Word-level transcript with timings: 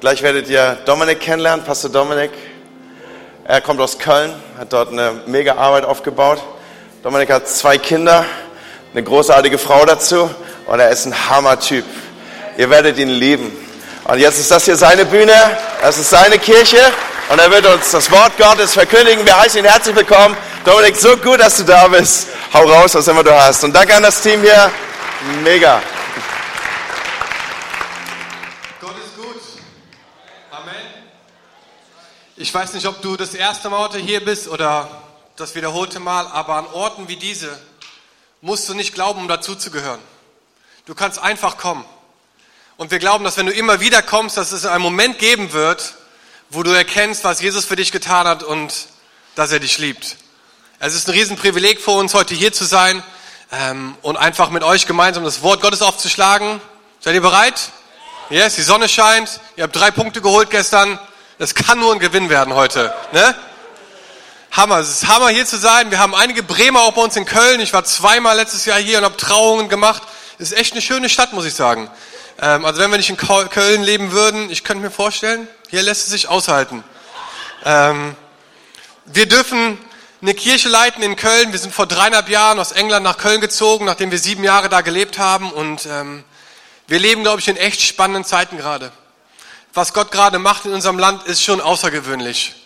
Gleich 0.00 0.22
werdet 0.22 0.48
ihr 0.48 0.78
Dominik 0.84 1.18
kennenlernen, 1.18 1.64
Pastor 1.64 1.90
Dominik. 1.90 2.30
Er 3.42 3.60
kommt 3.60 3.80
aus 3.80 3.98
Köln, 3.98 4.32
hat 4.56 4.72
dort 4.72 4.92
eine 4.92 5.22
mega 5.26 5.56
Arbeit 5.56 5.84
aufgebaut. 5.84 6.40
Dominik 7.02 7.32
hat 7.32 7.48
zwei 7.48 7.78
Kinder, 7.78 8.24
eine 8.92 9.02
großartige 9.02 9.58
Frau 9.58 9.84
dazu 9.84 10.30
und 10.68 10.78
er 10.78 10.90
ist 10.90 11.06
ein 11.06 11.28
Hammer-Typ. 11.28 11.84
Ihr 12.56 12.70
werdet 12.70 12.96
ihn 12.98 13.08
lieben. 13.08 13.50
Und 14.04 14.20
jetzt 14.20 14.38
ist 14.38 14.52
das 14.52 14.66
hier 14.66 14.76
seine 14.76 15.04
Bühne, 15.04 15.34
das 15.82 15.98
ist 15.98 16.10
seine 16.10 16.38
Kirche 16.38 16.92
und 17.30 17.40
er 17.40 17.50
wird 17.50 17.66
uns 17.66 17.90
das 17.90 18.08
Wort 18.12 18.38
Gottes 18.38 18.74
verkündigen. 18.74 19.26
Wir 19.26 19.36
heißen 19.36 19.58
ihn 19.58 19.68
herzlich 19.68 19.96
willkommen. 19.96 20.36
Dominik, 20.64 20.94
so 20.94 21.16
gut, 21.16 21.40
dass 21.40 21.56
du 21.56 21.64
da 21.64 21.88
bist. 21.88 22.28
Hau 22.54 22.62
raus, 22.62 22.94
was 22.94 23.08
immer 23.08 23.24
du 23.24 23.34
hast. 23.34 23.64
Und 23.64 23.74
danke 23.74 23.96
an 23.96 24.04
das 24.04 24.20
Team 24.20 24.42
hier. 24.42 24.70
Mega. 25.42 25.82
Ich 32.40 32.54
weiß 32.54 32.74
nicht, 32.74 32.86
ob 32.86 33.02
du 33.02 33.16
das 33.16 33.34
erste 33.34 33.68
Mal 33.68 33.80
heute 33.80 33.98
hier 33.98 34.24
bist 34.24 34.46
oder 34.46 34.88
das 35.34 35.56
wiederholte 35.56 35.98
Mal, 35.98 36.24
aber 36.28 36.54
an 36.54 36.68
Orten 36.68 37.08
wie 37.08 37.16
diese 37.16 37.58
musst 38.42 38.68
du 38.68 38.74
nicht 38.74 38.94
glauben, 38.94 39.22
um 39.22 39.26
dazuzugehören. 39.26 39.98
Du 40.86 40.94
kannst 40.94 41.18
einfach 41.18 41.58
kommen. 41.58 41.84
Und 42.76 42.92
wir 42.92 43.00
glauben, 43.00 43.24
dass 43.24 43.38
wenn 43.38 43.46
du 43.46 43.52
immer 43.52 43.80
wieder 43.80 44.02
kommst, 44.02 44.36
dass 44.36 44.52
es 44.52 44.66
einen 44.66 44.84
Moment 44.84 45.18
geben 45.18 45.52
wird, 45.52 45.96
wo 46.48 46.62
du 46.62 46.70
erkennst, 46.70 47.24
was 47.24 47.40
Jesus 47.40 47.64
für 47.64 47.74
dich 47.74 47.90
getan 47.90 48.28
hat 48.28 48.44
und 48.44 48.86
dass 49.34 49.50
er 49.50 49.58
dich 49.58 49.78
liebt. 49.78 50.16
Es 50.78 50.94
ist 50.94 51.08
ein 51.08 51.14
Riesenprivileg 51.14 51.80
für 51.80 51.90
uns, 51.90 52.14
heute 52.14 52.36
hier 52.36 52.52
zu 52.52 52.66
sein 52.66 53.02
ähm, 53.50 53.96
und 54.02 54.16
einfach 54.16 54.50
mit 54.50 54.62
euch 54.62 54.86
gemeinsam 54.86 55.24
das 55.24 55.42
Wort 55.42 55.60
Gottes 55.60 55.82
aufzuschlagen. 55.82 56.60
Seid 57.00 57.16
ihr 57.16 57.20
bereit? 57.20 57.72
Yes, 58.30 58.54
die 58.54 58.62
Sonne 58.62 58.88
scheint. 58.88 59.40
Ihr 59.56 59.64
habt 59.64 59.74
drei 59.74 59.90
Punkte 59.90 60.20
geholt 60.20 60.50
gestern. 60.50 61.00
Das 61.38 61.54
kann 61.54 61.78
nur 61.78 61.92
ein 61.92 62.00
Gewinn 62.00 62.30
werden 62.30 62.54
heute. 62.54 62.92
Ne? 63.12 63.34
Hammer, 64.50 64.78
es 64.78 64.88
ist 64.88 65.06
Hammer 65.06 65.28
hier 65.28 65.46
zu 65.46 65.56
sein. 65.56 65.92
Wir 65.92 66.00
haben 66.00 66.12
einige 66.12 66.42
Bremer 66.42 66.80
auch 66.80 66.94
bei 66.94 67.02
uns 67.02 67.14
in 67.14 67.26
Köln. 67.26 67.60
Ich 67.60 67.72
war 67.72 67.84
zweimal 67.84 68.34
letztes 68.36 68.64
Jahr 68.64 68.78
hier 68.80 68.98
und 68.98 69.04
habe 69.04 69.16
Trauungen 69.16 69.68
gemacht. 69.68 70.02
Es 70.40 70.50
ist 70.50 70.58
echt 70.58 70.72
eine 70.72 70.82
schöne 70.82 71.08
Stadt, 71.08 71.32
muss 71.32 71.44
ich 71.44 71.54
sagen. 71.54 71.88
Ähm, 72.40 72.64
also 72.64 72.80
wenn 72.80 72.90
wir 72.90 72.98
nicht 72.98 73.10
in 73.10 73.16
Köln 73.16 73.84
leben 73.84 74.10
würden, 74.10 74.50
ich 74.50 74.64
könnte 74.64 74.82
mir 74.82 74.90
vorstellen, 74.90 75.46
hier 75.68 75.80
lässt 75.82 76.06
es 76.06 76.10
sich 76.10 76.28
aushalten. 76.28 76.82
Ähm, 77.64 78.16
wir 79.04 79.26
dürfen 79.26 79.78
eine 80.20 80.34
Kirche 80.34 80.68
leiten 80.68 81.04
in 81.04 81.14
Köln. 81.14 81.52
Wir 81.52 81.60
sind 81.60 81.72
vor 81.72 81.86
dreieinhalb 81.86 82.28
Jahren 82.28 82.58
aus 82.58 82.72
England 82.72 83.04
nach 83.04 83.16
Köln 83.16 83.40
gezogen, 83.40 83.84
nachdem 83.84 84.10
wir 84.10 84.18
sieben 84.18 84.42
Jahre 84.42 84.68
da 84.68 84.80
gelebt 84.80 85.20
haben. 85.20 85.52
Und 85.52 85.86
ähm, 85.86 86.24
wir 86.88 86.98
leben, 86.98 87.22
glaube 87.22 87.38
ich, 87.38 87.46
in 87.46 87.56
echt 87.56 87.80
spannenden 87.80 88.24
Zeiten 88.24 88.56
gerade 88.56 88.90
was 89.78 89.92
Gott 89.92 90.10
gerade 90.10 90.40
macht 90.40 90.66
in 90.66 90.72
unserem 90.72 90.98
Land, 90.98 91.22
ist 91.28 91.40
schon 91.40 91.60
außergewöhnlich. 91.60 92.56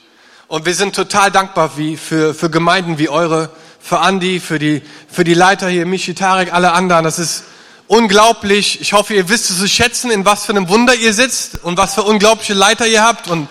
Und 0.48 0.64
wir 0.64 0.74
sind 0.74 0.96
total 0.96 1.30
dankbar 1.30 1.76
wie 1.76 1.98
für, 1.98 2.32
für 2.32 2.48
Gemeinden 2.48 2.96
wie 2.96 3.10
eure, 3.10 3.50
für 3.80 3.98
Andi, 3.98 4.40
für 4.40 4.58
die, 4.58 4.80
für 5.10 5.22
die 5.22 5.34
Leiter 5.34 5.68
hier, 5.68 5.84
Michi, 5.84 6.14
Tarek, 6.14 6.54
alle 6.54 6.72
anderen. 6.72 7.04
Das 7.04 7.18
ist 7.18 7.44
unglaublich. 7.86 8.80
Ich 8.80 8.94
hoffe, 8.94 9.12
ihr 9.12 9.28
wisst 9.28 9.50
es 9.50 9.58
zu 9.58 9.68
schätzen, 9.68 10.10
in 10.10 10.24
was 10.24 10.46
für 10.46 10.52
einem 10.52 10.70
Wunder 10.70 10.94
ihr 10.94 11.12
sitzt 11.12 11.62
und 11.62 11.76
was 11.76 11.92
für 11.92 12.02
unglaubliche 12.02 12.54
Leiter 12.54 12.86
ihr 12.86 13.04
habt. 13.04 13.28
Und 13.28 13.46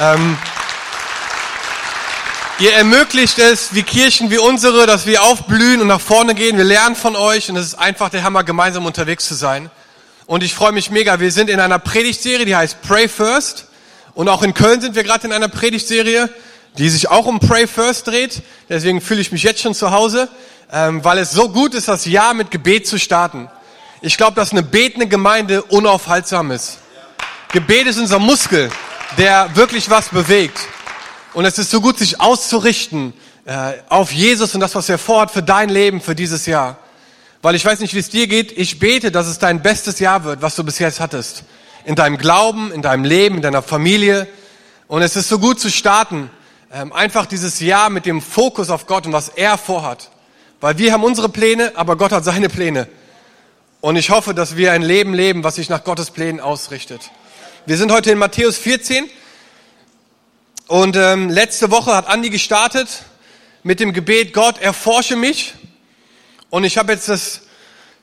ähm, 0.00 0.38
ihr 2.60 2.72
ermöglicht 2.72 3.40
es, 3.40 3.74
wie 3.74 3.82
Kirchen 3.82 4.30
wie 4.30 4.38
unsere, 4.38 4.86
dass 4.86 5.06
wir 5.06 5.24
aufblühen 5.24 5.80
und 5.80 5.88
nach 5.88 6.00
vorne 6.00 6.36
gehen. 6.36 6.56
Wir 6.56 6.64
lernen 6.64 6.94
von 6.94 7.16
euch 7.16 7.50
und 7.50 7.56
es 7.56 7.66
ist 7.66 7.74
einfach 7.74 8.10
der 8.10 8.22
Hammer, 8.22 8.44
gemeinsam 8.44 8.86
unterwegs 8.86 9.26
zu 9.26 9.34
sein. 9.34 9.72
Und 10.32 10.42
ich 10.42 10.54
freue 10.54 10.72
mich 10.72 10.90
mega. 10.90 11.20
Wir 11.20 11.30
sind 11.30 11.50
in 11.50 11.60
einer 11.60 11.78
Predigtserie, 11.78 12.46
die 12.46 12.56
heißt 12.56 12.80
Pray 12.80 13.06
First. 13.06 13.66
Und 14.14 14.30
auch 14.30 14.42
in 14.42 14.54
Köln 14.54 14.80
sind 14.80 14.94
wir 14.94 15.02
gerade 15.04 15.26
in 15.26 15.32
einer 15.34 15.48
Predigtserie, 15.48 16.30
die 16.78 16.88
sich 16.88 17.10
auch 17.10 17.26
um 17.26 17.38
Pray 17.38 17.66
First 17.66 18.06
dreht. 18.06 18.40
Deswegen 18.70 19.02
fühle 19.02 19.20
ich 19.20 19.30
mich 19.30 19.42
jetzt 19.42 19.60
schon 19.60 19.74
zu 19.74 19.90
Hause, 19.90 20.30
ähm, 20.72 21.04
weil 21.04 21.18
es 21.18 21.32
so 21.32 21.50
gut 21.50 21.74
ist, 21.74 21.88
das 21.88 22.06
Jahr 22.06 22.32
mit 22.32 22.50
Gebet 22.50 22.86
zu 22.86 22.98
starten. 22.98 23.50
Ich 24.00 24.16
glaube, 24.16 24.34
dass 24.34 24.52
eine 24.52 24.62
betende 24.62 25.06
Gemeinde 25.06 25.64
unaufhaltsam 25.64 26.50
ist. 26.50 26.78
Gebet 27.48 27.86
ist 27.86 27.98
unser 27.98 28.18
Muskel, 28.18 28.70
der 29.18 29.54
wirklich 29.54 29.90
was 29.90 30.08
bewegt. 30.08 30.60
Und 31.34 31.44
es 31.44 31.58
ist 31.58 31.70
so 31.70 31.82
gut, 31.82 31.98
sich 31.98 32.22
auszurichten 32.22 33.12
äh, 33.44 33.74
auf 33.90 34.10
Jesus 34.12 34.54
und 34.54 34.60
das, 34.60 34.74
was 34.74 34.88
er 34.88 34.96
vorhat 34.96 35.30
für 35.30 35.42
dein 35.42 35.68
Leben, 35.68 36.00
für 36.00 36.14
dieses 36.14 36.46
Jahr. 36.46 36.78
Weil 37.42 37.56
ich 37.56 37.64
weiß 37.64 37.80
nicht, 37.80 37.94
wie 37.94 37.98
es 37.98 38.08
dir 38.08 38.28
geht. 38.28 38.56
Ich 38.56 38.78
bete, 38.78 39.10
dass 39.10 39.26
es 39.26 39.40
dein 39.40 39.62
bestes 39.62 39.98
Jahr 39.98 40.22
wird, 40.22 40.42
was 40.42 40.54
du 40.54 40.62
bis 40.62 40.78
jetzt 40.78 41.00
hattest. 41.00 41.42
In 41.84 41.96
deinem 41.96 42.16
Glauben, 42.16 42.70
in 42.72 42.82
deinem 42.82 43.04
Leben, 43.04 43.36
in 43.36 43.42
deiner 43.42 43.62
Familie. 43.62 44.28
Und 44.86 45.02
es 45.02 45.16
ist 45.16 45.28
so 45.28 45.40
gut 45.40 45.58
zu 45.58 45.68
starten. 45.68 46.30
Ähm, 46.72 46.92
einfach 46.92 47.26
dieses 47.26 47.58
Jahr 47.58 47.90
mit 47.90 48.06
dem 48.06 48.22
Fokus 48.22 48.70
auf 48.70 48.86
Gott 48.86 49.06
und 49.06 49.12
was 49.12 49.28
er 49.28 49.58
vorhat. 49.58 50.10
Weil 50.60 50.78
wir 50.78 50.92
haben 50.92 51.02
unsere 51.02 51.28
Pläne, 51.28 51.72
aber 51.74 51.96
Gott 51.96 52.12
hat 52.12 52.24
seine 52.24 52.48
Pläne. 52.48 52.86
Und 53.80 53.96
ich 53.96 54.10
hoffe, 54.10 54.34
dass 54.34 54.56
wir 54.56 54.70
ein 54.70 54.82
Leben 54.82 55.12
leben, 55.12 55.42
was 55.42 55.56
sich 55.56 55.68
nach 55.68 55.82
Gottes 55.82 56.12
Plänen 56.12 56.40
ausrichtet. 56.40 57.10
Wir 57.66 57.76
sind 57.76 57.90
heute 57.90 58.12
in 58.12 58.18
Matthäus 58.18 58.56
14. 58.56 59.10
Und 60.68 60.94
ähm, 60.94 61.28
letzte 61.28 61.72
Woche 61.72 61.92
hat 61.92 62.06
Andi 62.06 62.30
gestartet 62.30 63.02
mit 63.64 63.80
dem 63.80 63.92
Gebet, 63.92 64.32
Gott, 64.32 64.58
erforsche 64.62 65.16
mich 65.16 65.54
und 66.52 66.64
ich 66.64 66.76
habe 66.76 66.92
jetzt 66.92 67.08
das 67.08 67.40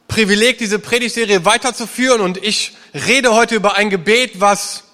Privileg, 0.07 0.57
diese 0.57 0.79
Predigtserie 0.79 1.45
weiterzuführen 1.45 2.19
und 2.19 2.43
ich 2.43 2.75
rede 2.95 3.35
heute 3.35 3.53
über 3.53 3.75
ein 3.75 3.91
Gebet, 3.91 4.41
was 4.41 4.85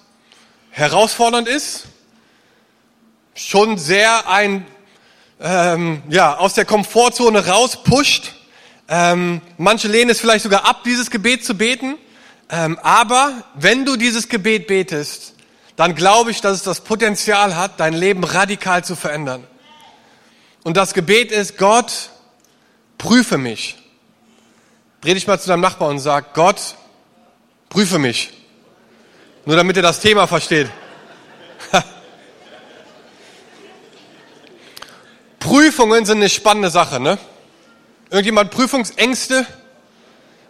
herausfordernd 0.72 1.48
ist, 1.48 1.84
schon 3.34 3.78
sehr 3.78 4.28
ein, 4.28 4.66
ähm, 5.40 6.02
ja, 6.10 6.36
aus 6.36 6.52
der 6.52 6.66
Komfortzone 6.66 7.46
rauspusht. 7.46 8.34
Ähm, 8.88 9.40
manche 9.56 9.88
lehnen 9.88 10.10
es 10.10 10.20
vielleicht 10.20 10.42
sogar 10.42 10.66
ab, 10.66 10.84
dieses 10.84 11.10
Gebet 11.10 11.42
zu 11.42 11.54
beten. 11.54 11.94
Ähm, 12.50 12.78
aber 12.82 13.42
wenn 13.54 13.86
du 13.86 13.96
dieses 13.96 14.28
Gebet 14.28 14.66
betest, 14.66 15.32
dann 15.76 15.94
glaube 15.94 16.30
ich, 16.30 16.42
dass 16.42 16.58
es 16.58 16.62
das 16.62 16.82
Potenzial 16.82 17.56
hat, 17.56 17.80
dein 17.80 17.94
Leben 17.94 18.22
radikal 18.22 18.84
zu 18.84 18.96
verändern. 18.96 19.46
Und 20.62 20.76
das 20.76 20.92
Gebet 20.92 21.32
ist, 21.32 21.56
Gott, 21.56 22.10
prüfe 22.98 23.38
mich. 23.38 23.76
Dreh 25.00 25.14
dich 25.14 25.26
mal 25.26 25.38
zu 25.38 25.48
deinem 25.48 25.60
Nachbarn 25.60 25.92
und 25.92 25.98
sag, 26.00 26.34
Gott, 26.34 26.74
prüfe 27.68 27.98
mich. 27.98 28.32
Nur 29.44 29.56
damit 29.56 29.76
er 29.76 29.82
das 29.82 30.00
Thema 30.00 30.26
versteht. 30.26 30.68
Prüfungen 35.38 36.04
sind 36.04 36.16
eine 36.18 36.28
spannende 36.28 36.70
Sache, 36.70 36.98
ne? 36.98 37.18
Irgendjemand 38.10 38.50
Prüfungsängste? 38.50 39.46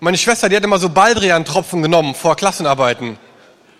Meine 0.00 0.18
Schwester, 0.18 0.48
die 0.48 0.56
hat 0.56 0.64
immer 0.64 0.78
so 0.78 0.88
Baldrian-Tropfen 0.88 1.82
genommen 1.82 2.14
vor 2.14 2.36
Klassenarbeiten. 2.36 3.18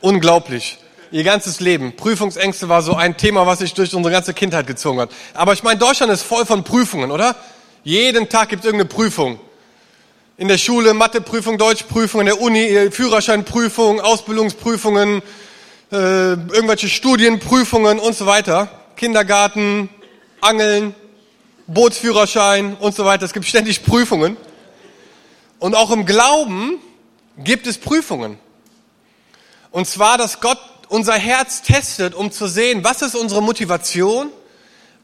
Unglaublich. 0.00 0.78
Ihr 1.10 1.25
ganzes 1.25 1.60
Leben. 1.60 1.94
Prüfungsängste 1.97 2.69
war 2.69 2.83
so 2.83 2.94
ein 2.94 3.16
Thema, 3.16 3.47
was 3.47 3.60
sich 3.60 3.75
durch 3.75 3.94
unsere 3.94 4.12
ganze 4.12 4.34
Kindheit 4.34 4.66
gezogen 4.66 5.00
hat. 5.00 5.10
Aber 5.34 5.53
ich 5.53 5.62
meine, 5.62 5.78
Deutschland 5.78 6.12
ist 6.12 6.22
voll 6.22 6.44
von 6.44 6.65
Prüfungen, 6.65 7.10
oder? 7.10 7.37
Jeden 7.87 8.29
Tag 8.29 8.49
gibt 8.49 8.65
es 8.65 8.67
irgendeine 8.67 8.89
Prüfung. 8.89 9.39
In 10.39 10.49
der 10.49 10.59
Schule 10.59 10.93
Matheprüfung, 10.93 11.57
Deutschprüfung, 11.57 12.23
in 12.23 12.27
der 12.27 12.41
Uni 12.41 12.59
äh, 12.59 12.91
Führerscheinprüfung, 12.91 14.01
Ausbildungsprüfungen, 14.01 15.23
äh, 15.93 15.97
irgendwelche 15.97 16.89
Studienprüfungen 16.89 18.01
und 18.01 18.17
so 18.17 18.27
weiter. 18.27 18.69
Kindergarten, 18.97 19.89
Angeln, 20.41 20.97
Bootsführerschein 21.69 22.75
und 22.75 22.97
so 22.97 23.05
weiter. 23.05 23.25
Es 23.25 23.33
gibt 23.33 23.47
ständig 23.47 23.85
Prüfungen. 23.85 24.37
Und 25.61 25.77
auch 25.77 25.93
im 25.93 26.07
Glauben 26.07 26.81
gibt 27.39 27.69
es 27.69 27.79
Prüfungen. 27.79 28.37
Und 29.71 29.87
zwar, 29.87 30.19
dass 30.19 30.41
Gott 30.41 30.59
unser 30.89 31.15
Herz 31.15 31.63
testet, 31.63 32.16
um 32.16 32.33
zu 32.33 32.49
sehen, 32.49 32.83
was 32.83 33.03
ist 33.03 33.15
unsere 33.15 33.43
Motivation, 33.43 34.31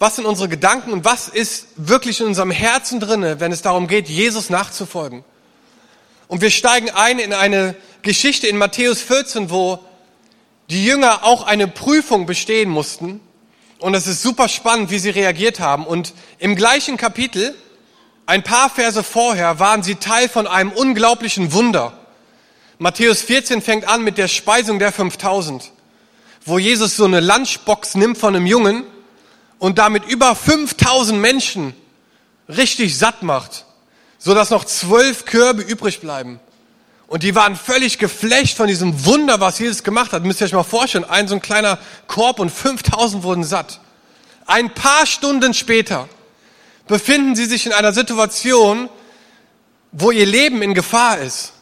was 0.02 0.16
sind 0.16 0.26
unsere 0.26 0.48
Gedanken 0.48 0.92
und 0.92 1.04
was 1.04 1.28
ist 1.28 1.68
wirklich 1.76 2.18
in 2.18 2.26
unserem 2.26 2.50
Herzen 2.50 2.98
drinne, 2.98 3.38
wenn 3.38 3.52
es 3.52 3.62
darum 3.62 3.86
geht, 3.86 4.08
Jesus 4.08 4.50
nachzufolgen. 4.50 5.22
Und 6.26 6.40
wir 6.40 6.50
steigen 6.50 6.90
ein 6.90 7.20
in 7.20 7.32
eine 7.32 7.76
Geschichte 8.02 8.48
in 8.48 8.58
Matthäus 8.58 9.00
14, 9.00 9.48
wo 9.48 9.78
die 10.70 10.84
Jünger 10.84 11.22
auch 11.22 11.44
eine 11.44 11.68
Prüfung 11.68 12.26
bestehen 12.26 12.68
mussten. 12.68 13.20
Und 13.78 13.94
es 13.94 14.08
ist 14.08 14.22
super 14.22 14.48
spannend, 14.48 14.90
wie 14.90 14.98
sie 14.98 15.10
reagiert 15.10 15.60
haben. 15.60 15.86
Und 15.86 16.14
im 16.40 16.56
gleichen 16.56 16.96
Kapitel, 16.96 17.54
ein 18.26 18.42
paar 18.42 18.70
Verse 18.70 19.04
vorher, 19.04 19.60
waren 19.60 19.84
sie 19.84 19.94
Teil 19.94 20.28
von 20.28 20.48
einem 20.48 20.72
unglaublichen 20.72 21.52
Wunder. 21.52 21.96
Matthäus 22.78 23.22
14 23.22 23.62
fängt 23.62 23.86
an 23.86 24.02
mit 24.02 24.18
der 24.18 24.26
Speisung 24.26 24.80
der 24.80 24.90
5000, 24.90 25.70
wo 26.44 26.58
Jesus 26.58 26.96
so 26.96 27.04
eine 27.04 27.20
Lunchbox 27.20 27.94
nimmt 27.94 28.18
von 28.18 28.34
einem 28.34 28.46
Jungen 28.46 28.82
und 29.62 29.78
damit 29.78 30.04
über 30.06 30.34
5000 30.34 31.20
Menschen 31.20 31.72
richtig 32.48 32.98
satt 32.98 33.22
macht, 33.22 33.64
so 34.18 34.34
dass 34.34 34.50
noch 34.50 34.64
zwölf 34.64 35.24
Körbe 35.24 35.62
übrig 35.62 36.00
bleiben. 36.00 36.40
Und 37.06 37.22
die 37.22 37.36
waren 37.36 37.54
völlig 37.54 37.98
geflecht 37.98 38.56
von 38.56 38.66
diesem 38.66 39.04
Wunder, 39.06 39.38
was 39.38 39.60
Jesus 39.60 39.84
gemacht 39.84 40.12
hat. 40.12 40.24
Müsst 40.24 40.40
ihr 40.40 40.46
euch 40.46 40.52
mal 40.52 40.64
vorstellen, 40.64 41.04
ein 41.04 41.28
so 41.28 41.36
ein 41.36 41.40
kleiner 41.40 41.78
Korb 42.08 42.40
und 42.40 42.50
5000 42.50 43.22
wurden 43.22 43.44
satt. 43.44 43.78
Ein 44.46 44.74
paar 44.74 45.06
Stunden 45.06 45.54
später 45.54 46.08
befinden 46.88 47.36
sie 47.36 47.44
sich 47.44 47.64
in 47.64 47.72
einer 47.72 47.92
Situation, 47.92 48.88
wo 49.92 50.10
ihr 50.10 50.26
Leben 50.26 50.60
in 50.62 50.74
Gefahr 50.74 51.18
ist, 51.18 51.52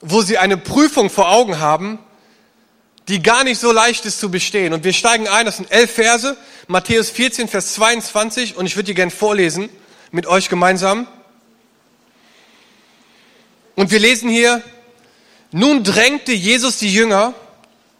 wo 0.00 0.22
sie 0.22 0.38
eine 0.38 0.56
Prüfung 0.56 1.10
vor 1.10 1.28
Augen 1.28 1.58
haben, 1.58 1.98
die 3.08 3.22
gar 3.22 3.44
nicht 3.44 3.60
so 3.60 3.70
leicht 3.72 4.04
ist 4.06 4.18
zu 4.18 4.30
bestehen. 4.30 4.72
Und 4.72 4.84
wir 4.84 4.92
steigen 4.92 5.28
ein, 5.28 5.46
das 5.46 5.58
sind 5.58 5.70
elf 5.70 5.92
Verse, 5.92 6.36
Matthäus 6.68 7.10
14, 7.10 7.48
Vers 7.48 7.74
22, 7.74 8.56
und 8.56 8.66
ich 8.66 8.76
würde 8.76 8.86
die 8.86 8.94
gern 8.94 9.10
vorlesen 9.10 9.68
mit 10.10 10.26
euch 10.26 10.48
gemeinsam. 10.48 11.06
Und 13.74 13.90
wir 13.90 13.98
lesen 13.98 14.30
hier, 14.30 14.62
nun 15.50 15.84
drängte 15.84 16.32
Jesus 16.32 16.78
die 16.78 16.92
Jünger, 16.92 17.34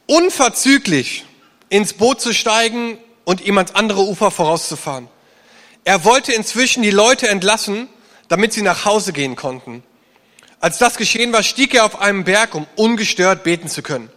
unverzüglich 0.06 1.24
ins 1.68 1.92
Boot 1.92 2.20
zu 2.20 2.32
steigen 2.32 2.98
und 3.24 3.40
ihm 3.40 3.58
ans 3.58 3.74
andere 3.74 4.02
Ufer 4.02 4.30
vorauszufahren. 4.30 5.08
Er 5.84 6.04
wollte 6.04 6.32
inzwischen 6.32 6.82
die 6.82 6.90
Leute 6.90 7.28
entlassen, 7.28 7.88
damit 8.28 8.52
sie 8.52 8.62
nach 8.62 8.84
Hause 8.84 9.12
gehen 9.12 9.36
konnten. 9.36 9.82
Als 10.60 10.78
das 10.78 10.96
geschehen 10.96 11.32
war, 11.32 11.42
stieg 11.42 11.74
er 11.74 11.84
auf 11.84 12.00
einen 12.00 12.24
Berg, 12.24 12.54
um 12.54 12.66
ungestört 12.76 13.44
beten 13.44 13.68
zu 13.68 13.82
können. 13.82 14.10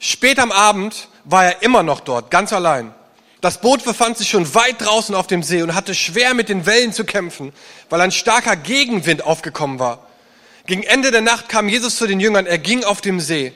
Spät 0.00 0.38
am 0.38 0.50
Abend 0.50 1.08
war 1.24 1.44
er 1.44 1.62
immer 1.62 1.82
noch 1.82 2.00
dort, 2.00 2.30
ganz 2.30 2.54
allein. 2.54 2.94
Das 3.42 3.60
Boot 3.60 3.84
befand 3.84 4.16
sich 4.16 4.30
schon 4.30 4.54
weit 4.54 4.80
draußen 4.80 5.14
auf 5.14 5.26
dem 5.26 5.42
See 5.42 5.62
und 5.62 5.74
hatte 5.74 5.94
schwer 5.94 6.32
mit 6.32 6.48
den 6.48 6.64
Wellen 6.64 6.92
zu 6.92 7.04
kämpfen, 7.04 7.52
weil 7.90 8.00
ein 8.00 8.10
starker 8.10 8.56
Gegenwind 8.56 9.22
aufgekommen 9.22 9.78
war. 9.78 10.06
Gegen 10.66 10.82
Ende 10.82 11.10
der 11.10 11.20
Nacht 11.20 11.50
kam 11.50 11.68
Jesus 11.68 11.96
zu 11.96 12.06
den 12.06 12.18
Jüngern, 12.18 12.46
er 12.46 12.58
ging 12.58 12.82
auf 12.82 13.02
dem 13.02 13.20
See. 13.20 13.52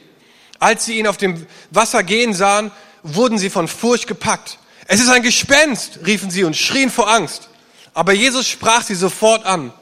Als 0.59 0.85
sie 0.85 0.99
ihn 0.99 1.07
auf 1.07 1.17
dem 1.17 1.47
Wasser 1.71 2.03
gehen 2.03 2.35
sahen, 2.35 2.71
wurden 3.03 3.39
sie 3.39 3.51
von 3.51 3.67
Furcht 3.67 4.07
gepackt. 4.07 4.59
Es 4.87 5.01
ist 5.01 5.09
ein 5.09 5.23
Gespenst, 5.23 6.01
riefen 6.05 6.31
sie 6.31 6.45
und 6.45 6.57
schrien 6.57 6.91
vor 6.91 7.11
Angst. 7.11 7.49
Aber 7.95 8.13
Jesus 8.13 8.49
sprach 8.49 8.83
sie 8.83 8.95
sofort 8.95 9.47
an. 9.47 9.73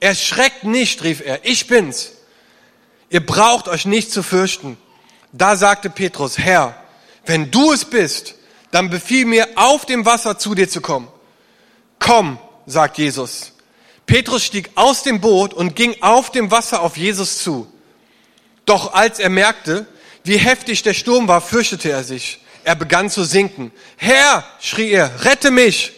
Erschreckt 0.00 0.64
nicht, 0.64 1.04
rief 1.04 1.20
er, 1.24 1.44
ich 1.44 1.68
bin's. 1.68 2.12
Ihr 3.08 3.24
braucht 3.24 3.68
euch 3.68 3.84
nicht 3.84 4.12
zu 4.12 4.22
fürchten. 4.22 4.76
Da 5.32 5.56
sagte 5.56 5.90
Petrus, 5.90 6.38
Herr, 6.38 6.74
wenn 7.26 7.50
du 7.50 7.72
es 7.72 7.84
bist, 7.84 8.34
dann 8.70 8.90
befiehl 8.90 9.24
mir, 9.24 9.48
auf 9.56 9.86
dem 9.86 10.04
Wasser 10.04 10.38
zu 10.38 10.54
dir 10.54 10.68
zu 10.68 10.80
kommen. 10.80 11.08
Komm, 11.98 12.38
sagt 12.66 12.98
Jesus. 12.98 13.52
Petrus 14.06 14.44
stieg 14.44 14.70
aus 14.74 15.02
dem 15.02 15.20
Boot 15.20 15.52
und 15.52 15.76
ging 15.76 15.96
auf 16.00 16.30
dem 16.30 16.50
Wasser 16.50 16.80
auf 16.80 16.96
Jesus 16.96 17.38
zu. 17.38 17.70
Doch 18.64 18.94
als 18.94 19.18
er 19.18 19.30
merkte, 19.30 19.86
wie 20.24 20.38
heftig 20.38 20.82
der 20.82 20.94
Sturm 20.94 21.28
war, 21.28 21.40
fürchtete 21.40 21.90
er 21.90 22.04
sich. 22.04 22.40
Er 22.64 22.74
begann 22.74 23.10
zu 23.10 23.24
sinken. 23.24 23.72
Herr, 23.96 24.44
schrie 24.60 24.90
er, 24.90 25.24
rette 25.24 25.50
mich! 25.50 25.92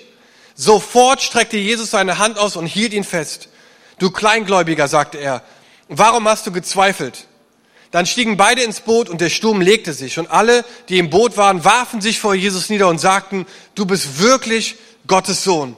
Sofort 0.54 1.22
streckte 1.22 1.56
Jesus 1.56 1.90
seine 1.90 2.18
Hand 2.18 2.38
aus 2.38 2.54
und 2.54 2.66
hielt 2.66 2.92
ihn 2.92 3.04
fest. 3.04 3.48
Du 3.98 4.10
Kleingläubiger, 4.10 4.88
sagte 4.88 5.18
er, 5.18 5.42
warum 5.88 6.28
hast 6.28 6.46
du 6.46 6.52
gezweifelt? 6.52 7.26
Dann 7.90 8.06
stiegen 8.06 8.36
beide 8.36 8.62
ins 8.62 8.80
Boot 8.80 9.08
und 9.08 9.20
der 9.20 9.30
Sturm 9.30 9.60
legte 9.60 9.92
sich. 9.92 10.18
Und 10.18 10.30
alle, 10.30 10.64
die 10.88 10.98
im 10.98 11.10
Boot 11.10 11.36
waren, 11.36 11.64
warfen 11.64 12.00
sich 12.00 12.20
vor 12.20 12.34
Jesus 12.34 12.68
nieder 12.70 12.88
und 12.88 12.98
sagten, 12.98 13.46
du 13.74 13.84
bist 13.84 14.20
wirklich 14.20 14.76
Gottes 15.06 15.42
Sohn. 15.42 15.76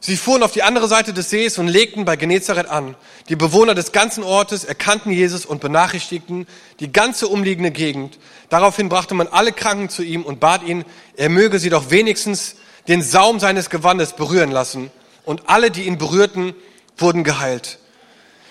Sie 0.00 0.16
fuhren 0.16 0.44
auf 0.44 0.52
die 0.52 0.62
andere 0.62 0.86
Seite 0.86 1.12
des 1.12 1.30
Sees 1.30 1.58
und 1.58 1.66
legten 1.66 2.04
bei 2.04 2.14
Genezareth 2.14 2.68
an. 2.68 2.94
Die 3.28 3.34
Bewohner 3.34 3.74
des 3.74 3.90
ganzen 3.90 4.22
Ortes 4.22 4.62
erkannten 4.62 5.10
Jesus 5.10 5.44
und 5.44 5.60
benachrichtigten 5.60 6.46
die 6.78 6.92
ganze 6.92 7.26
umliegende 7.26 7.72
Gegend. 7.72 8.18
Daraufhin 8.48 8.88
brachte 8.88 9.14
man 9.14 9.26
alle 9.26 9.52
Kranken 9.52 9.88
zu 9.88 10.02
ihm 10.04 10.22
und 10.22 10.38
bat 10.38 10.62
ihn, 10.62 10.84
er 11.16 11.28
möge 11.28 11.58
sie 11.58 11.70
doch 11.70 11.90
wenigstens 11.90 12.54
den 12.86 13.02
Saum 13.02 13.40
seines 13.40 13.70
Gewandes 13.70 14.12
berühren 14.12 14.52
lassen. 14.52 14.92
Und 15.24 15.48
alle, 15.48 15.72
die 15.72 15.82
ihn 15.82 15.98
berührten, 15.98 16.54
wurden 16.96 17.24
geheilt. 17.24 17.78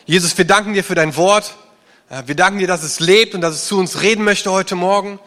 Jesus, 0.06 0.38
wir 0.38 0.46
danken 0.46 0.74
dir 0.74 0.84
für 0.84 0.96
dein 0.96 1.16
Wort. 1.16 1.56
Wir 2.10 2.36
danken 2.36 2.60
dir, 2.60 2.68
dass 2.68 2.84
es 2.84 3.02
lebt 3.02 3.36
und 3.36 3.42
dass 3.42 3.54
es 3.54 3.68
zu 3.68 3.78
uns 3.78 4.02
reden 4.02 4.24
möchte 4.24 4.50
heute 4.50 4.76
Morgen. 4.76 5.20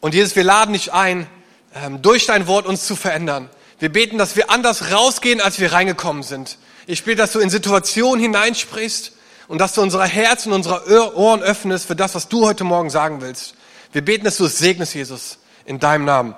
Und 0.00 0.12
Jesus, 0.12 0.36
wir 0.36 0.44
laden 0.44 0.74
dich 0.74 0.92
ein, 0.92 1.26
ähm, 1.74 2.02
durch 2.02 2.26
dein 2.26 2.46
Wort 2.46 2.66
uns 2.66 2.84
zu 2.84 2.96
verändern. 2.96 3.48
Wir 3.78 3.90
beten, 3.90 4.18
dass 4.18 4.36
wir 4.36 4.50
anders 4.50 4.92
rausgehen, 4.92 5.40
als 5.40 5.58
wir 5.58 5.72
reingekommen 5.72 6.22
sind. 6.22 6.58
Ich 6.86 7.02
bete, 7.04 7.16
dass 7.16 7.32
du 7.32 7.38
in 7.38 7.48
Situationen 7.48 8.20
hineinsprichst 8.20 9.12
und 9.48 9.58
dass 9.58 9.72
du 9.72 9.80
unsere 9.80 10.04
Herzen, 10.04 10.52
unsere 10.52 11.16
Ohren 11.16 11.40
öffnest 11.42 11.86
für 11.86 11.96
das, 11.96 12.14
was 12.14 12.28
du 12.28 12.44
heute 12.46 12.64
Morgen 12.64 12.90
sagen 12.90 13.22
willst. 13.22 13.54
Wir 13.92 14.04
beten, 14.04 14.26
dass 14.26 14.36
du 14.36 14.44
es 14.44 14.58
segnest, 14.58 14.94
Jesus, 14.94 15.38
in 15.64 15.80
deinem 15.80 16.04
Namen. 16.04 16.34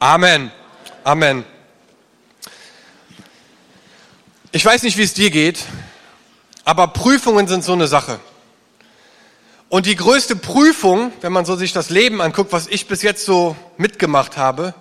Amen. 0.00 0.52
Amen. 1.02 1.44
Ich 4.52 4.66
weiß 4.66 4.82
nicht, 4.82 4.98
wie 4.98 5.02
es 5.02 5.14
dir 5.14 5.30
geht, 5.30 5.60
aber 6.66 6.88
Prüfungen 6.88 7.48
sind 7.48 7.64
so 7.64 7.72
eine 7.72 7.86
Sache. 7.86 8.20
Und 9.70 9.86
die 9.86 9.94
größte 9.94 10.34
Prüfung, 10.34 11.12
wenn 11.20 11.32
man 11.32 11.44
so 11.44 11.54
sich 11.54 11.72
das 11.72 11.90
Leben 11.90 12.20
anguckt, 12.20 12.52
was 12.52 12.66
ich 12.66 12.88
bis 12.88 13.02
jetzt 13.02 13.24
so 13.24 13.54
mitgemacht 13.76 14.36
habe, 14.36 14.74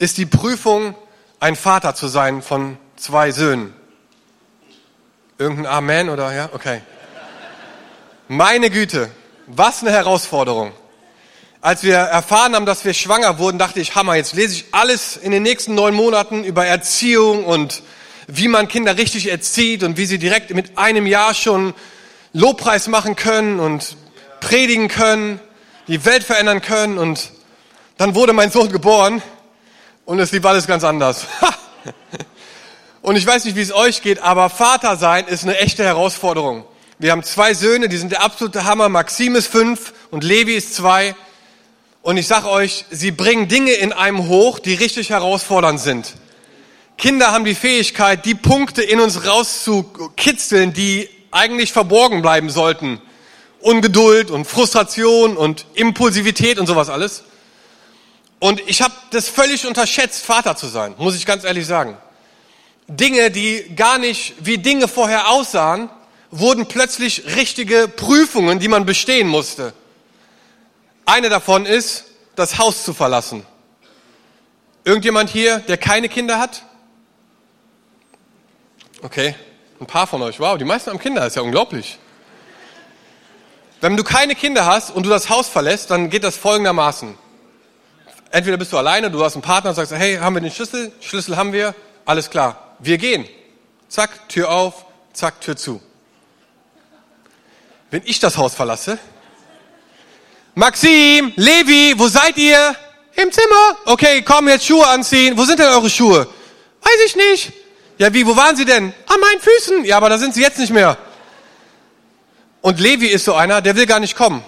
ist 0.00 0.18
die 0.18 0.26
Prüfung 0.26 0.96
ein 1.38 1.54
Vater 1.54 1.94
zu 1.94 2.08
sein 2.08 2.42
von 2.42 2.76
zwei 2.96 3.30
Söhnen. 3.30 3.72
Irgendein 5.38 5.66
Amen 5.66 6.08
oder 6.08 6.34
ja? 6.34 6.48
Okay. 6.52 6.80
Meine 8.26 8.70
Güte, 8.70 9.08
was 9.46 9.82
eine 9.82 9.92
Herausforderung. 9.92 10.72
Als 11.60 11.84
wir 11.84 11.94
erfahren 11.94 12.56
haben, 12.56 12.66
dass 12.66 12.84
wir 12.84 12.92
schwanger 12.92 13.38
wurden, 13.38 13.58
dachte 13.58 13.78
ich, 13.78 13.94
Hammer, 13.94 14.16
jetzt 14.16 14.34
lese 14.34 14.54
ich 14.54 14.64
alles 14.72 15.16
in 15.16 15.30
den 15.30 15.44
nächsten 15.44 15.76
neun 15.76 15.94
Monaten 15.94 16.42
über 16.42 16.66
Erziehung 16.66 17.44
und 17.44 17.84
wie 18.26 18.48
man 18.48 18.66
Kinder 18.66 18.96
richtig 18.96 19.30
erzieht 19.30 19.84
und 19.84 19.96
wie 19.96 20.06
sie 20.06 20.18
direkt 20.18 20.50
mit 20.50 20.76
einem 20.76 21.06
Jahr 21.06 21.34
schon 21.34 21.72
Lobpreis 22.32 22.88
machen 22.88 23.14
können 23.14 23.60
und 23.60 23.96
predigen 24.44 24.88
können, 24.88 25.40
die 25.88 26.04
Welt 26.04 26.22
verändern 26.22 26.60
können. 26.60 26.98
Und 26.98 27.30
dann 27.96 28.14
wurde 28.14 28.34
mein 28.34 28.50
Sohn 28.50 28.70
geboren 28.70 29.22
und 30.04 30.18
es 30.18 30.32
lief 30.32 30.44
alles 30.44 30.66
ganz 30.66 30.84
anders. 30.84 31.26
und 33.02 33.16
ich 33.16 33.26
weiß 33.26 33.46
nicht, 33.46 33.56
wie 33.56 33.62
es 33.62 33.72
euch 33.72 34.02
geht, 34.02 34.20
aber 34.20 34.50
Vater 34.50 34.96
sein 34.96 35.26
ist 35.26 35.44
eine 35.44 35.56
echte 35.58 35.82
Herausforderung. 35.82 36.64
Wir 36.98 37.10
haben 37.10 37.22
zwei 37.22 37.54
Söhne, 37.54 37.88
die 37.88 37.96
sind 37.96 38.12
der 38.12 38.22
absolute 38.22 38.64
Hammer. 38.64 38.88
Maxim 38.88 39.34
ist 39.34 39.48
fünf 39.48 39.94
und 40.10 40.22
Levi 40.22 40.54
ist 40.54 40.74
zwei. 40.74 41.16
Und 42.02 42.18
ich 42.18 42.26
sag 42.26 42.44
euch, 42.44 42.84
sie 42.90 43.10
bringen 43.12 43.48
Dinge 43.48 43.72
in 43.72 43.94
einem 43.94 44.28
hoch, 44.28 44.58
die 44.58 44.74
richtig 44.74 45.08
herausfordernd 45.08 45.80
sind. 45.80 46.14
Kinder 46.98 47.32
haben 47.32 47.46
die 47.46 47.54
Fähigkeit, 47.54 48.24
die 48.26 48.34
Punkte 48.34 48.82
in 48.82 49.00
uns 49.00 49.26
rauszukitzeln, 49.26 50.74
die 50.74 51.08
eigentlich 51.30 51.72
verborgen 51.72 52.20
bleiben 52.20 52.50
sollten. 52.50 53.00
Ungeduld 53.64 54.30
und 54.30 54.44
Frustration 54.44 55.36
und 55.36 55.64
Impulsivität 55.74 56.58
und 56.58 56.66
sowas 56.66 56.90
alles. 56.90 57.24
Und 58.38 58.60
ich 58.66 58.82
habe 58.82 58.92
das 59.10 59.28
völlig 59.28 59.66
unterschätzt, 59.66 60.22
Vater 60.22 60.54
zu 60.54 60.66
sein, 60.66 60.94
muss 60.98 61.16
ich 61.16 61.24
ganz 61.24 61.44
ehrlich 61.44 61.66
sagen. 61.66 61.96
Dinge, 62.88 63.30
die 63.30 63.74
gar 63.74 63.96
nicht 63.98 64.34
wie 64.40 64.58
Dinge 64.58 64.86
vorher 64.86 65.30
aussahen, 65.30 65.88
wurden 66.30 66.66
plötzlich 66.66 67.36
richtige 67.36 67.88
Prüfungen, 67.88 68.58
die 68.58 68.68
man 68.68 68.84
bestehen 68.84 69.28
musste. 69.28 69.72
Eine 71.06 71.30
davon 71.30 71.64
ist, 71.64 72.04
das 72.36 72.58
Haus 72.58 72.84
zu 72.84 72.92
verlassen. 72.92 73.46
Irgendjemand 74.84 75.30
hier, 75.30 75.60
der 75.60 75.78
keine 75.78 76.10
Kinder 76.10 76.38
hat? 76.38 76.64
Okay, 79.00 79.34
ein 79.80 79.86
paar 79.86 80.06
von 80.06 80.20
euch. 80.20 80.38
Wow, 80.38 80.58
die 80.58 80.64
meisten 80.64 80.90
haben 80.90 80.98
Kinder, 80.98 81.26
ist 81.26 81.36
ja 81.36 81.42
unglaublich. 81.42 81.98
Wenn 83.84 83.96
du 83.96 84.04
keine 84.04 84.34
Kinder 84.34 84.66
hast 84.66 84.90
und 84.90 85.04
du 85.04 85.10
das 85.10 85.28
Haus 85.28 85.48
verlässt, 85.48 85.90
dann 85.90 86.10
geht 86.10 86.24
das 86.24 86.36
folgendermaßen 86.36 87.16
entweder 88.34 88.56
bist 88.56 88.72
du 88.72 88.78
alleine, 88.78 89.10
du 89.10 89.24
hast 89.24 89.34
einen 89.34 89.42
Partner 89.42 89.70
und 89.70 89.76
sagst, 89.76 89.92
hey, 89.92 90.16
haben 90.16 90.34
wir 90.34 90.40
den 90.40 90.50
Schlüssel? 90.50 90.92
Schlüssel 91.00 91.36
haben 91.36 91.52
wir, 91.52 91.74
alles 92.04 92.28
klar. 92.28 92.76
Wir 92.80 92.98
gehen. 92.98 93.26
Zack, 93.88 94.28
Tür 94.28 94.50
auf, 94.50 94.86
zack, 95.12 95.40
Tür 95.40 95.56
zu. 95.56 95.80
Wenn 97.90 98.02
ich 98.04 98.18
das 98.18 98.36
Haus 98.36 98.54
verlasse, 98.54 98.98
Maxim, 100.56 101.32
Levi, 101.36 101.94
wo 101.96 102.08
seid 102.08 102.36
ihr? 102.36 102.76
Im 103.16 103.30
Zimmer. 103.30 103.76
Okay, 103.86 104.22
komm 104.22 104.48
jetzt 104.48 104.66
Schuhe 104.66 104.86
anziehen. 104.86 105.36
Wo 105.36 105.44
sind 105.44 105.58
denn 105.60 105.68
eure 105.68 105.88
Schuhe? 105.88 106.26
Weiß 106.80 107.06
ich 107.06 107.16
nicht. 107.16 107.52
Ja, 107.98 108.12
wie, 108.12 108.26
wo 108.26 108.36
waren 108.36 108.56
sie 108.56 108.64
denn? 108.64 108.92
An 109.06 109.20
meinen 109.20 109.40
Füßen. 109.40 109.84
Ja, 109.84 109.96
aber 109.98 110.08
da 110.08 110.18
sind 110.18 110.34
sie 110.34 110.42
jetzt 110.42 110.58
nicht 110.58 110.72
mehr. 110.72 110.96
Und 112.64 112.80
Levi 112.80 113.08
ist 113.08 113.26
so 113.26 113.34
einer, 113.34 113.60
der 113.60 113.76
will 113.76 113.84
gar 113.84 114.00
nicht 114.00 114.16
kommen. 114.16 114.42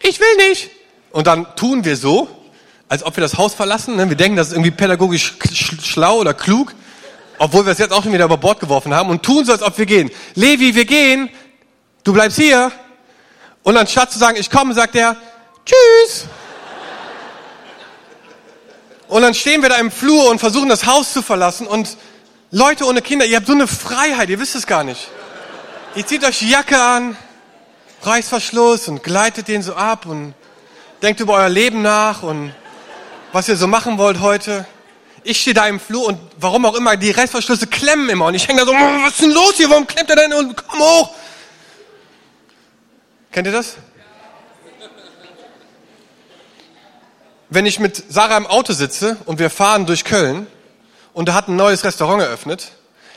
Ich 0.00 0.18
will 0.18 0.48
nicht. 0.48 0.70
Und 1.12 1.28
dann 1.28 1.46
tun 1.54 1.84
wir 1.84 1.96
so, 1.96 2.26
als 2.88 3.04
ob 3.04 3.16
wir 3.16 3.20
das 3.20 3.38
Haus 3.38 3.54
verlassen. 3.54 3.94
Ne? 3.94 4.08
Wir 4.08 4.16
denken, 4.16 4.36
das 4.36 4.48
ist 4.48 4.54
irgendwie 4.54 4.72
pädagogisch 4.72 5.36
schlau 5.80 6.18
oder 6.18 6.34
klug, 6.34 6.74
obwohl 7.38 7.64
wir 7.64 7.70
es 7.70 7.78
jetzt 7.78 7.92
auch 7.92 8.02
schon 8.02 8.12
wieder 8.12 8.24
über 8.24 8.36
Bord 8.36 8.58
geworfen 8.58 8.92
haben 8.92 9.10
und 9.10 9.22
tun 9.22 9.44
so, 9.44 9.52
als 9.52 9.62
ob 9.62 9.78
wir 9.78 9.86
gehen. 9.86 10.10
Levi, 10.34 10.74
wir 10.74 10.84
gehen, 10.84 11.30
du 12.02 12.12
bleibst 12.12 12.36
hier. 12.36 12.72
Und 13.62 13.76
anstatt 13.76 14.10
zu 14.10 14.18
sagen, 14.18 14.36
ich 14.40 14.50
komme, 14.50 14.74
sagt 14.74 14.96
er, 14.96 15.14
tschüss. 15.64 16.24
Und 19.06 19.22
dann 19.22 19.34
stehen 19.34 19.62
wir 19.62 19.68
da 19.68 19.76
im 19.76 19.92
Flur 19.92 20.30
und 20.30 20.40
versuchen 20.40 20.68
das 20.68 20.84
Haus 20.84 21.12
zu 21.12 21.22
verlassen 21.22 21.68
und 21.68 21.96
Leute 22.50 22.86
ohne 22.86 23.02
Kinder, 23.02 23.24
ihr 23.24 23.36
habt 23.36 23.46
so 23.46 23.52
eine 23.52 23.68
Freiheit, 23.68 24.30
ihr 24.30 24.40
wisst 24.40 24.56
es 24.56 24.66
gar 24.66 24.82
nicht. 24.82 25.10
Ihr 25.94 26.04
zieht 26.04 26.24
euch 26.24 26.40
die 26.40 26.50
Jacke 26.50 26.76
an, 26.82 27.16
Reißverschluss 28.06 28.88
und 28.88 29.02
gleitet 29.02 29.48
den 29.48 29.62
so 29.62 29.74
ab 29.74 30.06
und 30.06 30.34
denkt 31.02 31.20
über 31.20 31.34
euer 31.34 31.48
Leben 31.48 31.82
nach 31.82 32.22
und 32.22 32.54
was 33.32 33.48
ihr 33.48 33.56
so 33.56 33.66
machen 33.66 33.98
wollt 33.98 34.20
heute. 34.20 34.66
Ich 35.24 35.40
stehe 35.40 35.54
da 35.54 35.66
im 35.68 35.78
Flur 35.78 36.06
und 36.06 36.18
warum 36.38 36.66
auch 36.66 36.74
immer, 36.74 36.96
die 36.96 37.12
Reißverschlüsse 37.12 37.68
klemmen 37.68 38.08
immer 38.08 38.26
und 38.26 38.34
ich 38.34 38.48
hänge 38.48 38.60
da 38.60 38.66
so, 38.66 38.72
was 38.72 39.12
ist 39.12 39.22
denn 39.22 39.30
los 39.30 39.54
hier, 39.56 39.70
warum 39.70 39.86
klemmt 39.86 40.10
er 40.10 40.16
denn 40.16 40.32
und 40.32 40.56
komm 40.66 40.80
hoch. 40.80 41.10
Kennt 43.30 43.46
ihr 43.46 43.52
das? 43.52 43.76
Wenn 47.48 47.66
ich 47.66 47.78
mit 47.78 48.02
Sarah 48.10 48.36
im 48.36 48.46
Auto 48.46 48.72
sitze 48.72 49.16
und 49.26 49.38
wir 49.38 49.50
fahren 49.50 49.86
durch 49.86 50.04
Köln 50.04 50.46
und 51.12 51.28
da 51.28 51.34
hat 51.34 51.48
ein 51.48 51.56
neues 51.56 51.84
Restaurant 51.84 52.22
eröffnet, 52.22 52.72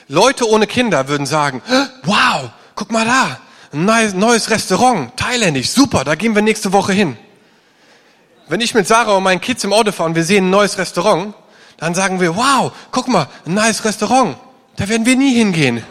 Leute 0.07 0.47
ohne 0.47 0.67
Kinder 0.67 1.07
würden 1.07 1.25
sagen, 1.25 1.61
wow, 2.03 2.51
guck 2.75 2.91
mal 2.91 3.05
da, 3.05 3.39
ein 3.75 4.19
neues 4.19 4.49
Restaurant, 4.49 5.15
thailändisch, 5.17 5.69
super, 5.69 6.03
da 6.03 6.15
gehen 6.15 6.33
wir 6.33 6.41
nächste 6.41 6.71
Woche 6.71 6.93
hin. 6.93 7.17
Wenn 8.47 8.61
ich 8.61 8.73
mit 8.73 8.87
Sarah 8.87 9.17
und 9.17 9.23
meinen 9.23 9.41
Kids 9.41 9.63
im 9.63 9.73
Auto 9.73 9.91
fahre 9.91 10.09
und 10.09 10.15
wir 10.15 10.23
sehen 10.23 10.47
ein 10.47 10.49
neues 10.49 10.77
Restaurant, 10.77 11.33
dann 11.77 11.93
sagen 11.93 12.21
wir, 12.21 12.35
wow, 12.35 12.71
guck 12.91 13.07
mal, 13.07 13.27
ein 13.45 13.53
neues 13.53 13.83
Restaurant, 13.83 14.37
da 14.77 14.87
werden 14.87 15.05
wir 15.05 15.15
nie 15.15 15.33
hingehen. 15.35 15.83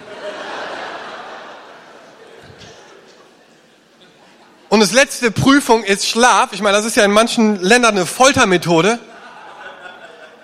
Und 4.70 4.80
das 4.80 4.92
letzte 4.92 5.30
Prüfung 5.30 5.84
ist 5.84 6.08
Schlaf. 6.08 6.52
Ich 6.52 6.60
meine, 6.60 6.76
das 6.76 6.84
ist 6.84 6.96
ja 6.96 7.04
in 7.04 7.12
manchen 7.12 7.60
Ländern 7.60 7.96
eine 7.96 8.06
Foltermethode. 8.06 8.98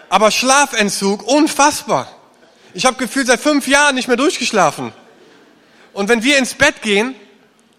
Aber 0.09 0.31
Schlafentzug, 0.31 1.27
unfassbar. 1.27 2.07
Ich 2.73 2.87
habe 2.87 2.97
gefühlt 2.97 3.27
seit 3.27 3.41
fünf 3.41 3.67
Jahren 3.67 3.97
nicht 3.97 4.07
mehr 4.07 4.17
durchgeschlafen. 4.17 4.93
Und 5.93 6.09
wenn 6.09 6.23
wir 6.23 6.39
ins 6.39 6.55
Bett 6.55 6.83
gehen 6.83 7.17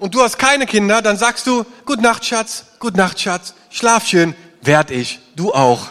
und 0.01 0.15
du 0.15 0.23
hast 0.23 0.39
keine 0.39 0.65
Kinder, 0.65 1.03
dann 1.03 1.15
sagst 1.15 1.45
du, 1.45 1.63
Gut 1.85 2.01
Nacht, 2.01 2.25
Schatz, 2.25 2.65
Gut 2.79 2.97
Nacht, 2.97 3.19
Schatz, 3.21 3.53
schlaf 3.69 4.07
schön, 4.07 4.35
werd 4.63 4.89
ich, 4.89 5.19
du 5.35 5.53
auch. 5.53 5.89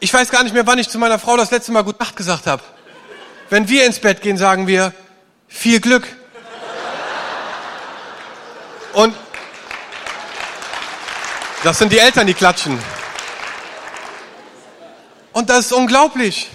Ich 0.00 0.12
weiß 0.12 0.30
gar 0.30 0.42
nicht 0.42 0.52
mehr, 0.52 0.66
wann 0.66 0.80
ich 0.80 0.88
zu 0.88 0.98
meiner 0.98 1.20
Frau 1.20 1.36
das 1.36 1.52
letzte 1.52 1.70
Mal 1.70 1.84
Gut 1.84 2.00
Nacht 2.00 2.16
gesagt 2.16 2.48
habe. 2.48 2.60
Wenn 3.50 3.68
wir 3.68 3.86
ins 3.86 4.00
Bett 4.00 4.20
gehen, 4.20 4.36
sagen 4.36 4.66
wir, 4.66 4.92
viel 5.46 5.78
Glück. 5.78 6.08
Und 8.94 9.14
das 11.62 11.78
sind 11.78 11.92
die 11.92 12.00
Eltern, 12.00 12.26
die 12.26 12.34
klatschen. 12.34 12.80
Und 15.32 15.50
das 15.50 15.66
ist 15.66 15.72
unglaublich. 15.72 16.50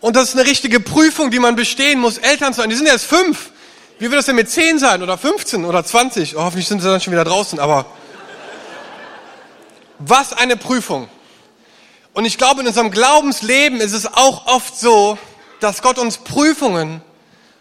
Und 0.00 0.16
das 0.16 0.30
ist 0.30 0.38
eine 0.38 0.48
richtige 0.48 0.80
Prüfung, 0.80 1.30
die 1.30 1.40
man 1.40 1.56
bestehen 1.56 2.00
muss, 2.00 2.16
Eltern 2.16 2.54
zu 2.54 2.62
sein. 2.62 2.70
Die 2.70 2.76
sind 2.76 2.86
erst 2.86 3.04
fünf. 3.04 3.50
Wie 3.98 4.10
wird 4.10 4.18
das 4.18 4.26
denn 4.26 4.36
mit 4.36 4.48
zehn 4.48 4.78
sein 4.78 5.02
oder 5.02 5.18
15 5.18 5.64
oder 5.64 5.84
20? 5.84 6.36
Oh, 6.36 6.42
hoffentlich 6.42 6.68
sind 6.68 6.80
sie 6.80 6.88
dann 6.88 7.00
schon 7.00 7.12
wieder 7.12 7.24
draußen, 7.24 7.58
aber 7.58 7.86
was 9.98 10.32
eine 10.32 10.56
Prüfung. 10.56 11.08
Und 12.12 12.24
ich 12.24 12.38
glaube, 12.38 12.60
in 12.60 12.68
unserem 12.68 12.90
Glaubensleben 12.90 13.80
ist 13.80 13.92
es 13.92 14.06
auch 14.06 14.46
oft 14.46 14.78
so, 14.78 15.18
dass 15.60 15.82
Gott 15.82 15.98
uns 15.98 16.18
Prüfungen 16.18 17.02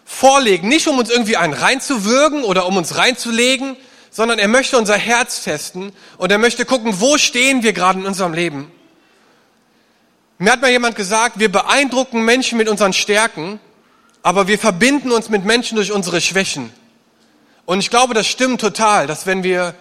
vorlegen, 0.06 0.68
nicht 0.68 0.88
um 0.88 1.00
uns 1.00 1.10
irgendwie 1.10 1.38
einen 1.38 1.54
reinzuwürgen 1.54 2.44
oder 2.44 2.68
um 2.68 2.78
uns 2.78 2.98
reinzulegen, 2.98 3.76
sondern 4.12 4.40
er 4.40 4.48
möchte 4.48 4.78
unser 4.78 4.96
Herz 4.96 5.44
testen 5.44 5.92
und 6.18 6.32
er 6.32 6.38
möchte 6.38 6.66
gucken, 6.66 7.02
wo 7.02 7.18
stehen 7.18 7.64
wir 7.64 7.74
gerade 7.74 8.00
in 8.00 8.06
unserem 8.06 8.34
Leben. 8.34 8.72
Mir 10.38 10.52
hat 10.52 10.62
mal 10.62 10.70
jemand 10.70 10.96
gesagt, 10.96 11.40
wir 11.40 11.52
beeindrucken 11.52 12.24
Menschen 12.24 12.60
mit 12.60 12.70
unseren 12.70 12.94
Stärken, 12.94 13.60
aber 14.28 14.50
wir 14.50 14.60
verbinden 14.60 15.14
uns 15.14 15.30
mit 15.30 15.46
Menschen 15.46 15.78
durch 15.78 15.94
unsere 15.94 16.20
Schwächen. 16.20 16.74
Und 17.66 17.80
ich 17.80 17.90
glaube, 17.90 18.14
das 18.14 18.28
stimmt 18.28 18.60
total, 18.60 19.08
dass 19.08 19.26
wenn 19.26 19.42
wir 19.42 19.74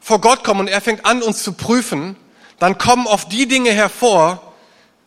vor 0.00 0.20
Gott 0.20 0.44
kommen 0.44 0.60
und 0.60 0.68
er 0.68 0.80
fängt 0.80 1.04
an, 1.04 1.20
uns 1.20 1.42
zu 1.42 1.50
prüfen, 1.50 2.14
dann 2.60 2.78
kommen 2.78 3.08
oft 3.08 3.32
die 3.32 3.48
Dinge 3.48 3.72
hervor, 3.72 4.54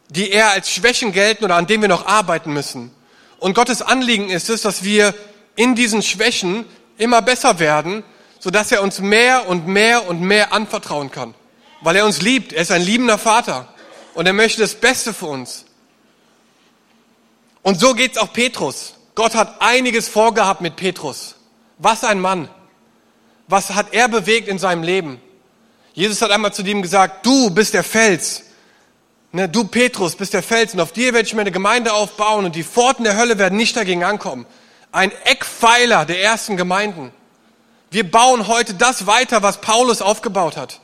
die 0.09 0.29
eher 0.29 0.49
als 0.49 0.69
Schwächen 0.69 1.13
gelten 1.13 1.45
oder 1.45 1.55
an 1.55 1.67
denen 1.67 1.83
wir 1.83 1.87
noch 1.87 2.05
arbeiten 2.05 2.51
müssen. 2.51 2.91
Und 3.39 3.53
Gottes 3.53 3.81
Anliegen 3.81 4.29
ist 4.29 4.49
es, 4.49 4.61
dass 4.61 4.83
wir 4.83 5.15
in 5.55 5.73
diesen 5.73 6.01
Schwächen 6.01 6.65
immer 6.97 7.21
besser 7.21 7.59
werden, 7.59 8.03
sodass 8.39 8.73
er 8.73 8.83
uns 8.83 8.99
mehr 8.99 9.47
und 9.47 9.67
mehr 9.67 10.05
und 10.09 10.19
mehr 10.19 10.51
anvertrauen 10.51 11.11
kann. 11.11 11.33
Weil 11.79 11.95
er 11.95 12.05
uns 12.05 12.21
liebt. 12.21 12.51
Er 12.51 12.63
ist 12.63 12.71
ein 12.73 12.81
liebender 12.81 13.17
Vater. 13.17 13.73
Und 14.15 14.25
er 14.25 14.33
möchte 14.33 14.59
das 14.59 14.75
Beste 14.75 15.13
für 15.13 15.27
uns. 15.27 15.63
Und 17.63 17.79
so 17.79 17.93
geht's 17.93 18.17
auch 18.17 18.33
Petrus. 18.33 18.95
Gott 19.15 19.35
hat 19.35 19.61
einiges 19.61 20.07
vorgehabt 20.07 20.61
mit 20.61 20.75
Petrus. 20.75 21.35
Was 21.77 22.03
ein 22.03 22.19
Mann. 22.19 22.49
Was 23.47 23.71
hat 23.71 23.93
er 23.93 24.07
bewegt 24.07 24.47
in 24.47 24.59
seinem 24.59 24.83
Leben? 24.83 25.19
Jesus 25.93 26.21
hat 26.21 26.31
einmal 26.31 26.53
zu 26.53 26.61
ihm 26.63 26.81
gesagt, 26.81 27.25
du 27.25 27.49
bist 27.49 27.73
der 27.73 27.83
Fels. 27.83 28.43
Ne, 29.33 29.47
du 29.47 29.65
Petrus 29.65 30.15
bist 30.15 30.33
der 30.33 30.43
Fels 30.43 30.73
und 30.73 30.79
auf 30.81 30.91
dir 30.91 31.13
werde 31.13 31.27
ich 31.27 31.33
meine 31.33 31.51
Gemeinde 31.51 31.93
aufbauen 31.93 32.45
und 32.45 32.55
die 32.55 32.63
Pforten 32.63 33.03
der 33.03 33.17
Hölle 33.17 33.37
werden 33.37 33.57
nicht 33.57 33.75
dagegen 33.77 34.03
ankommen. 34.03 34.45
Ein 34.91 35.11
Eckpfeiler 35.23 36.05
der 36.05 36.21
ersten 36.21 36.57
Gemeinden. 36.57 37.11
Wir 37.91 38.09
bauen 38.09 38.47
heute 38.47 38.73
das 38.73 39.05
weiter, 39.07 39.41
was 39.41 39.61
Paulus 39.61 40.01
aufgebaut 40.01 40.57
hat. 40.57 40.81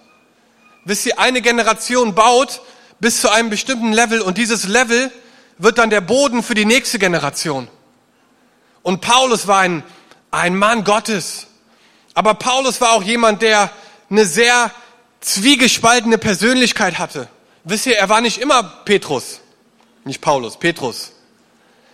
Wisst 0.85 1.05
ihr, 1.05 1.19
eine 1.19 1.41
Generation 1.41 2.15
baut 2.15 2.61
bis 2.99 3.19
zu 3.21 3.29
einem 3.29 3.49
bestimmten 3.49 3.91
Level 3.91 4.21
und 4.21 4.37
dieses 4.37 4.65
Level 4.65 5.11
wird 5.57 5.77
dann 5.77 5.89
der 5.89 6.01
Boden 6.01 6.43
für 6.43 6.53
die 6.53 6.65
nächste 6.65 6.99
Generation. 6.99 7.67
Und 8.83 9.01
Paulus 9.01 9.47
war 9.47 9.59
ein, 9.59 9.83
ein 10.31 10.55
Mann 10.55 10.83
Gottes. 10.83 11.47
Aber 12.13 12.35
Paulus 12.35 12.79
war 12.81 12.93
auch 12.93 13.03
jemand, 13.03 13.41
der 13.41 13.69
eine 14.09 14.25
sehr 14.25 14.71
zwiegespaltene 15.19 16.17
Persönlichkeit 16.17 16.99
hatte. 16.99 17.27
Wisst 17.63 17.85
ihr, 17.85 17.97
er 17.97 18.09
war 18.09 18.21
nicht 18.21 18.37
immer 18.37 18.63
Petrus, 18.63 19.41
nicht 20.05 20.21
Paulus, 20.21 20.57
Petrus. 20.57 21.11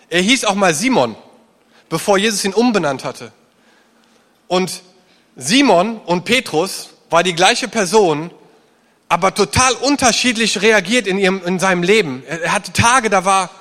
Er 0.10 0.22
hieß 0.22 0.46
auch 0.46 0.56
mal 0.56 0.74
Simon, 0.74 1.16
bevor 1.90 2.18
Jesus 2.18 2.46
ihn 2.46 2.54
umbenannt 2.54 3.04
hatte. 3.04 3.32
Und 4.48 4.84
Simon 5.36 5.98
und 5.98 6.26
Petrus 6.26 6.90
war 7.10 7.24
die 7.24 7.34
gleiche 7.34 7.68
Person, 7.68 8.30
aber 9.14 9.36
total 9.36 9.74
unterschiedlich 9.74 10.64
reagiert 10.64 11.06
in, 11.06 11.20
ihrem, 11.20 11.46
in 11.46 11.60
seinem 11.60 11.84
Leben. 11.84 12.24
Er 12.28 12.52
hatte 12.52 12.74
Tage, 12.74 13.12
da 13.12 13.24
war, 13.26 13.52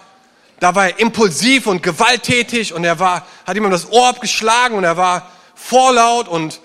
da 0.60 0.74
war 0.74 0.86
er 0.86 0.98
impulsiv 0.98 1.66
und 1.66 1.82
gewalttätig 1.82 2.72
und 2.72 2.84
er 2.84 2.98
war, 2.98 3.26
hat 3.46 3.54
ihm 3.54 3.70
das 3.70 3.92
Ohr 3.92 4.08
abgeschlagen 4.08 4.76
und 4.76 4.84
er 4.84 4.96
war 4.96 5.28
vorlaut 5.54 6.26
und 6.26 6.62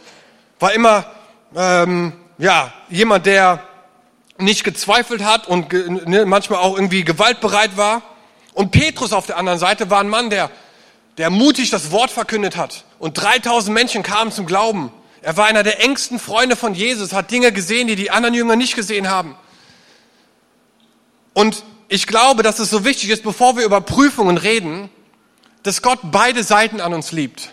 war 0.61 0.71
immer 0.71 1.05
ähm, 1.53 2.13
ja 2.37 2.71
jemand, 2.87 3.25
der 3.25 3.61
nicht 4.37 4.63
gezweifelt 4.63 5.21
hat 5.21 5.49
und 5.49 5.73
ne, 6.07 6.25
manchmal 6.25 6.59
auch 6.59 6.75
irgendwie 6.75 7.03
gewaltbereit 7.03 7.75
war. 7.75 8.03
Und 8.53 8.71
Petrus 8.71 9.11
auf 9.11 9.25
der 9.25 9.35
anderen 9.35 9.59
Seite 9.59 9.89
war 9.89 9.99
ein 9.99 10.07
Mann, 10.07 10.29
der, 10.29 10.49
der 11.17 11.29
mutig 11.29 11.71
das 11.71 11.91
Wort 11.91 12.09
verkündet 12.09 12.55
hat. 12.55 12.85
Und 12.99 13.21
3000 13.21 13.73
Menschen 13.73 14.01
kamen 14.01 14.31
zum 14.31 14.45
Glauben. 14.45 14.93
Er 15.27 15.35
war 15.35 15.45
einer 15.45 15.63
der 15.63 15.83
engsten 15.83 16.19
Freunde 16.19 16.55
von 16.55 16.73
Jesus, 16.73 17.11
hat 17.11 17.31
Dinge 17.31 17.51
gesehen, 17.51 17.87
die 17.87 17.97
die 17.97 18.11
anderen 18.11 18.33
Jünger 18.33 18.55
nicht 18.55 18.75
gesehen 18.75 19.09
haben. 19.09 19.35
Und 21.33 21.65
ich 21.89 22.07
glaube, 22.07 22.43
dass 22.43 22.59
es 22.59 22.69
so 22.69 22.85
wichtig 22.85 23.09
ist, 23.09 23.23
bevor 23.23 23.57
wir 23.57 23.65
über 23.65 23.81
Prüfungen 23.81 24.37
reden, 24.37 24.89
dass 25.63 25.81
Gott 25.81 25.99
beide 26.01 26.45
Seiten 26.45 26.79
an 26.79 26.93
uns 26.93 27.11
liebt. 27.11 27.49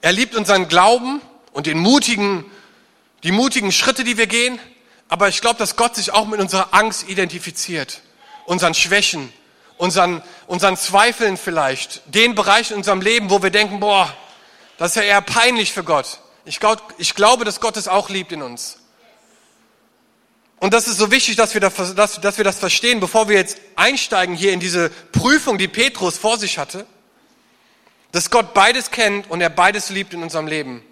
Er 0.00 0.10
liebt 0.10 0.34
unseren 0.34 0.66
Glauben 0.66 1.20
und 1.52 1.68
den 1.68 1.78
mutigen, 1.78 2.44
die 3.22 3.30
mutigen 3.30 3.70
Schritte, 3.70 4.02
die 4.02 4.18
wir 4.18 4.26
gehen. 4.26 4.58
Aber 5.08 5.28
ich 5.28 5.40
glaube, 5.40 5.60
dass 5.60 5.76
Gott 5.76 5.94
sich 5.94 6.12
auch 6.12 6.26
mit 6.26 6.40
unserer 6.40 6.74
Angst 6.74 7.08
identifiziert, 7.08 8.00
unseren 8.46 8.74
Schwächen, 8.74 9.32
unseren, 9.76 10.22
unseren 10.48 10.76
Zweifeln 10.76 11.36
vielleicht, 11.36 12.02
den 12.12 12.34
Bereichen 12.34 12.72
in 12.72 12.78
unserem 12.78 13.00
Leben, 13.00 13.30
wo 13.30 13.44
wir 13.44 13.50
denken, 13.50 13.78
boah, 13.78 14.12
das 14.76 14.90
ist 14.90 14.96
ja 14.96 15.02
eher 15.02 15.20
peinlich 15.20 15.72
für 15.72 15.84
Gott. 15.84 16.18
Ich, 16.46 16.60
glaub, 16.60 16.94
ich 16.96 17.14
glaube, 17.14 17.44
dass 17.44 17.60
Gott 17.60 17.76
es 17.76 17.88
auch 17.88 18.08
liebt 18.08 18.30
in 18.30 18.40
uns. 18.40 18.78
Und 20.58 20.72
das 20.72 20.86
ist 20.86 20.96
so 20.96 21.10
wichtig, 21.10 21.34
dass 21.34 21.52
wir, 21.54 21.60
das, 21.60 21.94
dass, 21.94 22.20
dass 22.20 22.38
wir 22.38 22.44
das 22.44 22.58
verstehen, 22.58 23.00
bevor 23.00 23.28
wir 23.28 23.36
jetzt 23.36 23.58
einsteigen 23.74 24.34
hier 24.34 24.52
in 24.52 24.60
diese 24.60 24.90
Prüfung, 25.10 25.58
die 25.58 25.68
Petrus 25.68 26.16
vor 26.16 26.38
sich 26.38 26.56
hatte, 26.56 26.86
dass 28.12 28.30
Gott 28.30 28.54
beides 28.54 28.92
kennt 28.92 29.28
und 29.28 29.40
er 29.40 29.50
beides 29.50 29.90
liebt 29.90 30.14
in 30.14 30.22
unserem 30.22 30.46
Leben. 30.46 30.82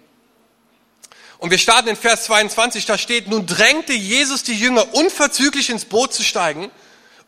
Und 1.37 1.51
wir 1.51 1.57
starten 1.57 1.87
in 1.87 1.95
Vers 1.95 2.25
22, 2.25 2.85
da 2.85 2.97
steht, 2.97 3.29
nun 3.29 3.45
drängte 3.45 3.93
Jesus 3.93 4.43
die 4.43 4.59
Jünger 4.59 4.93
unverzüglich 4.93 5.69
ins 5.69 5.85
Boot 5.85 6.13
zu 6.13 6.23
steigen 6.23 6.69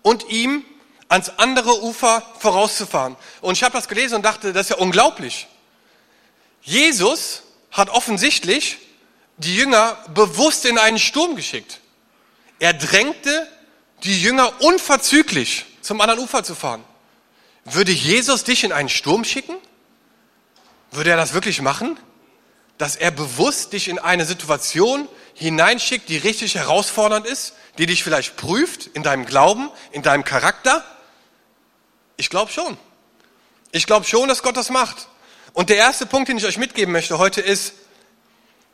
und 0.01 0.29
ihm 0.29 0.65
ans 1.07 1.31
andere 1.37 1.81
Ufer 1.81 2.21
vorauszufahren. 2.39 3.15
Und 3.39 3.53
ich 3.53 3.63
habe 3.63 3.73
das 3.73 3.87
gelesen 3.87 4.15
und 4.15 4.23
dachte, 4.23 4.51
das 4.51 4.63
ist 4.63 4.69
ja 4.71 4.77
unglaublich. 4.77 5.47
Jesus 6.61 7.43
hat 7.77 7.89
offensichtlich 7.89 8.79
die 9.37 9.55
Jünger 9.55 9.97
bewusst 10.13 10.65
in 10.65 10.77
einen 10.79 10.97
Sturm 10.97 11.35
geschickt. 11.35 11.79
Er 12.59 12.73
drängte 12.73 13.47
die 14.03 14.19
Jünger 14.19 14.61
unverzüglich 14.61 15.65
zum 15.81 16.01
anderen 16.01 16.19
Ufer 16.19 16.43
zu 16.43 16.55
fahren. 16.55 16.83
Würde 17.65 17.91
Jesus 17.91 18.43
dich 18.43 18.63
in 18.63 18.71
einen 18.71 18.89
Sturm 18.89 19.23
schicken? 19.23 19.55
Würde 20.91 21.11
er 21.11 21.17
das 21.17 21.33
wirklich 21.33 21.61
machen? 21.61 21.99
Dass 22.77 22.95
er 22.95 23.11
bewusst 23.11 23.73
dich 23.73 23.87
in 23.87 23.99
eine 23.99 24.25
Situation 24.25 25.07
hineinschickt, 25.33 26.09
die 26.09 26.17
richtig 26.17 26.55
herausfordernd 26.55 27.27
ist, 27.27 27.53
die 27.77 27.85
dich 27.85 28.03
vielleicht 28.03 28.37
prüft 28.37 28.87
in 28.87 29.03
deinem 29.03 29.25
Glauben, 29.25 29.69
in 29.91 30.01
deinem 30.01 30.23
Charakter? 30.23 30.83
Ich 32.15 32.29
glaube 32.29 32.51
schon. 32.51 32.77
Ich 33.71 33.85
glaube 33.85 34.05
schon, 34.05 34.27
dass 34.27 34.41
Gott 34.41 34.57
das 34.57 34.69
macht. 34.69 35.07
Und 35.53 35.69
der 35.69 35.77
erste 35.77 36.05
Punkt, 36.05 36.29
den 36.29 36.37
ich 36.37 36.45
euch 36.45 36.57
mitgeben 36.57 36.91
möchte 36.91 37.17
heute 37.17 37.41
ist, 37.41 37.73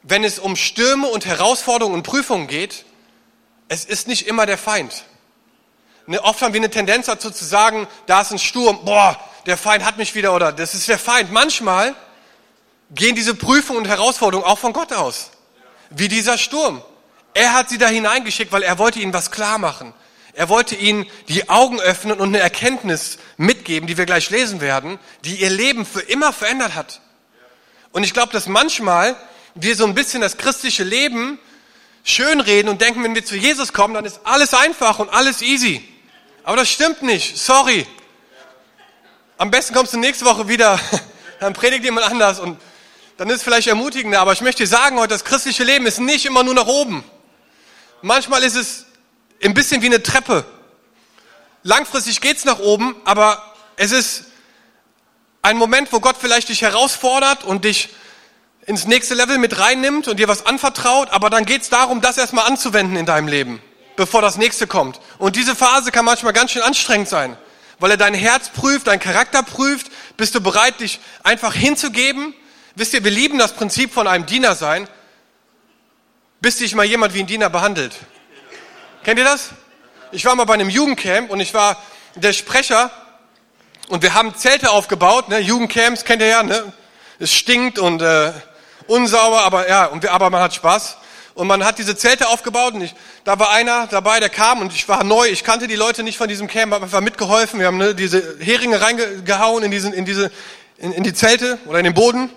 wenn 0.02 0.24
es 0.24 0.40
um 0.40 0.56
Stürme 0.56 1.08
und 1.08 1.26
Herausforderungen 1.26 1.96
und 1.96 2.04
Prüfungen 2.04 2.48
geht, 2.48 2.86
es 3.70 3.86
ist 3.86 4.08
nicht 4.08 4.28
immer 4.28 4.46
der 4.46 4.58
Feind. 4.58 5.06
Ne, 6.06 6.22
oft 6.22 6.42
haben 6.42 6.54
wir 6.54 6.60
eine 6.60 6.70
Tendenz 6.70 7.06
dazu 7.06 7.32
zu 7.32 7.46
sagen, 7.46 7.88
da 8.06 8.22
ist 8.22 8.32
ein 8.32 8.40
Sturm, 8.40 8.84
boah, 8.84 9.18
der 9.46 9.58
Feind 9.58 9.86
hat 9.86 9.98
mich 9.98 10.16
wieder 10.16 10.36
oder 10.36 10.52
das 10.52 10.74
ist 10.74 10.90
der 10.90 11.00
Feind. 11.00 11.32
Manchmal 11.32 11.96
gehen 12.92 13.16
diese 13.16 13.34
Prüfungen 13.34 13.80
und 13.80 13.88
Herausforderungen 13.88 14.48
auch 14.48 14.60
von 14.60 14.74
Gott 14.74 14.92
aus. 14.92 15.32
Wie 15.90 16.08
dieser 16.08 16.38
Sturm. 16.38 16.82
Er 17.34 17.54
hat 17.54 17.70
sie 17.70 17.78
da 17.78 17.88
hineingeschickt, 17.88 18.52
weil 18.52 18.64
er 18.64 18.78
wollte 18.78 19.00
ihnen 19.00 19.14
was 19.14 19.32
klar 19.32 19.58
machen. 19.58 19.94
Er 20.34 20.50
wollte 20.50 20.76
ihnen 20.76 21.06
die 21.30 21.50
Augen 21.50 21.80
öffnen 21.80 22.20
und 22.20 22.30
eine 22.30 22.40
Erkenntnis 22.40 23.18
mitgeben, 23.64 23.88
die 23.88 23.98
wir 23.98 24.06
gleich 24.06 24.30
lesen 24.30 24.60
werden, 24.60 25.00
die 25.24 25.36
ihr 25.38 25.50
Leben 25.50 25.86
für 25.86 26.02
immer 26.02 26.34
verändert 26.34 26.76
hat. 26.76 27.00
Und 27.94 28.04
ich 28.04 28.14
glaube, 28.14 28.34
dass 28.34 28.48
manchmal 28.48 29.16
wir 29.56 29.76
so 29.76 29.86
ein 29.86 29.96
bisschen 29.96 30.22
das 30.22 30.38
christliche 30.38 30.84
Leben 30.84 31.40
schönreden 32.04 32.70
und 32.70 32.82
denken, 32.82 33.04
wenn 33.04 33.16
wir 33.16 33.24
zu 33.24 33.38
Jesus 33.38 33.72
kommen, 33.72 33.94
dann 33.94 34.04
ist 34.04 34.20
alles 34.26 34.54
einfach 34.54 35.00
und 35.00 35.10
alles 35.10 35.42
easy. 35.42 35.88
Aber 36.44 36.58
das 36.58 36.70
stimmt 36.70 37.04
nicht. 37.04 37.38
Sorry. 37.38 37.88
Am 39.38 39.50
besten 39.50 39.74
kommst 39.74 39.94
du 39.94 39.98
nächste 39.98 40.26
Woche 40.26 40.50
wieder, 40.50 40.78
dann 41.40 41.54
predigt 41.54 41.86
jemand 41.86 42.08
anders 42.08 42.40
und 42.40 42.60
dann 43.16 43.30
ist 43.30 43.38
es 43.38 43.44
vielleicht 43.44 43.68
ermutigender. 43.68 44.20
Aber 44.20 44.34
ich 44.34 44.42
möchte 44.42 44.64
dir 44.64 44.68
sagen 44.68 44.98
heute, 44.98 45.10
das 45.10 45.24
christliche 45.24 45.64
Leben 45.64 45.86
ist 45.86 46.02
nicht 46.02 46.26
immer 46.26 46.44
nur 46.44 46.54
nach 46.54 46.68
oben. 46.68 47.04
Manchmal 48.02 48.44
ist 48.44 48.56
es 48.56 48.86
ein 49.42 49.54
bisschen 49.54 49.82
wie 49.82 49.86
eine 49.86 50.04
Treppe. 50.04 50.44
Langfristig 51.62 52.20
geht's 52.20 52.44
nach 52.44 52.60
oben, 52.60 52.96
aber 53.06 53.53
es 53.78 53.92
ist 53.92 54.26
ein 55.42 55.58
Moment, 55.58 55.92
wo 55.92 56.00
Gott 56.00 56.16
vielleicht 56.20 56.50
dich 56.50 56.62
herausfordert 56.62 57.44
und 57.44 57.66
dich 57.66 57.90
ins 58.66 58.86
nächste 58.86 59.14
Level 59.14 59.38
mit 59.38 59.60
reinnimmt 59.60 60.08
und 60.08 60.18
dir 60.18 60.28
was 60.28 60.46
anvertraut, 60.46 61.10
aber 61.10 61.30
dann 61.30 61.46
geht's 61.46 61.70
darum, 61.70 62.02
das 62.02 62.18
erstmal 62.18 62.46
anzuwenden 62.46 62.96
in 62.96 63.06
deinem 63.06 63.28
Leben 63.28 63.62
bevor 63.96 64.22
das 64.22 64.38
nächste 64.38 64.68
kommt. 64.68 65.00
Und 65.18 65.36
diese 65.36 65.56
Phase 65.56 65.92
kann 65.92 66.06
manchmal 66.06 66.34
ganz 66.34 66.52
schön 66.52 66.62
anstrengend 66.62 67.10
sein, 67.10 67.38
weil 67.80 67.92
er 67.92 67.98
dein 67.98 68.14
Herz 68.14 68.50
prüft, 68.50 68.88
dein 68.88 69.00
Charakter 69.00 69.44
prüft. 69.44 69.88
Bist 70.18 70.36
du 70.36 70.42
bereit, 70.42 70.80
dich 70.80 71.00
einfach 71.24 71.54
hinzugeben? 71.54 72.34
Wisst 72.76 72.94
ihr, 72.94 73.04
wir 73.04 73.12
lieben 73.12 73.38
das 73.38 73.54
Prinzip 73.54 73.94
von 73.94 74.08
einem 74.08 74.26
Diener 74.26 74.56
sein, 74.56 74.88
bis 76.42 76.58
dich 76.58 76.76
mal 76.76 76.86
jemand 76.86 77.14
wie 77.14 77.20
ein 77.20 77.28
Diener 77.28 77.50
behandelt. 77.50 77.96
Kennt 79.04 79.20
ihr 79.20 79.26
das? 79.26 79.50
Ich 80.12 80.26
war 80.26 80.36
mal 80.36 80.46
bei 80.46 80.54
einem 80.54 80.70
Jugendcamp 80.70 81.30
und 81.30 81.40
ich 81.40 81.54
war 81.54 81.82
der 82.16 82.34
Sprecher 82.34 82.92
und 83.94 84.02
wir 84.02 84.16
haben 84.16 84.34
Zelte 84.34 84.72
aufgebaut, 84.72 85.30
ne? 85.30 85.38
Jugendcamps 85.38 86.04
kennt 86.04 86.20
ihr 86.24 86.28
ja, 86.28 86.42
ne? 86.42 86.74
Es 87.20 87.32
stinkt 87.32 87.78
und 87.78 88.02
äh, 88.02 88.32
unsauber, 88.88 89.44
aber 89.44 89.70
ja, 89.70 89.86
und 89.86 90.02
wir, 90.02 90.12
aber 90.12 90.32
man 90.32 90.42
hat 90.42 90.56
Spaß. 90.56 90.98
Und 91.36 91.46
man 91.46 91.64
hat 91.64 91.78
diese 91.78 91.96
Zelte 91.96 92.28
aufgebaut 92.30 92.74
und 92.74 92.82
ich, 92.82 92.96
da 93.24 93.38
war 93.38 93.52
einer 93.52 93.86
dabei, 93.86 94.20
der 94.20 94.30
kam 94.30 94.62
und 94.62 94.74
ich 94.74 94.90
war 94.90 95.04
neu, 95.04 95.28
ich 95.28 95.44
kannte 95.44 95.68
die 95.68 95.76
Leute 95.76 96.02
nicht 96.02 96.18
von 96.18 96.28
diesem 96.28 96.48
Camp, 96.48 96.74
habe 96.74 96.86
einfach 96.86 97.02
mitgeholfen. 97.02 97.60
Wir 97.60 97.68
haben 97.68 97.78
ne, 97.78 97.94
diese 97.94 98.40
Heringe 98.40 98.82
reingehauen 98.82 99.64
in, 99.64 99.70
diesen, 99.70 99.94
in, 99.94 100.06
diese, 100.06 100.32
in, 100.80 100.92
in 100.92 101.04
die 101.04 101.14
Zelte 101.14 101.60
oder 101.68 101.78
in 101.78 101.86
den 101.86 101.94
Boden. 101.94 102.32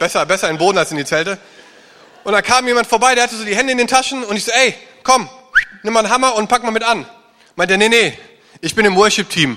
Besser, 0.00 0.26
besser 0.26 0.48
in 0.48 0.56
den 0.56 0.58
Boden 0.58 0.78
als 0.78 0.90
in 0.90 0.96
die 0.96 1.04
Zelte. 1.04 1.38
Und 2.24 2.32
da 2.32 2.42
kam 2.42 2.66
jemand 2.66 2.88
vorbei, 2.88 3.14
der 3.14 3.22
hatte 3.22 3.36
so 3.36 3.44
die 3.44 3.54
Hände 3.54 3.70
in 3.70 3.78
den 3.78 3.86
Taschen 3.86 4.24
und 4.24 4.34
ich 4.34 4.46
so, 4.46 4.50
ey, 4.50 4.74
komm, 5.04 5.28
nimm 5.84 5.92
mal 5.92 6.00
einen 6.00 6.10
Hammer 6.10 6.34
und 6.34 6.48
pack 6.48 6.64
mal 6.64 6.72
mit 6.72 6.82
an. 6.82 7.06
Meint 7.54 7.70
er, 7.70 7.76
nee, 7.76 7.88
nee, 7.88 8.18
ich 8.60 8.74
bin 8.74 8.84
im 8.84 8.96
Worship-Team. 8.96 9.56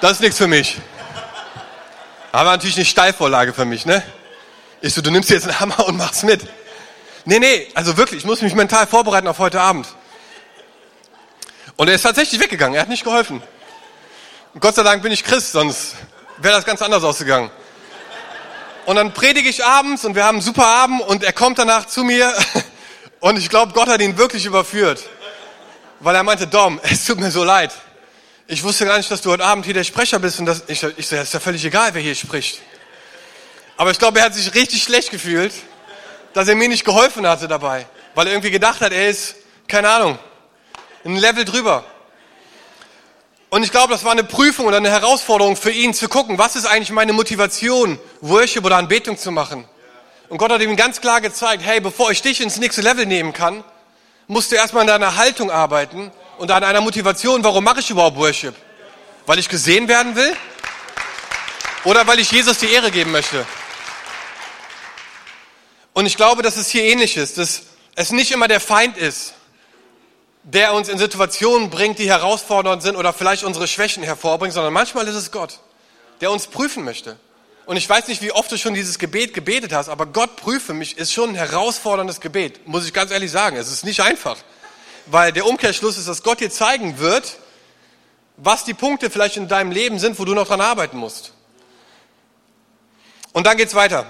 Das 0.00 0.12
ist 0.12 0.20
nichts 0.20 0.38
für 0.38 0.46
mich. 0.46 0.78
Aber 2.32 2.52
natürlich 2.52 2.76
eine 2.76 2.86
Steilvorlage 2.86 3.52
für 3.52 3.66
mich, 3.66 3.84
ne? 3.84 4.02
Ich 4.80 4.94
so, 4.94 5.02
du 5.02 5.10
nimmst 5.10 5.28
jetzt 5.28 5.44
einen 5.44 5.60
Hammer 5.60 5.86
und 5.86 5.98
machst 5.98 6.24
mit. 6.24 6.40
Nee, 7.26 7.38
nee, 7.38 7.68
also 7.74 7.98
wirklich, 7.98 8.20
ich 8.20 8.24
muss 8.24 8.40
mich 8.40 8.54
mental 8.54 8.86
vorbereiten 8.86 9.28
auf 9.28 9.38
heute 9.38 9.60
Abend. 9.60 9.86
Und 11.76 11.88
er 11.88 11.94
ist 11.94 12.02
tatsächlich 12.02 12.40
weggegangen, 12.40 12.76
er 12.76 12.82
hat 12.82 12.88
nicht 12.88 13.04
geholfen. 13.04 13.42
Und 14.54 14.60
Gott 14.60 14.74
sei 14.74 14.82
Dank 14.82 15.02
bin 15.02 15.12
ich 15.12 15.22
Christ, 15.22 15.52
sonst 15.52 15.96
wäre 16.38 16.54
das 16.54 16.64
ganz 16.64 16.80
anders 16.80 17.04
ausgegangen. 17.04 17.50
Und 18.86 18.96
dann 18.96 19.12
predige 19.12 19.50
ich 19.50 19.62
abends 19.64 20.06
und 20.06 20.14
wir 20.14 20.24
haben 20.24 20.36
einen 20.36 20.42
super 20.42 20.66
Abend 20.66 21.02
und 21.02 21.22
er 21.22 21.34
kommt 21.34 21.58
danach 21.58 21.86
zu 21.86 22.04
mir 22.04 22.32
und 23.20 23.36
ich 23.36 23.50
glaube, 23.50 23.74
Gott 23.74 23.88
hat 23.88 24.00
ihn 24.00 24.16
wirklich 24.16 24.46
überführt. 24.46 25.02
Weil 26.00 26.14
er 26.14 26.22
meinte, 26.22 26.46
Dom, 26.46 26.80
es 26.82 27.04
tut 27.04 27.20
mir 27.20 27.30
so 27.30 27.44
leid. 27.44 27.72
Ich 28.52 28.64
wusste 28.64 28.84
gar 28.84 28.98
nicht, 28.98 29.08
dass 29.08 29.22
du 29.22 29.30
heute 29.30 29.44
Abend 29.44 29.64
hier 29.64 29.74
der 29.74 29.84
Sprecher 29.84 30.18
bist 30.18 30.40
und 30.40 30.46
das, 30.46 30.64
ich, 30.66 30.82
ich 30.82 31.06
so, 31.06 31.14
ja, 31.14 31.22
ist 31.22 31.32
ja 31.32 31.38
völlig 31.38 31.64
egal, 31.64 31.94
wer 31.94 32.02
hier 32.02 32.16
spricht. 32.16 32.60
Aber 33.76 33.92
ich 33.92 33.98
glaube, 33.98 34.18
er 34.18 34.24
hat 34.24 34.34
sich 34.34 34.52
richtig 34.54 34.82
schlecht 34.82 35.10
gefühlt 35.12 35.52
dass 36.32 36.48
er 36.48 36.54
mir 36.54 36.68
nicht 36.68 36.84
geholfen 36.84 37.26
hatte 37.26 37.48
dabei, 37.48 37.86
weil 38.14 38.26
er 38.26 38.32
irgendwie 38.32 38.50
gedacht 38.50 38.80
hat, 38.80 38.92
er 38.92 39.08
ist, 39.08 39.36
keine 39.68 39.88
Ahnung, 39.88 40.18
ein 41.04 41.16
Level 41.16 41.44
drüber. 41.44 41.84
Und 43.50 43.64
ich 43.64 43.70
glaube, 43.70 43.92
das 43.92 44.04
war 44.04 44.12
eine 44.12 44.22
Prüfung 44.22 44.66
oder 44.66 44.76
eine 44.76 44.90
Herausforderung 44.90 45.56
für 45.56 45.72
ihn 45.72 45.92
zu 45.92 46.08
gucken, 46.08 46.38
was 46.38 46.54
ist 46.54 46.66
eigentlich 46.66 46.90
meine 46.90 47.12
Motivation, 47.12 47.98
Worship 48.20 48.64
oder 48.64 48.76
Anbetung 48.76 49.16
zu 49.16 49.32
machen. 49.32 49.64
Und 50.28 50.38
Gott 50.38 50.52
hat 50.52 50.60
ihm 50.60 50.76
ganz 50.76 51.00
klar 51.00 51.20
gezeigt, 51.20 51.62
hey, 51.64 51.80
bevor 51.80 52.12
ich 52.12 52.22
dich 52.22 52.40
ins 52.40 52.58
nächste 52.58 52.82
Level 52.82 53.06
nehmen 53.06 53.32
kann, 53.32 53.64
musst 54.28 54.52
du 54.52 54.56
erstmal 54.56 54.82
an 54.82 54.86
deiner 54.86 55.16
Haltung 55.16 55.50
arbeiten 55.50 56.12
und 56.40 56.50
an 56.50 56.64
einer 56.64 56.80
Motivation, 56.80 57.44
warum 57.44 57.62
mache 57.62 57.80
ich 57.80 57.90
überhaupt 57.90 58.16
Worship? 58.16 58.54
Weil 59.26 59.38
ich 59.38 59.48
gesehen 59.50 59.88
werden 59.88 60.16
will? 60.16 60.34
Oder 61.84 62.06
weil 62.06 62.18
ich 62.18 62.32
Jesus 62.32 62.56
die 62.58 62.72
Ehre 62.72 62.90
geben 62.90 63.12
möchte? 63.12 63.46
Und 65.92 66.06
ich 66.06 66.16
glaube, 66.16 66.40
dass 66.42 66.56
es 66.56 66.68
hier 66.70 66.84
ähnlich 66.84 67.18
ist, 67.18 67.36
dass 67.36 67.64
es 67.94 68.10
nicht 68.10 68.32
immer 68.32 68.48
der 68.48 68.60
Feind 68.60 68.96
ist, 68.96 69.34
der 70.42 70.72
uns 70.72 70.88
in 70.88 70.96
Situationen 70.96 71.68
bringt, 71.68 71.98
die 71.98 72.08
herausfordernd 72.08 72.82
sind 72.82 72.96
oder 72.96 73.12
vielleicht 73.12 73.44
unsere 73.44 73.68
Schwächen 73.68 74.02
hervorbringt, 74.02 74.54
sondern 74.54 74.72
manchmal 74.72 75.06
ist 75.08 75.16
es 75.16 75.30
Gott, 75.30 75.60
der 76.22 76.30
uns 76.30 76.46
prüfen 76.46 76.84
möchte. 76.84 77.18
Und 77.66 77.76
ich 77.76 77.86
weiß 77.86 78.08
nicht, 78.08 78.22
wie 78.22 78.32
oft 78.32 78.50
du 78.50 78.56
schon 78.56 78.72
dieses 78.72 78.98
Gebet 78.98 79.34
gebetet 79.34 79.74
hast, 79.74 79.90
aber 79.90 80.06
Gott 80.06 80.36
prüfe 80.36 80.72
mich 80.72 80.96
ist 80.96 81.12
schon 81.12 81.30
ein 81.30 81.34
herausforderndes 81.34 82.22
Gebet, 82.22 82.66
muss 82.66 82.86
ich 82.86 82.94
ganz 82.94 83.10
ehrlich 83.10 83.30
sagen. 83.30 83.58
Es 83.58 83.70
ist 83.70 83.84
nicht 83.84 84.00
einfach, 84.00 84.38
weil 85.10 85.32
der 85.32 85.46
Umkehrschluss 85.46 85.98
ist, 85.98 86.08
dass 86.08 86.22
Gott 86.22 86.40
dir 86.40 86.50
zeigen 86.50 86.98
wird, 86.98 87.38
was 88.36 88.64
die 88.64 88.74
Punkte 88.74 89.10
vielleicht 89.10 89.36
in 89.36 89.48
deinem 89.48 89.70
Leben 89.70 89.98
sind, 89.98 90.18
wo 90.18 90.24
du 90.24 90.34
noch 90.34 90.48
dran 90.48 90.60
arbeiten 90.60 90.96
musst. 90.96 91.34
Und 93.32 93.46
dann 93.46 93.56
geht's 93.56 93.74
weiter 93.74 94.06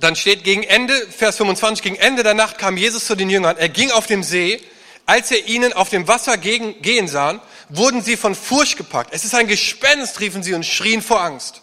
dann 0.00 0.16
steht 0.16 0.44
gegen 0.44 0.62
Ende, 0.62 0.94
Vers 1.10 1.36
25, 1.36 1.82
gegen 1.82 1.96
Ende 1.96 2.22
der 2.22 2.34
Nacht 2.34 2.58
kam 2.58 2.76
Jesus 2.76 3.06
zu 3.06 3.14
den 3.14 3.30
Jüngern. 3.30 3.56
Er 3.56 3.68
ging 3.68 3.90
auf 3.90 4.06
dem 4.06 4.22
See. 4.22 4.60
Als 5.06 5.30
er 5.30 5.46
ihnen 5.46 5.72
auf 5.72 5.88
dem 5.88 6.06
Wasser 6.06 6.36
gegen, 6.36 6.80
gehen 6.82 7.08
sahen, 7.08 7.40
wurden 7.68 8.02
sie 8.02 8.16
von 8.16 8.34
Furcht 8.34 8.76
gepackt. 8.76 9.12
Es 9.12 9.24
ist 9.24 9.34
ein 9.34 9.48
Gespenst, 9.48 10.20
riefen 10.20 10.42
sie 10.42 10.54
und 10.54 10.64
schrien 10.64 11.02
vor 11.02 11.20
Angst. 11.20 11.62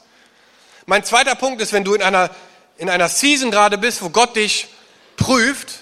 Mein 0.85 1.03
zweiter 1.03 1.35
Punkt 1.35 1.61
ist, 1.61 1.71
wenn 1.71 1.85
du 1.85 1.93
in 1.93 2.01
einer, 2.01 2.29
in 2.77 2.89
einer 2.89 3.07
Season 3.07 3.49
gerade 3.49 3.77
bist, 3.77 4.01
wo 4.01 4.09
Gott 4.09 4.35
dich 4.35 4.67
prüft, 5.15 5.79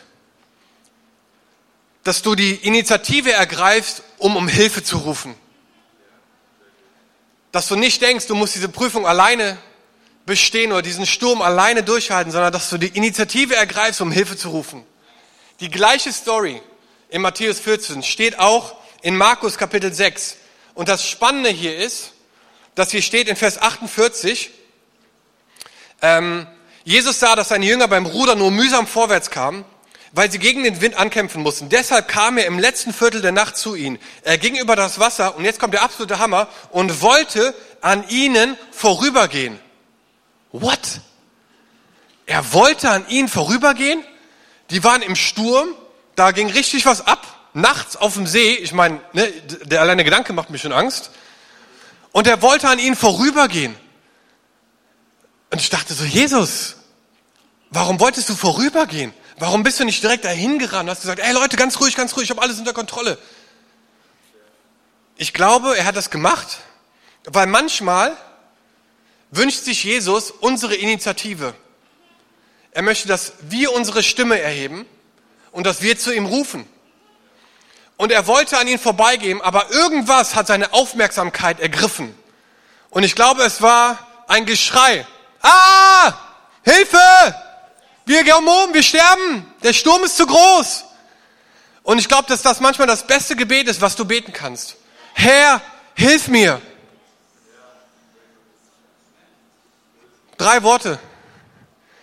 dass 2.05 2.21
du 2.21 2.35
die 2.35 2.53
Initiative 2.53 3.31
ergreifst, 3.31 4.03
um 4.19 4.37
um 4.37 4.47
Hilfe 4.47 4.83
zu 4.83 4.99
rufen. 4.99 5.33
Dass 7.51 7.67
du 7.67 7.75
nicht 7.75 7.99
denkst, 7.99 8.27
du 8.27 8.35
musst 8.35 8.53
diese 8.53 8.69
Prüfung 8.69 9.07
alleine 9.07 9.57
bestehen 10.27 10.71
oder 10.71 10.83
diesen 10.83 11.07
Sturm 11.07 11.41
alleine 11.41 11.81
durchhalten, 11.81 12.31
sondern 12.31 12.53
dass 12.53 12.69
du 12.69 12.77
die 12.77 12.89
Initiative 12.89 13.55
ergreifst, 13.55 14.01
um 14.01 14.11
Hilfe 14.11 14.37
zu 14.37 14.49
rufen. 14.49 14.85
Die 15.61 15.71
gleiche 15.71 16.13
Story 16.13 16.61
in 17.09 17.23
Matthäus 17.23 17.59
14 17.59 18.03
steht 18.03 18.37
auch 18.37 18.75
in 19.01 19.17
Markus 19.17 19.57
Kapitel 19.57 19.91
6. 19.91 20.37
Und 20.75 20.89
das 20.89 21.07
Spannende 21.07 21.49
hier 21.49 21.75
ist, 21.75 22.11
dass 22.75 22.91
hier 22.91 23.01
steht 23.01 23.27
in 23.27 23.35
Vers 23.35 23.59
48, 23.59 24.51
ähm, 26.03 26.45
Jesus 26.83 27.19
sah, 27.19 27.35
dass 27.35 27.49
seine 27.49 27.65
Jünger 27.65 27.87
beim 27.87 28.05
Ruder 28.05 28.35
nur 28.35 28.51
mühsam 28.51 28.85
vorwärts 28.85 29.31
kamen, 29.31 29.65
weil 30.15 30.31
sie 30.31 30.39
gegen 30.39 30.63
den 30.63 30.79
Wind 30.79 30.95
ankämpfen 30.95 31.43
mussten. 31.43 31.67
Deshalb 31.67 32.07
kam 32.07 32.37
er 32.37 32.45
im 32.45 32.57
letzten 32.57 32.93
Viertel 32.93 33.21
der 33.21 33.33
Nacht 33.33 33.57
zu 33.57 33.75
ihnen. 33.75 33.99
Er 34.23 34.37
ging 34.37 34.55
über 34.55 34.77
das 34.77 34.97
Wasser, 34.97 35.35
und 35.35 35.43
jetzt 35.43 35.59
kommt 35.59 35.73
der 35.73 35.83
absolute 35.83 36.19
Hammer, 36.19 36.47
und 36.71 37.01
wollte 37.01 37.53
an 37.81 38.07
ihnen 38.07 38.57
vorübergehen. 38.71 39.59
What? 40.53 41.01
Er 42.25 42.53
wollte 42.53 42.89
an 42.89 43.05
ihnen 43.09 43.27
vorübergehen. 43.27 44.03
Die 44.69 44.85
waren 44.85 45.01
im 45.01 45.17
Sturm. 45.17 45.67
Da 46.15 46.31
ging 46.31 46.49
richtig 46.49 46.85
was 46.85 47.05
ab. 47.05 47.27
Nachts 47.53 47.97
auf 47.97 48.13
dem 48.13 48.25
See. 48.25 48.55
Ich 48.55 48.71
meine, 48.71 49.01
ne, 49.11 49.29
der 49.65 49.81
alleine 49.81 50.05
Gedanke 50.05 50.31
macht 50.31 50.49
mir 50.49 50.57
schon 50.57 50.71
Angst. 50.71 51.11
Und 52.13 52.25
er 52.25 52.41
wollte 52.41 52.69
an 52.69 52.79
ihnen 52.79 52.95
vorübergehen. 52.95 53.75
Und 55.51 55.59
ich 55.59 55.69
dachte 55.69 55.93
so, 55.93 56.05
Jesus, 56.05 56.77
warum 57.69 57.99
wolltest 57.99 58.29
du 58.29 58.35
vorübergehen? 58.35 59.13
Warum 59.37 59.63
bist 59.63 59.79
du 59.79 59.83
nicht 59.83 60.01
direkt 60.01 60.23
dahin 60.23 60.59
gerannt? 60.59 60.89
Hast 60.89 61.01
gesagt, 61.01 61.19
ey 61.19 61.33
Leute, 61.33 61.57
ganz 61.57 61.79
ruhig, 61.79 61.95
ganz 61.95 62.15
ruhig, 62.15 62.25
ich 62.25 62.29
habe 62.29 62.41
alles 62.41 62.57
unter 62.57 62.73
Kontrolle. 62.73 63.17
Ich 65.17 65.33
glaube, 65.33 65.77
er 65.77 65.85
hat 65.85 65.95
das 65.95 66.09
gemacht, 66.09 66.59
weil 67.25 67.47
manchmal 67.47 68.15
wünscht 69.31 69.63
sich 69.63 69.83
Jesus 69.83 70.31
unsere 70.31 70.75
Initiative. 70.75 71.53
Er 72.71 72.81
möchte, 72.81 73.07
dass 73.07 73.33
wir 73.41 73.73
unsere 73.73 74.03
Stimme 74.03 74.39
erheben 74.39 74.85
und 75.51 75.65
dass 75.65 75.81
wir 75.81 75.97
zu 75.97 76.13
ihm 76.13 76.25
rufen. 76.25 76.67
Und 77.97 78.11
er 78.11 78.27
wollte 78.27 78.57
an 78.57 78.67
ihn 78.67 78.79
vorbeigehen, 78.79 79.41
aber 79.41 79.71
irgendwas 79.71 80.35
hat 80.35 80.47
seine 80.47 80.73
Aufmerksamkeit 80.73 81.59
ergriffen. 81.59 82.13
Und 82.89 83.03
ich 83.03 83.15
glaube, 83.15 83.43
es 83.43 83.61
war 83.61 84.05
ein 84.27 84.45
Geschrei. 84.45 85.05
Ah! 85.41 86.13
Hilfe! 86.63 87.44
Wir 88.05 88.23
gehen 88.23 88.33
um, 88.35 88.73
wir 88.73 88.83
sterben. 88.83 89.51
Der 89.63 89.73
Sturm 89.73 90.03
ist 90.03 90.17
zu 90.17 90.25
groß. 90.25 90.85
Und 91.83 91.99
ich 91.99 92.07
glaube, 92.07 92.27
dass 92.27 92.41
das 92.41 92.59
manchmal 92.59 92.87
das 92.87 93.05
beste 93.05 93.35
Gebet 93.35 93.67
ist, 93.67 93.81
was 93.81 93.95
du 93.95 94.05
beten 94.05 94.33
kannst. 94.33 94.77
Herr, 95.13 95.61
hilf 95.95 96.27
mir. 96.27 96.61
Drei 100.37 100.63
Worte. 100.63 100.99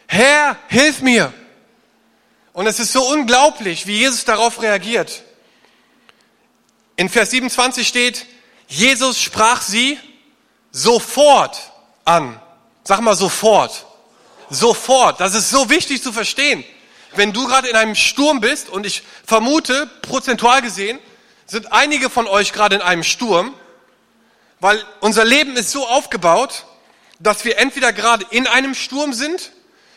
Herr, 0.06 0.56
hilf 0.68 1.00
mir. 1.00 1.32
Und 2.52 2.66
es 2.66 2.78
ist 2.78 2.92
so 2.92 3.08
unglaublich, 3.08 3.86
wie 3.86 3.98
Jesus 3.98 4.24
darauf 4.24 4.60
reagiert. 4.60 5.22
In 6.96 7.08
Vers 7.08 7.30
27 7.30 7.86
steht, 7.86 8.26
Jesus 8.68 9.20
sprach 9.20 9.62
sie 9.62 9.98
sofort 10.70 11.72
an. 12.04 12.40
Sag 12.84 13.00
mal 13.00 13.16
sofort. 13.16 13.86
Sofort. 14.52 15.20
Das 15.20 15.34
ist 15.34 15.50
so 15.50 15.70
wichtig 15.70 16.02
zu 16.02 16.12
verstehen. 16.12 16.64
Wenn 17.14 17.32
du 17.32 17.46
gerade 17.46 17.68
in 17.68 17.76
einem 17.76 17.94
Sturm 17.94 18.40
bist, 18.40 18.68
und 18.68 18.86
ich 18.86 19.02
vermute, 19.26 19.86
prozentual 20.02 20.62
gesehen, 20.62 20.98
sind 21.46 21.72
einige 21.72 22.10
von 22.10 22.26
euch 22.26 22.52
gerade 22.52 22.76
in 22.76 22.82
einem 22.82 23.02
Sturm, 23.02 23.54
weil 24.60 24.82
unser 25.00 25.24
Leben 25.24 25.56
ist 25.56 25.70
so 25.70 25.86
aufgebaut, 25.86 26.66
dass 27.18 27.44
wir 27.44 27.58
entweder 27.58 27.92
gerade 27.92 28.26
in 28.30 28.46
einem 28.46 28.74
Sturm 28.74 29.12
sind, 29.12 29.52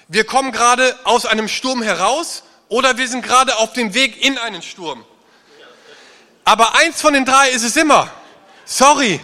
wir 0.07 0.25
kommen 0.25 0.51
gerade 0.51 0.97
aus 1.03 1.25
einem 1.25 1.47
Sturm 1.47 1.81
heraus 1.81 2.43
oder 2.67 2.97
wir 2.97 3.07
sind 3.07 3.23
gerade 3.23 3.57
auf 3.57 3.73
dem 3.73 3.93
Weg 3.93 4.23
in 4.23 4.37
einen 4.37 4.61
Sturm. 4.61 5.03
Aber 6.43 6.75
eins 6.75 7.01
von 7.01 7.13
den 7.13 7.25
drei 7.25 7.49
ist 7.49 7.63
es 7.63 7.75
immer. 7.75 8.09
Sorry, 8.65 9.19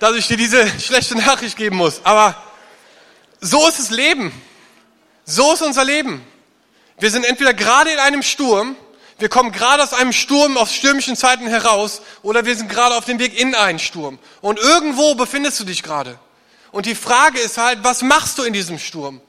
dass 0.00 0.16
ich 0.16 0.26
dir 0.26 0.36
diese 0.36 0.68
schlechte 0.80 1.16
Nachricht 1.16 1.56
geben 1.56 1.76
muss, 1.76 2.00
aber 2.04 2.34
so 3.44 3.68
ist 3.68 3.78
das 3.78 3.90
Leben. 3.90 4.32
So 5.26 5.52
ist 5.52 5.60
unser 5.60 5.84
Leben. 5.84 6.24
Wir 6.98 7.10
sind 7.10 7.24
entweder 7.24 7.52
gerade 7.52 7.90
in 7.90 7.98
einem 7.98 8.22
Sturm, 8.22 8.74
wir 9.18 9.28
kommen 9.28 9.52
gerade 9.52 9.82
aus 9.82 9.92
einem 9.92 10.12
Sturm, 10.12 10.56
aus 10.56 10.72
stürmischen 10.72 11.14
Zeiten 11.14 11.46
heraus, 11.46 12.00
oder 12.22 12.46
wir 12.46 12.56
sind 12.56 12.70
gerade 12.70 12.96
auf 12.96 13.04
dem 13.04 13.18
Weg 13.18 13.38
in 13.38 13.54
einen 13.54 13.78
Sturm. 13.78 14.18
Und 14.40 14.58
irgendwo 14.58 15.14
befindest 15.14 15.60
du 15.60 15.64
dich 15.64 15.82
gerade. 15.82 16.18
Und 16.72 16.86
die 16.86 16.94
Frage 16.94 17.38
ist 17.38 17.58
halt, 17.58 17.84
was 17.84 18.02
machst 18.02 18.38
du 18.38 18.44
in 18.44 18.54
diesem 18.54 18.78
Sturm? 18.78 19.20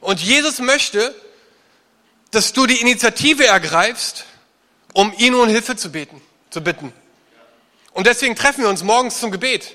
Und 0.00 0.20
Jesus 0.20 0.58
möchte, 0.58 1.14
dass 2.30 2.52
du 2.52 2.66
die 2.66 2.80
Initiative 2.80 3.46
ergreifst, 3.46 4.24
um 4.92 5.14
ihn 5.16 5.34
um 5.34 5.48
Hilfe 5.48 5.76
zu 5.76 5.90
beten, 5.90 6.20
zu 6.50 6.60
bitten. 6.60 6.92
Und 7.92 8.06
deswegen 8.06 8.36
treffen 8.36 8.62
wir 8.62 8.68
uns 8.68 8.82
morgens 8.82 9.18
zum 9.18 9.30
Gebet. 9.30 9.74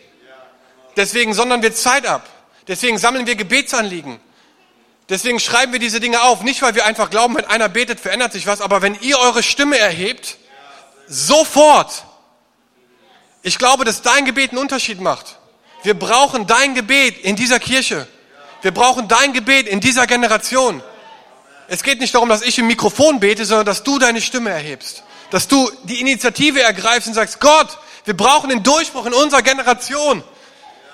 Deswegen 0.96 1.34
sondern 1.34 1.64
wir 1.64 1.74
Zeit 1.74 2.06
ab. 2.06 2.28
Deswegen 2.68 2.98
sammeln 2.98 3.28
wir 3.28 3.36
Gebetsanliegen. 3.36 4.20
Deswegen 5.10 5.40
schreiben 5.40 5.72
wir 5.72 5.80
diese 5.80 6.00
Dinge 6.00 6.22
auf. 6.24 6.42
Nicht, 6.42 6.62
weil 6.62 6.76
wir 6.76 6.86
einfach 6.86 7.10
glauben, 7.10 7.36
wenn 7.36 7.46
einer 7.46 7.70
betet, 7.70 8.00
verändert 8.00 8.34
sich 8.34 8.46
was, 8.46 8.60
aber 8.60 8.82
wenn 8.82 9.00
ihr 9.02 9.18
eure 9.20 9.42
Stimme 9.42 9.78
erhebt, 9.78 10.38
sofort. 11.08 12.04
Ich 13.42 13.58
glaube, 13.58 13.86
dass 13.86 14.02
dein 14.02 14.26
Gebet 14.26 14.52
einen 14.52 14.60
Unterschied 14.60 15.00
macht. 15.00 15.38
Wir 15.84 15.94
brauchen 15.94 16.48
dein 16.48 16.76
Gebet 16.76 17.20
in 17.20 17.38
dieser 17.38 17.60
Kirche. 17.60 18.08
Wir 18.62 18.74
brauchen 18.74 19.08
dein 19.08 19.32
Gebet 19.32 19.68
in 19.68 19.80
dieser 19.80 20.08
Generation. 20.08 20.84
Es 21.70 21.84
geht 21.84 22.00
nicht 22.00 22.14
darum, 22.14 22.28
dass 22.28 22.42
ich 22.42 22.58
im 22.60 22.68
Mikrofon 22.68 23.20
bete, 23.20 23.46
sondern 23.46 23.66
dass 23.66 23.84
du 23.84 24.00
deine 24.00 24.22
Stimme 24.22 24.50
erhebst. 24.50 25.04
Dass 25.30 25.48
du 25.48 25.70
die 25.84 26.02
Initiative 26.02 26.62
ergreifst 26.62 27.08
und 27.08 27.14
sagst, 27.14 27.40
Gott, 27.40 27.78
wir 28.06 28.16
brauchen 28.16 28.50
den 28.50 28.64
Durchbruch 28.64 29.06
in 29.06 29.14
unserer 29.14 29.42
Generation. 29.42 30.24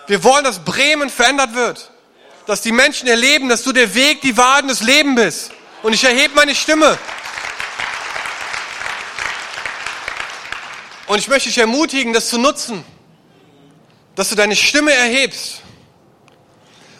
Wir 0.07 0.23
wollen, 0.23 0.43
dass 0.43 0.59
Bremen 0.59 1.09
verändert 1.09 1.53
wird. 1.53 1.91
Dass 2.45 2.61
die 2.61 2.71
Menschen 2.71 3.07
erleben, 3.07 3.47
dass 3.49 3.63
du 3.63 3.71
der 3.71 3.95
Weg, 3.95 4.21
die 4.21 4.35
Wahrheit 4.35 4.63
und 4.63 4.69
das 4.69 4.81
Leben 4.81 5.15
bist. 5.15 5.51
Und 5.81 5.93
ich 5.93 6.03
erhebe 6.03 6.35
meine 6.35 6.53
Stimme. 6.55 6.97
Und 11.07 11.19
ich 11.19 11.27
möchte 11.27 11.49
dich 11.49 11.57
ermutigen, 11.57 12.13
das 12.13 12.29
zu 12.29 12.37
nutzen 12.37 12.83
dass 14.15 14.29
du 14.29 14.35
deine 14.35 14.55
Stimme 14.55 14.91
erhebst. 14.91 15.61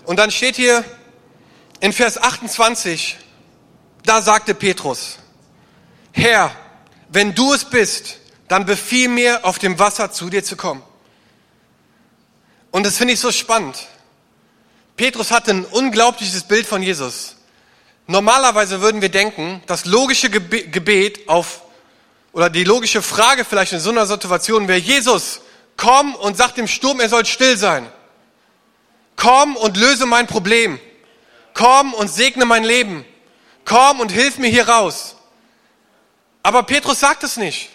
Und 0.06 0.18
dann 0.18 0.32
steht 0.32 0.56
hier 0.56 0.84
in 1.80 1.94
Vers 1.94 2.18
28, 2.18 3.18
da 4.04 4.22
sagte 4.22 4.54
Petrus, 4.54 5.18
Herr, 6.12 6.52
wenn 7.10 7.34
du 7.36 7.54
es 7.54 7.66
bist, 7.66 8.20
dann 8.48 8.66
befiehl 8.66 9.08
mir, 9.08 9.46
auf 9.46 9.60
dem 9.60 9.80
Wasser 9.80 10.12
zu 10.12 10.30
dir 10.30 10.44
zu 10.44 10.56
kommen. 10.56 10.84
Und 12.74 12.88
das 12.88 12.98
finde 12.98 13.14
ich 13.14 13.20
so 13.20 13.32
spannend. 13.32 13.78
Petrus 14.98 15.30
hatte 15.30 15.52
ein 15.52 15.64
unglaubliches 15.64 16.44
Bild 16.44 16.66
von 16.66 16.82
Jesus. 16.82 17.36
Normalerweise 18.08 18.82
würden 18.82 19.00
wir 19.00 19.10
denken, 19.10 19.62
das 19.68 19.86
logische 19.86 20.32
Gebet 20.32 21.30
auf, 21.30 21.62
oder 22.32 22.50
die 22.50 22.64
logische 22.64 23.04
Frage 23.04 23.46
vielleicht 23.46 23.74
in 23.74 23.80
so 23.80 23.92
einer 23.92 24.08
Situation 24.08 24.68
wäre, 24.68 24.80
Jesus, 24.80 25.42
Komm 25.78 26.16
und 26.16 26.36
sag 26.36 26.56
dem 26.56 26.68
Sturm, 26.68 27.00
er 27.00 27.10
soll 27.10 27.26
still 27.26 27.58
sein. 27.58 27.88
Komm 29.16 29.56
und 29.56 29.78
löse 29.78 30.08
mein 30.08 30.26
Problem. 30.26 30.80
Komm 31.54 31.94
und 31.94 32.08
segne 32.08 32.46
mein 32.46 32.64
Leben. 32.64 33.06
Komm 33.66 34.00
und 34.00 34.12
hilf 34.12 34.40
mir 34.40 34.50
hier 34.50 34.68
raus. 34.68 35.16
Aber 36.42 36.64
Petrus 36.64 37.00
sagt 37.00 37.24
es 37.24 37.38
nicht, 37.38 37.70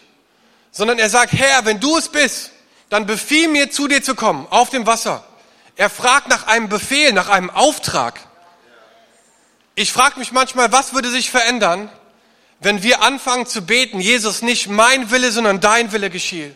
sondern 0.72 0.98
er 0.98 1.08
sagt, 1.08 1.32
Herr, 1.32 1.64
wenn 1.64 1.78
du 1.78 1.96
es 1.96 2.08
bist, 2.08 2.50
dann 2.88 3.07
befiehl 3.07 3.48
mir 3.48 3.70
zu 3.70 3.88
dir 3.88 4.03
zu 4.03 4.14
kommen, 4.14 4.46
auf 4.51 4.70
dem 4.70 4.87
Wasser. 4.87 5.24
Er 5.77 5.90
fragt 5.90 6.29
nach 6.29 6.46
einem 6.46 6.68
Befehl, 6.68 7.12
nach 7.12 7.29
einem 7.29 7.51
Auftrag. 7.51 8.20
Ich 9.74 9.92
frage 9.92 10.18
mich 10.18 10.33
manchmal, 10.33 10.72
was 10.72 10.92
würde 10.94 11.11
sich 11.11 11.31
verändern, 11.31 11.90
wenn 12.61 12.83
wir 12.83 13.03
anfangen 13.03 13.46
zu 13.46 13.62
beten, 13.62 14.01
Jesus, 14.01 14.42
nicht 14.42 14.68
mein 14.68 15.11
Wille, 15.11 15.31
sondern 15.31 15.61
dein 15.61 15.92
Wille 15.92 16.11
geschehe. 16.11 16.55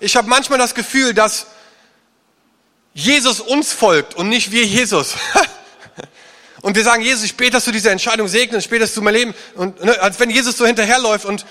Ich 0.00 0.16
habe 0.16 0.28
manchmal 0.28 0.58
das 0.58 0.74
Gefühl, 0.74 1.14
dass 1.14 1.46
Jesus 2.92 3.40
uns 3.40 3.72
folgt 3.72 4.14
und 4.14 4.28
nicht 4.28 4.50
wir 4.50 4.64
Jesus. 4.64 5.14
und 6.62 6.74
wir 6.74 6.82
sagen, 6.82 7.02
Jesus, 7.02 7.24
ich 7.24 7.36
bete, 7.36 7.52
dass 7.52 7.66
du 7.66 7.70
diese 7.70 7.90
Entscheidung 7.90 8.26
segnest, 8.26 8.66
ich 8.66 8.70
bete, 8.70 8.80
dass 8.80 8.94
du 8.94 9.02
mein 9.02 9.14
Leben, 9.14 9.34
und, 9.54 9.82
ne, 9.84 10.00
als 10.00 10.18
wenn 10.18 10.30
Jesus 10.30 10.56
so 10.56 10.66
hinterherläuft 10.66 11.24
und 11.24 11.46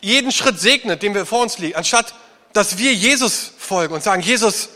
jeden 0.00 0.30
Schritt 0.30 0.60
segnet, 0.60 1.02
den 1.02 1.14
wir 1.14 1.26
vor 1.26 1.40
uns 1.40 1.58
liegen, 1.58 1.74
anstatt 1.74 2.14
dass 2.54 2.78
wir 2.78 2.94
Jesus 2.94 3.52
folgen 3.58 3.92
und 3.94 4.02
sagen, 4.02 4.22
Jesus, 4.22 4.70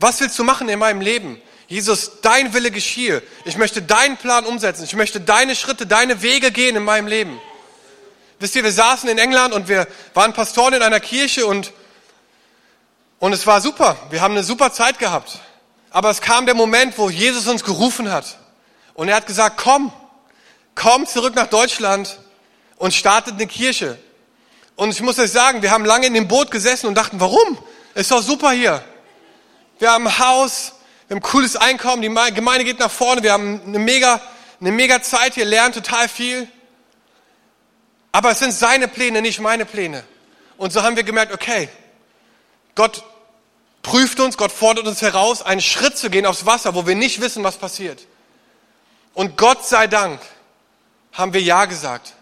was 0.00 0.20
willst 0.20 0.38
du 0.38 0.44
machen 0.44 0.68
in 0.68 0.78
meinem 0.78 1.02
Leben? 1.02 1.40
Jesus, 1.68 2.20
dein 2.22 2.54
Wille 2.54 2.70
geschiehe. 2.70 3.22
Ich 3.44 3.56
möchte 3.56 3.82
deinen 3.82 4.16
Plan 4.16 4.46
umsetzen. 4.46 4.84
Ich 4.84 4.94
möchte 4.94 5.20
deine 5.20 5.54
Schritte, 5.54 5.86
deine 5.86 6.22
Wege 6.22 6.52
gehen 6.52 6.76
in 6.76 6.84
meinem 6.84 7.08
Leben. 7.08 7.38
Wisst 8.38 8.54
ihr, 8.56 8.64
wir 8.64 8.72
saßen 8.72 9.08
in 9.08 9.18
England 9.18 9.52
und 9.52 9.68
wir 9.68 9.86
waren 10.14 10.32
Pastoren 10.32 10.74
in 10.74 10.82
einer 10.82 11.00
Kirche 11.00 11.46
und 11.46 11.72
und 13.18 13.32
es 13.32 13.46
war 13.46 13.60
super. 13.60 13.96
Wir 14.10 14.20
haben 14.20 14.32
eine 14.32 14.44
super 14.44 14.72
Zeit 14.72 14.98
gehabt. 14.98 15.40
Aber 15.90 16.10
es 16.10 16.20
kam 16.20 16.44
der 16.44 16.54
Moment, 16.54 16.98
wo 16.98 17.08
Jesus 17.08 17.46
uns 17.46 17.64
gerufen 17.64 18.12
hat. 18.12 18.36
Und 18.94 19.08
er 19.08 19.16
hat 19.16 19.26
gesagt, 19.26 19.56
komm, 19.56 19.92
komm 20.74 21.06
zurück 21.06 21.34
nach 21.34 21.46
Deutschland 21.46 22.18
und 22.76 22.92
startet 22.92 23.34
eine 23.34 23.46
Kirche. 23.46 23.98
Und 24.76 24.90
ich 24.90 25.00
muss 25.00 25.18
euch 25.18 25.32
sagen, 25.32 25.62
wir 25.62 25.70
haben 25.70 25.84
lange 25.84 26.06
in 26.06 26.14
dem 26.14 26.28
Boot 26.28 26.50
gesessen 26.50 26.86
und 26.86 26.94
dachten, 26.94 27.18
warum? 27.18 27.58
Ist 27.94 28.10
doch 28.10 28.22
super 28.22 28.52
hier. 28.52 28.84
Wir 29.78 29.90
haben 29.90 30.06
ein 30.06 30.18
Haus, 30.18 30.74
wir 31.08 31.16
haben 31.16 31.22
ein 31.22 31.30
cooles 31.30 31.56
Einkommen, 31.56 32.02
die 32.02 32.34
Gemeinde 32.34 32.64
geht 32.64 32.78
nach 32.78 32.90
vorne, 32.90 33.22
wir 33.22 33.32
haben 33.32 33.60
eine 33.66 33.78
mega, 33.78 34.20
eine 34.60 34.72
mega 34.72 35.02
Zeit, 35.02 35.36
wir 35.36 35.46
lernen 35.46 35.72
total 35.72 36.08
viel. 36.08 36.46
Aber 38.12 38.30
es 38.30 38.38
sind 38.38 38.52
seine 38.52 38.86
Pläne, 38.86 39.22
nicht 39.22 39.40
meine 39.40 39.64
Pläne. 39.64 40.04
Und 40.58 40.72
so 40.72 40.82
haben 40.82 40.96
wir 40.96 41.02
gemerkt, 41.02 41.32
okay, 41.32 41.68
Gott 42.74 43.02
prüft 43.82 44.20
uns, 44.20 44.36
Gott 44.36 44.52
fordert 44.52 44.86
uns 44.86 45.00
heraus, 45.00 45.42
einen 45.42 45.60
Schritt 45.60 45.96
zu 45.96 46.10
gehen 46.10 46.26
aufs 46.26 46.44
Wasser, 46.44 46.74
wo 46.74 46.86
wir 46.86 46.94
nicht 46.94 47.20
wissen, 47.20 47.44
was 47.44 47.56
passiert. 47.56 48.06
Und 49.14 49.38
Gott 49.38 49.66
sei 49.66 49.86
Dank 49.86 50.20
haben 51.12 51.32
wir 51.32 51.40
Ja 51.40 51.64
gesagt. 51.64 52.15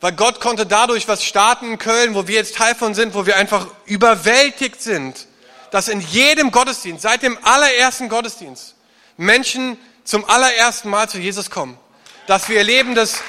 Weil 0.00 0.12
Gott 0.12 0.40
konnte 0.40 0.66
dadurch 0.66 1.08
was 1.08 1.24
starten 1.24 1.72
in 1.72 1.78
Köln, 1.78 2.14
wo 2.14 2.28
wir 2.28 2.34
jetzt 2.34 2.56
Teil 2.56 2.74
von 2.74 2.94
sind, 2.94 3.14
wo 3.14 3.24
wir 3.24 3.36
einfach 3.36 3.68
überwältigt 3.86 4.82
sind, 4.82 5.26
dass 5.70 5.88
in 5.88 6.00
jedem 6.00 6.50
Gottesdienst, 6.50 7.02
seit 7.02 7.22
dem 7.22 7.38
allerersten 7.42 8.08
Gottesdienst, 8.08 8.74
Menschen 9.16 9.78
zum 10.04 10.28
allerersten 10.28 10.90
Mal 10.90 11.08
zu 11.08 11.18
Jesus 11.18 11.50
kommen. 11.50 11.78
Dass 12.26 12.48
wir 12.48 12.58
erleben, 12.58 12.94
dass 12.94 13.20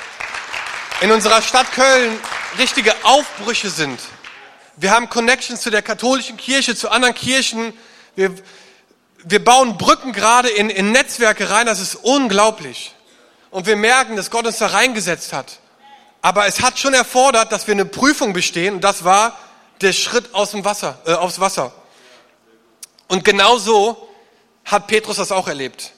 in 1.01 1.11
unserer 1.11 1.41
Stadt 1.41 1.71
Köln 1.71 2.19
richtige 2.57 2.93
Aufbrüche 3.03 3.69
sind. 3.69 3.99
Wir 4.75 4.91
haben 4.91 5.09
Connections 5.09 5.61
zu 5.61 5.69
der 5.69 5.81
katholischen 5.81 6.37
Kirche, 6.37 6.75
zu 6.75 6.89
anderen 6.89 7.15
Kirchen. 7.15 7.73
Wir, 8.15 8.33
wir 9.23 9.43
bauen 9.43 9.77
Brücken 9.77 10.11
gerade 10.11 10.49
in, 10.49 10.69
in 10.69 10.91
Netzwerke 10.91 11.49
rein. 11.49 11.65
Das 11.65 11.79
ist 11.79 11.95
unglaublich. 11.95 12.93
Und 13.49 13.65
wir 13.65 13.75
merken, 13.75 14.15
dass 14.15 14.29
Gott 14.29 14.45
uns 14.45 14.57
da 14.57 14.67
reingesetzt 14.67 15.33
hat. 15.33 15.59
Aber 16.27 16.45
es 16.45 16.61
hat 16.61 16.77
schon 16.77 16.93
erfordert, 16.93 17.53
dass 17.53 17.67
wir 17.67 17.71
eine 17.71 17.85
Prüfung 17.85 18.33
bestehen. 18.33 18.75
Und 18.75 18.81
das 18.81 19.05
war 19.05 19.37
der 19.79 19.93
Schritt 19.93 20.35
aus 20.35 20.51
dem 20.51 20.65
Wasser, 20.65 20.99
äh, 21.05 21.13
aufs 21.13 21.39
Wasser. 21.39 21.71
Und 23.07 23.23
genau 23.23 23.57
so 23.57 24.09
hat 24.65 24.87
Petrus 24.87 25.15
das 25.15 25.31
auch 25.31 25.47
erlebt. 25.47 25.93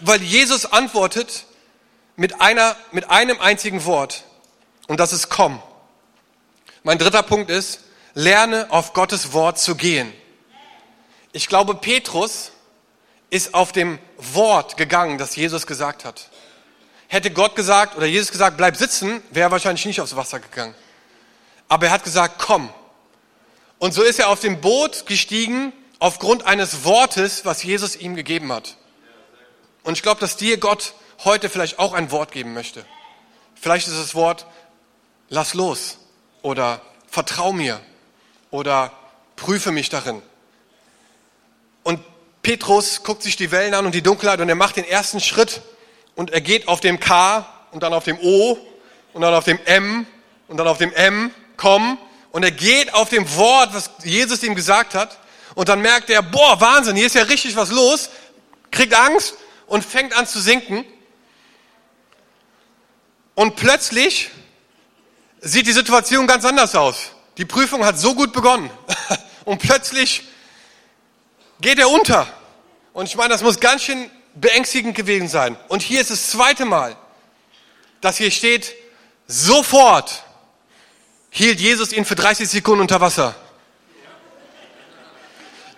Weil 0.00 0.22
Jesus 0.22 0.64
antwortet 0.64 1.44
mit, 2.16 2.40
einer, 2.40 2.76
mit 2.92 3.10
einem 3.10 3.42
einzigen 3.42 3.84
Wort. 3.84 4.24
Und 4.86 5.00
das 5.00 5.12
ist 5.12 5.28
komm. 5.28 5.62
Mein 6.82 6.96
dritter 6.96 7.22
Punkt 7.22 7.50
ist, 7.50 7.80
lerne 8.14 8.68
auf 8.70 8.94
Gottes 8.94 9.34
Wort 9.34 9.58
zu 9.58 9.74
gehen. 9.74 10.10
Ich 11.32 11.46
glaube, 11.46 11.74
Petrus 11.74 12.52
ist 13.28 13.52
auf 13.52 13.72
dem 13.72 13.98
Wort 14.16 14.78
gegangen, 14.78 15.18
das 15.18 15.36
Jesus 15.36 15.66
gesagt 15.66 16.06
hat. 16.06 16.30
Hätte 17.08 17.30
Gott 17.30 17.56
gesagt 17.56 17.96
oder 17.96 18.06
Jesus 18.06 18.30
gesagt, 18.30 18.58
bleib 18.58 18.76
sitzen, 18.76 19.22
wäre 19.30 19.48
er 19.48 19.50
wahrscheinlich 19.50 19.84
nicht 19.86 20.00
aufs 20.00 20.14
Wasser 20.14 20.40
gegangen. 20.40 20.74
Aber 21.66 21.86
er 21.86 21.92
hat 21.92 22.04
gesagt, 22.04 22.38
komm. 22.38 22.70
Und 23.78 23.92
so 23.92 24.02
ist 24.02 24.18
er 24.18 24.28
auf 24.28 24.40
dem 24.40 24.60
Boot 24.60 25.06
gestiegen 25.06 25.72
aufgrund 25.98 26.46
eines 26.46 26.84
Wortes, 26.84 27.44
was 27.44 27.62
Jesus 27.62 27.96
ihm 27.96 28.14
gegeben 28.14 28.52
hat. 28.52 28.76
Und 29.82 29.94
ich 29.94 30.02
glaube, 30.02 30.20
dass 30.20 30.36
dir 30.36 30.58
Gott 30.58 30.92
heute 31.24 31.48
vielleicht 31.48 31.78
auch 31.78 31.94
ein 31.94 32.10
Wort 32.10 32.30
geben 32.30 32.52
möchte. 32.52 32.84
Vielleicht 33.54 33.88
ist 33.88 33.98
das 33.98 34.14
Wort, 34.14 34.46
lass 35.30 35.54
los 35.54 35.98
oder 36.42 36.80
vertrau 37.08 37.52
mir 37.52 37.80
oder 38.50 38.92
prüfe 39.36 39.72
mich 39.72 39.88
darin. 39.88 40.22
Und 41.82 42.00
Petrus 42.42 43.02
guckt 43.02 43.22
sich 43.22 43.36
die 43.36 43.50
Wellen 43.50 43.74
an 43.74 43.86
und 43.86 43.94
die 43.94 44.02
Dunkelheit 44.02 44.40
und 44.40 44.48
er 44.48 44.54
macht 44.54 44.76
den 44.76 44.84
ersten 44.84 45.20
Schritt 45.20 45.62
und 46.18 46.32
er 46.32 46.40
geht 46.40 46.66
auf 46.66 46.80
dem 46.80 46.98
K 46.98 47.46
und 47.70 47.84
dann 47.84 47.94
auf 47.94 48.02
dem 48.02 48.18
O 48.18 48.58
und 49.12 49.22
dann 49.22 49.32
auf 49.34 49.44
dem 49.44 49.60
M 49.66 50.04
und 50.48 50.56
dann 50.56 50.66
auf 50.66 50.78
dem 50.78 50.92
M, 50.92 51.32
komm, 51.56 51.96
und 52.32 52.42
er 52.42 52.50
geht 52.50 52.92
auf 52.92 53.08
dem 53.08 53.36
Wort, 53.36 53.72
was 53.72 53.88
Jesus 54.02 54.42
ihm 54.42 54.56
gesagt 54.56 54.96
hat 54.96 55.16
und 55.54 55.68
dann 55.68 55.80
merkt 55.80 56.10
er, 56.10 56.22
boah, 56.22 56.60
Wahnsinn, 56.60 56.96
hier 56.96 57.06
ist 57.06 57.14
ja 57.14 57.22
richtig 57.22 57.54
was 57.54 57.70
los, 57.70 58.10
kriegt 58.72 58.94
Angst 58.94 59.34
und 59.68 59.84
fängt 59.84 60.12
an 60.12 60.26
zu 60.26 60.40
sinken. 60.40 60.84
Und 63.36 63.54
plötzlich 63.54 64.30
sieht 65.40 65.68
die 65.68 65.72
Situation 65.72 66.26
ganz 66.26 66.44
anders 66.44 66.74
aus. 66.74 67.12
Die 67.36 67.44
Prüfung 67.44 67.84
hat 67.84 67.96
so 67.96 68.16
gut 68.16 68.32
begonnen. 68.32 68.68
Und 69.44 69.58
plötzlich 69.60 70.24
geht 71.60 71.78
er 71.78 71.88
unter. 71.88 72.26
Und 72.92 73.06
ich 73.06 73.14
meine, 73.14 73.28
das 73.28 73.42
muss 73.42 73.60
ganz 73.60 73.84
schön 73.84 74.10
beängstigend 74.40 74.94
gewesen 74.94 75.28
sein. 75.28 75.56
Und 75.68 75.82
hier 75.82 76.00
ist 76.00 76.10
das 76.10 76.30
zweite 76.30 76.64
Mal, 76.64 76.96
dass 78.00 78.16
hier 78.16 78.30
steht, 78.30 78.74
sofort 79.26 80.22
hielt 81.30 81.60
Jesus 81.60 81.92
ihn 81.92 82.04
für 82.04 82.14
30 82.14 82.48
Sekunden 82.48 82.82
unter 82.82 83.00
Wasser. 83.00 83.34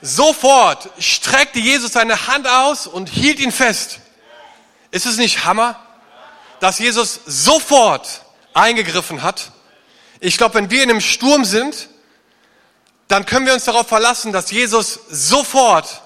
Sofort 0.02 0.88
streckte 0.98 1.58
Jesus 1.58 1.92
seine 1.92 2.26
Hand 2.26 2.48
aus 2.48 2.86
und 2.86 3.08
hielt 3.08 3.38
ihn 3.38 3.52
fest. 3.52 4.00
Ist 4.90 5.06
es 5.06 5.18
nicht 5.18 5.44
Hammer, 5.44 5.78
dass 6.58 6.78
Jesus 6.78 7.20
sofort 7.26 8.22
eingegriffen 8.54 9.22
hat? 9.22 9.52
Ich 10.20 10.38
glaube, 10.38 10.54
wenn 10.54 10.70
wir 10.70 10.82
in 10.82 10.90
einem 10.90 11.00
Sturm 11.00 11.44
sind, 11.44 11.88
dann 13.08 13.26
können 13.26 13.46
wir 13.46 13.54
uns 13.54 13.64
darauf 13.64 13.88
verlassen, 13.88 14.32
dass 14.32 14.50
Jesus 14.50 15.00
sofort 15.08 16.02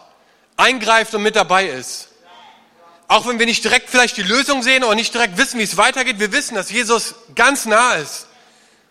eingreift 0.57 1.15
und 1.15 1.23
mit 1.23 1.37
dabei 1.37 1.67
ist. 1.67 2.09
Auch 3.09 3.27
wenn 3.27 3.39
wir 3.39 3.47
nicht 3.47 3.63
direkt 3.65 3.91
vielleicht 3.91 4.17
die 4.17 4.23
Lösung 4.23 4.63
sehen 4.63 4.83
oder 4.83 4.95
nicht 4.95 5.13
direkt 5.13 5.37
wissen, 5.37 5.59
wie 5.59 5.65
es 5.65 5.77
weitergeht, 5.77 6.19
wir 6.19 6.33
wissen, 6.33 6.55
dass 6.55 6.71
Jesus 6.71 7.15
ganz 7.35 7.67
nah 7.67 7.95
ist 7.95 8.27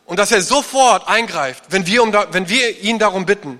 und 0.05 0.17
dass 0.17 0.31
er 0.31 0.41
sofort 0.41 1.07
eingreift, 1.07 1.63
wenn 1.69 1.87
wir, 1.87 2.03
um, 2.03 2.13
wenn 2.13 2.47
wir 2.47 2.79
ihn 2.81 2.99
darum 2.99 3.25
bitten. 3.25 3.59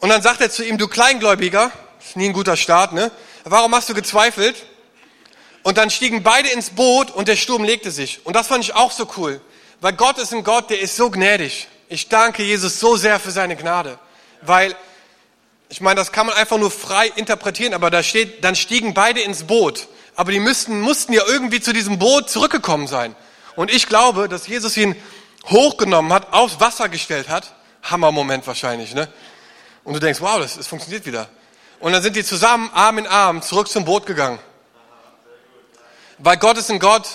Und 0.00 0.08
dann 0.08 0.22
sagt 0.22 0.40
er 0.40 0.50
zu 0.50 0.64
ihm, 0.64 0.78
du 0.78 0.88
Kleingläubiger, 0.88 1.70
ist 2.00 2.16
nie 2.16 2.26
ein 2.26 2.32
guter 2.32 2.56
Start, 2.56 2.92
ne? 2.92 3.10
Warum 3.44 3.74
hast 3.74 3.88
du 3.88 3.94
gezweifelt? 3.94 4.66
Und 5.62 5.78
dann 5.78 5.90
stiegen 5.90 6.22
beide 6.22 6.48
ins 6.48 6.70
Boot 6.70 7.10
und 7.10 7.28
der 7.28 7.36
Sturm 7.36 7.64
legte 7.64 7.90
sich. 7.90 8.24
Und 8.24 8.34
das 8.34 8.48
fand 8.48 8.64
ich 8.64 8.74
auch 8.74 8.92
so 8.92 9.08
cool, 9.16 9.40
weil 9.80 9.92
Gott 9.92 10.18
ist 10.18 10.32
ein 10.32 10.44
Gott, 10.44 10.70
der 10.70 10.80
ist 10.80 10.96
so 10.96 11.10
gnädig. 11.10 11.68
Ich 11.88 12.08
danke 12.08 12.42
Jesus 12.42 12.80
so 12.80 12.96
sehr 12.96 13.20
für 13.20 13.30
seine 13.30 13.56
Gnade, 13.56 13.98
weil 14.42 14.76
ich 15.68 15.80
meine, 15.80 15.96
das 15.96 16.12
kann 16.12 16.26
man 16.26 16.36
einfach 16.36 16.58
nur 16.58 16.70
frei 16.70 17.10
interpretieren, 17.16 17.74
aber 17.74 17.90
da 17.90 18.02
steht, 18.02 18.44
dann 18.44 18.54
stiegen 18.54 18.94
beide 18.94 19.20
ins 19.20 19.44
Boot. 19.44 19.88
Aber 20.14 20.32
die 20.32 20.40
müssten, 20.40 20.80
mussten 20.80 21.12
ja 21.12 21.22
irgendwie 21.26 21.60
zu 21.60 21.72
diesem 21.72 21.98
Boot 21.98 22.30
zurückgekommen 22.30 22.86
sein. 22.86 23.14
Und 23.56 23.70
ich 23.72 23.88
glaube, 23.88 24.28
dass 24.28 24.46
Jesus 24.46 24.76
ihn 24.76 24.96
hochgenommen 25.46 26.12
hat, 26.12 26.32
aufs 26.32 26.60
Wasser 26.60 26.88
gestellt 26.88 27.28
hat. 27.28 27.54
Hammer-Moment 27.82 28.46
wahrscheinlich, 28.46 28.94
ne? 28.94 29.08
Und 29.84 29.94
du 29.94 30.00
denkst, 30.00 30.20
wow, 30.20 30.38
das, 30.38 30.56
das 30.56 30.66
funktioniert 30.66 31.06
wieder. 31.06 31.28
Und 31.78 31.92
dann 31.92 32.02
sind 32.02 32.16
die 32.16 32.24
zusammen, 32.24 32.70
Arm 32.72 32.98
in 32.98 33.06
Arm, 33.06 33.42
zurück 33.42 33.68
zum 33.68 33.84
Boot 33.84 34.06
gegangen. 34.06 34.38
Weil 36.18 36.36
Gott 36.38 36.56
ist 36.56 36.70
ein 36.70 36.78
Gott, 36.78 37.06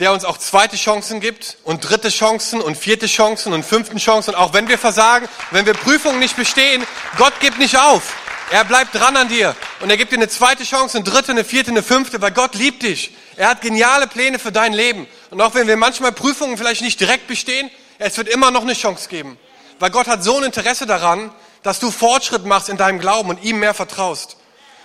der 0.00 0.12
uns 0.12 0.24
auch 0.24 0.38
zweite 0.38 0.76
Chancen 0.76 1.20
gibt 1.20 1.56
und 1.64 1.88
dritte 1.88 2.08
Chancen 2.08 2.60
und 2.60 2.76
vierte 2.76 3.06
Chancen 3.06 3.52
und 3.52 3.64
fünften 3.64 3.98
Chancen. 3.98 4.34
Und 4.34 4.40
auch 4.40 4.52
wenn 4.52 4.68
wir 4.68 4.78
versagen, 4.78 5.28
wenn 5.52 5.66
wir 5.66 5.74
Prüfungen 5.74 6.18
nicht 6.18 6.36
bestehen, 6.36 6.84
Gott 7.16 7.38
gibt 7.40 7.58
nicht 7.58 7.78
auf. 7.78 8.14
Er 8.50 8.64
bleibt 8.64 8.94
dran 8.94 9.16
an 9.16 9.28
dir 9.28 9.56
und 9.80 9.90
er 9.90 9.96
gibt 9.96 10.12
dir 10.12 10.16
eine 10.16 10.28
zweite 10.28 10.64
Chance, 10.64 10.98
eine 10.98 11.04
dritte, 11.04 11.32
eine 11.32 11.44
vierte, 11.44 11.70
eine 11.70 11.82
fünfte, 11.82 12.20
weil 12.20 12.32
Gott 12.32 12.54
liebt 12.54 12.82
dich. 12.82 13.14
Er 13.36 13.48
hat 13.48 13.62
geniale 13.62 14.06
Pläne 14.06 14.38
für 14.38 14.52
dein 14.52 14.72
Leben. 14.72 15.06
Und 15.30 15.40
auch 15.40 15.54
wenn 15.54 15.66
wir 15.66 15.76
manchmal 15.76 16.12
Prüfungen 16.12 16.58
vielleicht 16.58 16.82
nicht 16.82 17.00
direkt 17.00 17.26
bestehen, 17.26 17.70
es 17.98 18.16
wird 18.16 18.28
immer 18.28 18.50
noch 18.50 18.62
eine 18.62 18.74
Chance 18.74 19.08
geben. 19.08 19.38
Weil 19.78 19.90
Gott 19.90 20.08
hat 20.08 20.22
so 20.22 20.36
ein 20.36 20.44
Interesse 20.44 20.86
daran, 20.86 21.32
dass 21.62 21.80
du 21.80 21.90
Fortschritt 21.90 22.44
machst 22.44 22.68
in 22.68 22.76
deinem 22.76 22.98
Glauben 22.98 23.30
und 23.30 23.42
ihm 23.42 23.58
mehr 23.58 23.74
vertraust. 23.74 24.36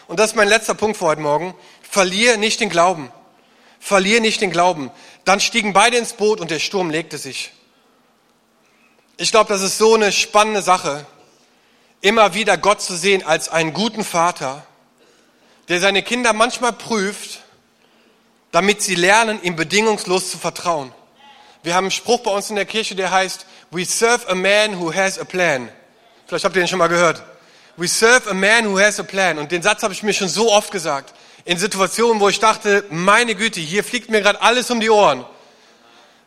Und 0.08 0.19
das 0.19 0.32
ist 0.32 0.36
mein 0.36 0.48
letzter 0.48 0.74
Punkt 0.74 0.98
für 0.98 1.06
heute 1.06 1.22
Morgen. 1.22 1.54
Verlier 1.82 2.38
nicht 2.38 2.60
den 2.60 2.69
Glauben. 2.69 3.12
Verlier 3.80 4.22
nicht 4.22 4.42
den 4.42 4.52
Glauben. 4.52 4.92
Dann 5.26 5.39
stiegen 5.39 5.74
beide 5.74 5.98
ins 5.98 6.13
Boot 6.13 6.39
und 6.42 6.52
der 6.52 6.60
Sturm 6.60 6.89
legte 6.89 7.18
sich. 7.18 7.52
Ich 9.18 9.32
glaube, 9.32 9.50
das 9.50 9.62
ist 9.62 9.78
so 9.78 9.96
eine 9.96 10.12
spannende 10.12 10.62
Sache, 10.62 11.06
immer 12.02 12.34
wieder 12.34 12.58
Gott 12.58 12.82
zu 12.82 12.96
sehen 12.96 13.24
als 13.24 13.50
einen 13.50 13.74
guten 13.74 14.04
Vater, 14.04 14.65
der 15.68 15.80
seine 15.80 16.04
Kinder 16.04 16.34
manchmal 16.34 16.74
prüft, 16.74 17.42
damit 18.52 18.82
sie 18.82 18.96
lernen, 18.96 19.42
ihm 19.44 19.56
bedingungslos 19.56 20.32
zu 20.32 20.38
vertrauen. 20.38 20.94
Wir 21.63 21.76
haben 21.76 21.86
einen 21.86 21.92
Spruch 21.92 22.22
bei 22.22 22.32
uns 22.32 22.50
in 22.50 22.56
der 22.56 22.65
Kirche, 22.65 22.96
der 22.96 23.12
heißt, 23.12 23.46
We 23.72 23.86
serve 23.86 24.28
a 24.30 24.36
man 24.36 24.80
who 24.80 24.94
has 24.94 25.20
a 25.20 25.26
plan. 25.26 25.70
Vielleicht 26.26 26.46
habt 26.46 26.56
ihr 26.56 26.62
den 26.63 26.68
schon 26.68 26.80
mal 26.80 26.88
gehört. 26.88 27.22
We 27.76 27.88
serve 27.88 28.30
a 28.30 28.34
man 28.34 28.65
who 28.65 28.80
has 28.80 29.00
a 29.00 29.04
plan. 29.04 29.38
Und 29.38 29.52
den 29.52 29.62
Satz 29.62 29.84
habe 29.84 29.94
ich 29.94 30.02
mir 30.02 30.13
schon 30.13 30.30
so 30.30 30.52
oft 30.52 30.72
gesagt. 30.72 31.13
In 31.49 31.57
Situationen, 31.57 32.19
wo 32.19 32.29
ich 32.29 32.39
dachte, 32.39 32.85
meine 32.91 33.33
Güte, 33.33 33.59
hier 33.59 33.83
fliegt 33.83 34.12
mir 34.12 34.21
gerade 34.21 34.39
alles 34.39 34.69
um 34.69 34.79
die 34.79 34.91
Ohren. 34.91 35.25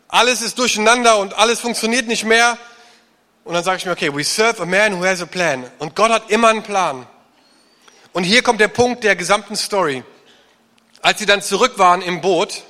Alles 0.09 0.43
ist 0.43 0.59
durcheinander 0.59 1.19
und 1.19 1.35
alles 1.35 1.61
funktioniert 1.61 2.09
nicht 2.09 2.25
mehr. 2.25 2.59
Und 3.45 3.55
dann 3.55 3.63
sage 3.63 3.77
ich 3.77 3.87
mir, 3.87 3.93
okay, 3.93 4.13
we 4.13 4.25
serve 4.25 4.61
a 4.61 4.67
man 4.67 4.99
who 4.99 5.05
has 5.05 5.23
a 5.23 5.27
plan. 5.27 5.71
Und 5.79 5.95
Gott 5.95 6.11
hat 6.11 6.29
immer 6.29 6.49
einen 6.49 6.65
Plan. 6.65 7.07
Und 8.13 8.25
hier 8.25 8.43
kommt 8.43 8.61
der 8.61 8.67
Punkt 8.67 9.05
der 9.05 9.15
gesamten 9.15 9.55
Story. 9.55 10.03
Als 11.03 11.21
sie 11.21 11.27
dann 11.27 11.41
zurück 11.41 11.79
waren 11.79 12.03
im 12.03 12.21
Boot, 12.21 12.65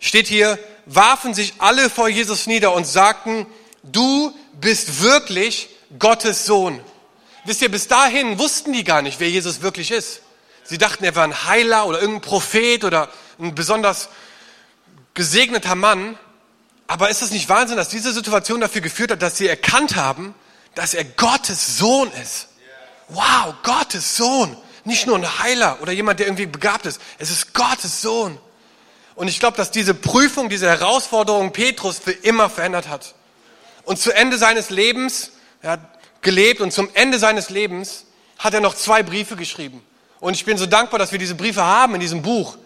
steht 0.00 0.26
hier, 0.26 0.58
warfen 0.84 1.32
sich 1.32 1.54
alle 1.60 1.88
vor 1.88 2.10
Jesus 2.10 2.46
nieder 2.46 2.74
und 2.74 2.86
sagten, 2.86 3.46
du 3.84 4.34
bist 4.60 5.00
wirklich 5.00 5.70
Gottes 5.98 6.44
Sohn. 6.44 6.78
Wisst 7.46 7.62
ihr, 7.62 7.70
bis 7.70 7.88
dahin 7.88 8.38
wussten 8.38 8.74
die 8.74 8.84
gar 8.84 9.00
nicht, 9.00 9.18
wer 9.18 9.30
Jesus 9.30 9.62
wirklich 9.62 9.90
ist. 9.92 10.20
Sie 10.68 10.76
dachten, 10.76 11.02
er 11.02 11.16
war 11.16 11.24
ein 11.24 11.46
Heiler 11.46 11.86
oder 11.86 11.98
irgendein 11.98 12.20
Prophet 12.20 12.84
oder 12.84 13.08
ein 13.38 13.54
besonders 13.54 14.10
gesegneter 15.14 15.74
Mann. 15.74 16.18
Aber 16.86 17.08
ist 17.08 17.22
es 17.22 17.30
nicht 17.30 17.48
Wahnsinn, 17.48 17.78
dass 17.78 17.88
diese 17.88 18.12
Situation 18.12 18.60
dafür 18.60 18.82
geführt 18.82 19.10
hat, 19.10 19.22
dass 19.22 19.38
sie 19.38 19.48
erkannt 19.48 19.96
haben, 19.96 20.34
dass 20.74 20.92
er 20.92 21.04
Gottes 21.04 21.78
Sohn 21.78 22.10
ist? 22.22 22.48
Wow, 23.08 23.54
Gottes 23.62 24.18
Sohn. 24.18 24.54
Nicht 24.84 25.06
nur 25.06 25.16
ein 25.16 25.38
Heiler 25.38 25.78
oder 25.80 25.92
jemand, 25.92 26.20
der 26.20 26.26
irgendwie 26.26 26.44
begabt 26.44 26.84
ist. 26.84 27.00
Es 27.16 27.30
ist 27.30 27.54
Gottes 27.54 28.02
Sohn. 28.02 28.38
Und 29.14 29.28
ich 29.28 29.40
glaube, 29.40 29.56
dass 29.56 29.70
diese 29.70 29.94
Prüfung, 29.94 30.50
diese 30.50 30.68
Herausforderung 30.68 31.52
Petrus 31.52 31.98
für 31.98 32.12
immer 32.12 32.50
verändert 32.50 32.88
hat. 32.88 33.14
Und 33.84 33.98
zu 33.98 34.14
Ende 34.14 34.36
seines 34.36 34.68
Lebens, 34.68 35.32
er 35.62 35.72
hat 35.72 35.80
gelebt 36.20 36.60
und 36.60 36.74
zum 36.74 36.90
Ende 36.92 37.18
seines 37.18 37.48
Lebens 37.48 38.04
hat 38.38 38.52
er 38.52 38.60
noch 38.60 38.74
zwei 38.74 39.02
Briefe 39.02 39.34
geschrieben. 39.34 39.82
Und 40.20 40.34
ich 40.34 40.44
bin 40.44 40.58
so 40.58 40.66
dankbar, 40.66 40.98
dass 40.98 41.12
wir 41.12 41.18
diese 41.18 41.34
Briefe 41.34 41.64
haben 41.64 41.94
in 41.94 42.00
diesem 42.00 42.22
Buch, 42.22 42.56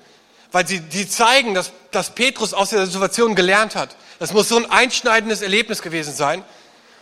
weil 0.51 0.67
sie 0.67 0.81
die 0.81 1.09
zeigen, 1.09 1.55
dass, 1.55 1.73
dass 1.91 2.11
Petrus 2.11 2.55
aus 2.55 2.71
der 2.71 2.87
Situation 2.87 3.35
gelernt 3.35 3.75
hat. 3.75 3.97
Das 4.19 4.33
muss 4.33 4.49
so 4.49 4.57
ein 4.57 4.71
einschneidendes 4.71 5.43
Erlebnis 5.43 5.83
gewesen 5.83 6.15
sein. 6.15 6.45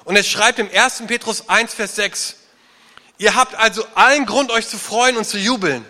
Und 0.04 0.16
er 0.16 0.22
schreibt 0.22 0.58
im 0.58 0.68
1. 0.72 1.02
Petrus 1.06 1.48
1, 1.48 1.74
Vers 1.74 1.96
6, 1.96 2.36
ihr 3.18 3.34
habt 3.34 3.54
also 3.54 3.84
allen 3.94 4.26
Grund, 4.26 4.50
euch 4.50 4.66
zu 4.66 4.78
freuen 4.78 5.16
und 5.16 5.24
zu 5.24 5.38
jubeln. 5.38 5.84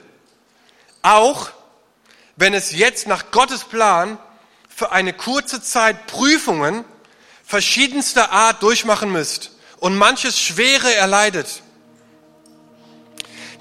Auch 1.02 1.50
wenn 2.36 2.54
es 2.54 2.72
jetzt 2.72 3.06
nach 3.06 3.30
Gottes 3.30 3.64
Plan 3.64 4.18
für 4.68 4.92
eine 4.92 5.12
kurze 5.12 5.62
Zeit 5.62 6.06
Prüfungen 6.06 6.84
verschiedenster 7.44 8.32
Art 8.32 8.62
durchmachen 8.62 9.10
müsst 9.12 9.52
und 9.78 9.96
manches 9.96 10.40
Schwere 10.40 10.94
erleidet. 10.94 11.62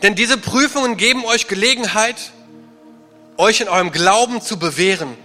Denn 0.02 0.16
diese 0.16 0.38
Prüfungen 0.38 0.98
geben 0.98 1.26
euch 1.26 1.48
Gelegenheit, 1.48 2.32
euch 3.38 3.62
in 3.62 3.70
eurem 3.70 3.92
Glauben 3.92 4.42
zu 4.42 4.58
bewähren. 4.58 5.18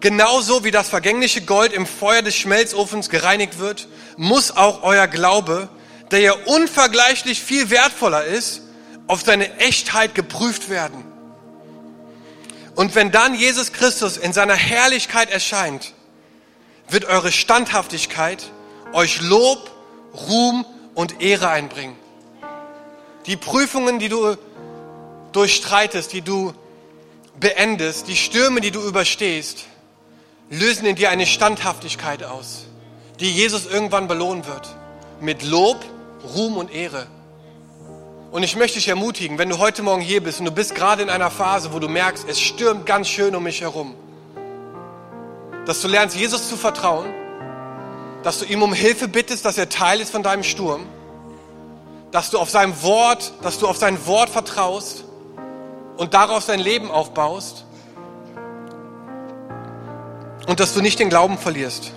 Genauso 0.00 0.64
wie 0.64 0.70
das 0.70 0.88
vergängliche 0.88 1.42
Gold 1.42 1.72
im 1.72 1.86
Feuer 1.86 2.22
des 2.22 2.34
Schmelzofens 2.34 3.10
gereinigt 3.10 3.58
wird, 3.58 3.88
muss 4.16 4.50
auch 4.50 4.82
euer 4.82 5.06
Glaube, 5.06 5.68
der 6.10 6.20
ja 6.20 6.32
unvergleichlich 6.32 7.40
viel 7.40 7.70
wertvoller 7.70 8.24
ist, 8.24 8.62
auf 9.06 9.22
seine 9.22 9.58
Echtheit 9.58 10.14
geprüft 10.14 10.70
werden. 10.70 11.04
Und 12.74 12.94
wenn 12.94 13.10
dann 13.10 13.34
Jesus 13.34 13.72
Christus 13.72 14.16
in 14.16 14.32
seiner 14.32 14.54
Herrlichkeit 14.54 15.30
erscheint, 15.30 15.92
wird 16.88 17.04
eure 17.04 17.32
Standhaftigkeit 17.32 18.44
euch 18.92 19.20
Lob, 19.20 19.70
Ruhm 20.14 20.64
und 20.94 21.20
Ehre 21.20 21.50
einbringen. 21.50 21.96
Die 23.26 23.36
Prüfungen, 23.36 23.98
die 23.98 24.08
du 24.08 24.36
durchstreitest, 25.32 26.12
die 26.12 26.22
du 26.22 26.54
beendest, 27.38 28.08
die 28.08 28.16
Stürme, 28.16 28.60
die 28.60 28.70
du 28.70 28.80
überstehst, 28.80 29.66
lösen 30.50 30.86
in 30.86 30.96
dir 30.96 31.10
eine 31.10 31.26
Standhaftigkeit 31.26 32.24
aus, 32.24 32.66
die 33.20 33.30
Jesus 33.30 33.66
irgendwann 33.66 34.08
belohnen 34.08 34.46
wird. 34.46 34.74
Mit 35.20 35.42
Lob, 35.42 35.84
Ruhm 36.34 36.56
und 36.56 36.72
Ehre. 36.72 37.06
Und 38.30 38.42
ich 38.42 38.56
möchte 38.56 38.78
dich 38.78 38.88
ermutigen, 38.88 39.38
wenn 39.38 39.48
du 39.48 39.58
heute 39.58 39.82
Morgen 39.82 40.02
hier 40.02 40.22
bist 40.22 40.38
und 40.38 40.46
du 40.46 40.52
bist 40.52 40.74
gerade 40.74 41.02
in 41.02 41.10
einer 41.10 41.30
Phase, 41.30 41.72
wo 41.72 41.78
du 41.78 41.88
merkst, 41.88 42.26
es 42.28 42.40
stürmt 42.40 42.86
ganz 42.86 43.08
schön 43.08 43.34
um 43.34 43.42
mich 43.42 43.60
herum, 43.60 43.94
dass 45.66 45.80
du 45.82 45.88
lernst, 45.88 46.16
Jesus 46.16 46.48
zu 46.48 46.56
vertrauen, 46.56 47.12
dass 48.22 48.38
du 48.38 48.44
ihm 48.44 48.62
um 48.62 48.72
Hilfe 48.72 49.08
bittest, 49.08 49.44
dass 49.44 49.58
er 49.58 49.68
Teil 49.68 50.00
ist 50.00 50.10
von 50.10 50.22
deinem 50.22 50.42
Sturm 50.42 50.86
dass 52.12 52.30
du 52.30 52.38
auf 52.38 52.50
sein 52.50 52.82
Wort, 52.82 53.32
dass 53.42 53.58
du 53.58 53.68
auf 53.68 53.76
sein 53.76 54.06
Wort 54.06 54.30
vertraust 54.30 55.04
und 55.96 56.14
darauf 56.14 56.46
dein 56.46 56.60
Leben 56.60 56.90
aufbaust 56.90 57.64
und 60.46 60.58
dass 60.60 60.74
du 60.74 60.80
nicht 60.80 60.98
den 60.98 61.08
Glauben 61.08 61.38
verlierst, 61.38 61.92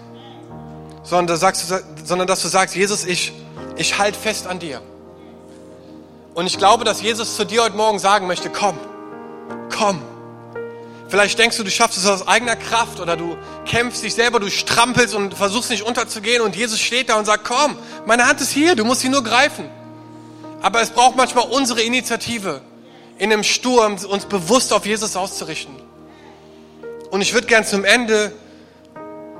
sondern, 1.03 1.37
sagst 1.37 1.73
sondern 2.03 2.27
dass 2.27 2.41
du 2.41 2.47
sagst, 2.47 2.75
Jesus, 2.75 3.05
ich, 3.05 3.33
ich 3.75 3.97
halte 3.97 4.19
fest 4.19 4.45
an 4.47 4.59
dir. 4.59 4.81
Und 6.35 6.47
ich 6.47 6.57
glaube, 6.57 6.83
dass 6.83 7.01
Jesus 7.01 7.35
zu 7.35 7.45
dir 7.45 7.63
heute 7.63 7.75
Morgen 7.75 7.99
sagen 7.99 8.27
möchte, 8.27 8.49
komm, 8.49 8.77
komm. 9.75 10.01
Vielleicht 11.07 11.37
denkst 11.37 11.57
du, 11.57 11.63
du 11.63 11.69
schaffst 11.69 11.97
es 11.97 12.07
aus 12.07 12.27
eigener 12.27 12.55
Kraft 12.55 12.99
oder 12.99 13.15
du 13.15 13.37
kämpfst 13.65 14.03
dich 14.03 14.15
selber, 14.15 14.39
du 14.39 14.49
strampelst 14.49 15.13
und 15.13 15.35
versuchst 15.35 15.69
nicht 15.69 15.83
unterzugehen 15.83 16.41
und 16.41 16.55
Jesus 16.55 16.79
steht 16.79 17.09
da 17.09 17.19
und 17.19 17.25
sagt, 17.25 17.43
komm, 17.43 17.77
meine 18.05 18.27
Hand 18.27 18.41
ist 18.41 18.51
hier, 18.51 18.75
du 18.75 18.83
musst 18.83 19.01
sie 19.01 19.09
nur 19.09 19.23
greifen. 19.23 19.69
Aber 20.63 20.81
es 20.81 20.91
braucht 20.91 21.17
manchmal 21.17 21.45
unsere 21.49 21.81
Initiative, 21.81 22.61
in 23.17 23.33
einem 23.33 23.43
Sturm 23.43 23.97
uns 24.09 24.25
bewusst 24.25 24.71
auf 24.71 24.85
Jesus 24.85 25.17
auszurichten. 25.17 25.75
Und 27.11 27.19
ich 27.19 27.33
würde 27.33 27.47
gern 27.47 27.65
zum 27.65 27.83
Ende 27.83 28.31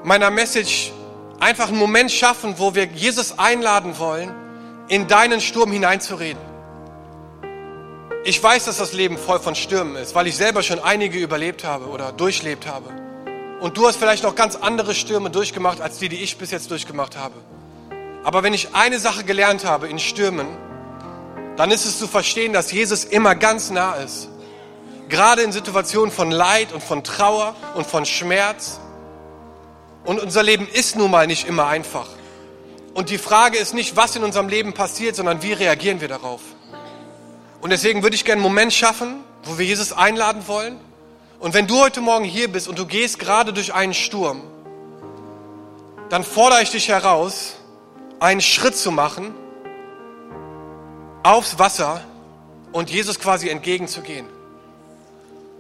meiner 0.04 0.30
Message 0.30 0.92
einfach 1.40 1.70
einen 1.70 1.80
Moment 1.80 2.12
schaffen, 2.12 2.56
wo 2.58 2.76
wir 2.76 2.86
Jesus 2.88 3.40
einladen 3.40 3.98
wollen, 4.00 4.32
in 4.90 5.08
deinen 5.08 5.40
Sturm 5.40 5.72
hineinzureden. 5.72 6.42
Ich 8.26 8.44
weiß, 8.44 8.66
dass 8.66 8.78
das 8.78 8.92
Leben 8.92 9.18
voll 9.18 9.40
von 9.40 9.56
Stürmen 9.56 9.96
ist, 9.96 10.16
weil 10.16 10.28
ich 10.28 10.36
selber 10.36 10.62
schon 10.62 10.80
einige 10.80 11.20
überlebt 11.20 11.64
habe 11.64 11.88
oder 11.88 12.12
durchlebt 12.12 12.68
habe. 12.68 12.90
Und 13.62 13.78
du 13.78 13.88
hast 13.88 13.96
vielleicht 13.96 14.24
noch 14.24 14.36
ganz 14.36 14.58
andere 14.58 14.94
Stürme 14.94 15.30
durchgemacht, 15.30 15.80
als 15.80 16.00
die, 16.00 16.10
die 16.10 16.22
ich 16.22 16.38
bis 16.38 16.52
jetzt 16.52 16.70
durchgemacht 16.70 17.16
habe. 17.16 17.36
Aber 18.26 18.44
wenn 18.44 18.54
ich 18.54 18.76
eine 18.76 19.00
Sache 19.00 19.24
gelernt 19.24 19.64
habe 19.64 19.88
in 19.88 20.00
Stürmen, 20.00 20.48
dann 21.56 21.72
ist 21.72 21.86
es 21.86 22.00
zu 22.00 22.08
verstehen, 22.08 22.54
dass 22.54 22.72
Jesus 22.72 23.04
immer 23.04 23.36
ganz 23.36 23.70
nah 23.70 23.96
ist. 23.96 24.30
Gerade 25.10 25.44
in 25.44 25.52
Situationen 25.52 26.12
von 26.12 26.32
Leid 26.32 26.74
und 26.74 26.84
von 26.84 27.04
Trauer 27.04 27.56
und 27.76 27.86
von 27.86 28.06
Schmerz. 28.06 28.80
Und 30.06 30.20
unser 30.20 30.42
Leben 30.42 30.68
ist 30.68 30.96
nun 30.96 31.12
mal 31.12 31.28
nicht 31.28 31.48
immer 31.48 31.68
einfach. 31.68 32.08
Und 32.94 33.10
die 33.10 33.18
Frage 33.18 33.58
ist 33.58 33.74
nicht, 33.74 33.96
was 33.96 34.16
in 34.16 34.24
unserem 34.24 34.50
Leben 34.50 34.74
passiert, 34.74 35.16
sondern 35.16 35.44
wie 35.44 35.54
reagieren 35.54 36.02
wir 36.02 36.08
darauf. 36.08 36.42
Und 37.62 37.70
deswegen 37.70 38.04
würde 38.04 38.16
ich 38.16 38.26
gerne 38.26 38.42
einen 38.42 38.50
Moment 38.50 38.74
schaffen, 38.74 39.24
wo 39.44 39.58
wir 39.58 39.66
Jesus 39.66 39.94
einladen 39.94 40.48
wollen. 40.48 40.80
Und 41.40 41.54
wenn 41.54 41.68
du 41.68 41.80
heute 41.80 42.02
Morgen 42.02 42.26
hier 42.26 42.52
bist 42.52 42.68
und 42.68 42.80
du 42.80 42.86
gehst 42.86 43.20
gerade 43.20 43.54
durch 43.54 43.74
einen 43.74 43.94
Sturm, 43.94 44.42
dann 46.10 46.24
fordere 46.24 46.62
ich 46.62 46.72
dich 46.72 46.90
heraus, 46.90 47.54
einen 48.20 48.42
Schritt 48.42 48.76
zu 48.76 48.92
machen 48.92 49.34
aufs 51.24 51.58
Wasser 51.58 52.02
und 52.74 52.90
Jesus 52.90 53.20
quasi 53.20 53.50
entgegenzugehen. 53.50 54.28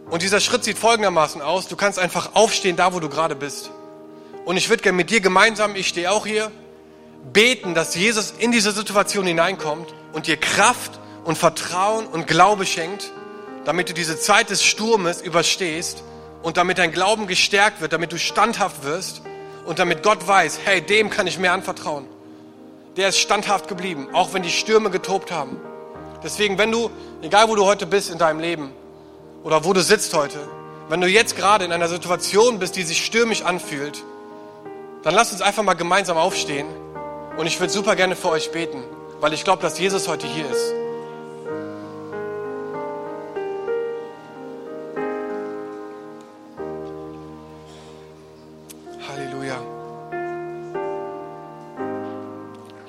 Und 0.09 0.21
dieser 0.21 0.41
Schritt 0.41 0.65
sieht 0.65 0.77
folgendermaßen 0.77 1.41
aus. 1.41 1.67
Du 1.67 1.77
kannst 1.77 1.97
einfach 1.97 2.35
aufstehen, 2.35 2.75
da 2.75 2.93
wo 2.93 2.99
du 2.99 3.09
gerade 3.09 3.35
bist. 3.35 3.71
Und 4.45 4.57
ich 4.57 4.69
würde 4.69 4.83
gerne 4.83 4.97
mit 4.97 5.09
dir 5.09 5.21
gemeinsam, 5.21 5.75
ich 5.75 5.87
stehe 5.87 6.11
auch 6.11 6.25
hier, 6.25 6.51
beten, 7.31 7.73
dass 7.73 7.95
Jesus 7.95 8.33
in 8.37 8.51
diese 8.51 8.73
Situation 8.73 9.25
hineinkommt 9.25 9.93
und 10.11 10.27
dir 10.27 10.35
Kraft 10.35 10.99
und 11.23 11.37
Vertrauen 11.37 12.05
und 12.05 12.27
Glaube 12.27 12.65
schenkt, 12.65 13.11
damit 13.63 13.89
du 13.89 13.93
diese 13.93 14.19
Zeit 14.19 14.49
des 14.49 14.61
Sturmes 14.61 15.21
überstehst 15.21 16.03
und 16.41 16.57
damit 16.57 16.77
dein 16.77 16.91
Glauben 16.91 17.27
gestärkt 17.27 17.79
wird, 17.79 17.93
damit 17.93 18.11
du 18.11 18.19
standhaft 18.19 18.83
wirst 18.83 19.21
und 19.65 19.79
damit 19.79 20.03
Gott 20.03 20.27
weiß, 20.27 20.59
hey, 20.65 20.81
dem 20.81 21.09
kann 21.09 21.27
ich 21.27 21.39
mehr 21.39 21.53
anvertrauen 21.53 22.05
der 22.97 23.09
ist 23.09 23.17
standhaft 23.17 23.67
geblieben, 23.67 24.09
auch 24.13 24.33
wenn 24.33 24.43
die 24.43 24.51
Stürme 24.51 24.89
getobt 24.89 25.31
haben. 25.31 25.59
Deswegen, 26.23 26.57
wenn 26.57 26.71
du, 26.71 26.89
egal 27.21 27.49
wo 27.49 27.55
du 27.55 27.65
heute 27.65 27.85
bist 27.85 28.11
in 28.11 28.17
deinem 28.17 28.39
Leben 28.39 28.71
oder 29.43 29.65
wo 29.65 29.73
du 29.73 29.81
sitzt 29.81 30.13
heute, 30.13 30.39
wenn 30.89 31.01
du 31.01 31.07
jetzt 31.07 31.35
gerade 31.35 31.65
in 31.65 31.71
einer 31.71 31.87
Situation 31.87 32.59
bist, 32.59 32.75
die 32.75 32.83
sich 32.83 33.03
stürmisch 33.05 33.41
anfühlt, 33.41 34.03
dann 35.01 35.15
lass 35.15 35.31
uns 35.31 35.41
einfach 35.41 35.63
mal 35.63 35.73
gemeinsam 35.73 36.17
aufstehen 36.17 36.67
und 37.37 37.47
ich 37.47 37.59
würde 37.59 37.73
super 37.73 37.95
gerne 37.95 38.15
für 38.15 38.29
euch 38.29 38.51
beten, 38.51 38.83
weil 39.19 39.33
ich 39.33 39.43
glaube, 39.43 39.61
dass 39.61 39.79
Jesus 39.79 40.07
heute 40.07 40.27
hier 40.27 40.49
ist. 40.49 40.82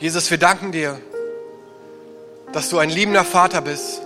Jesus, 0.04 0.30
wir 0.30 0.36
danken 0.36 0.70
dir, 0.70 1.00
dass 2.52 2.68
du 2.68 2.76
ein 2.76 2.90
liebender 2.90 3.24
Vater 3.24 3.62
bist, 3.62 4.02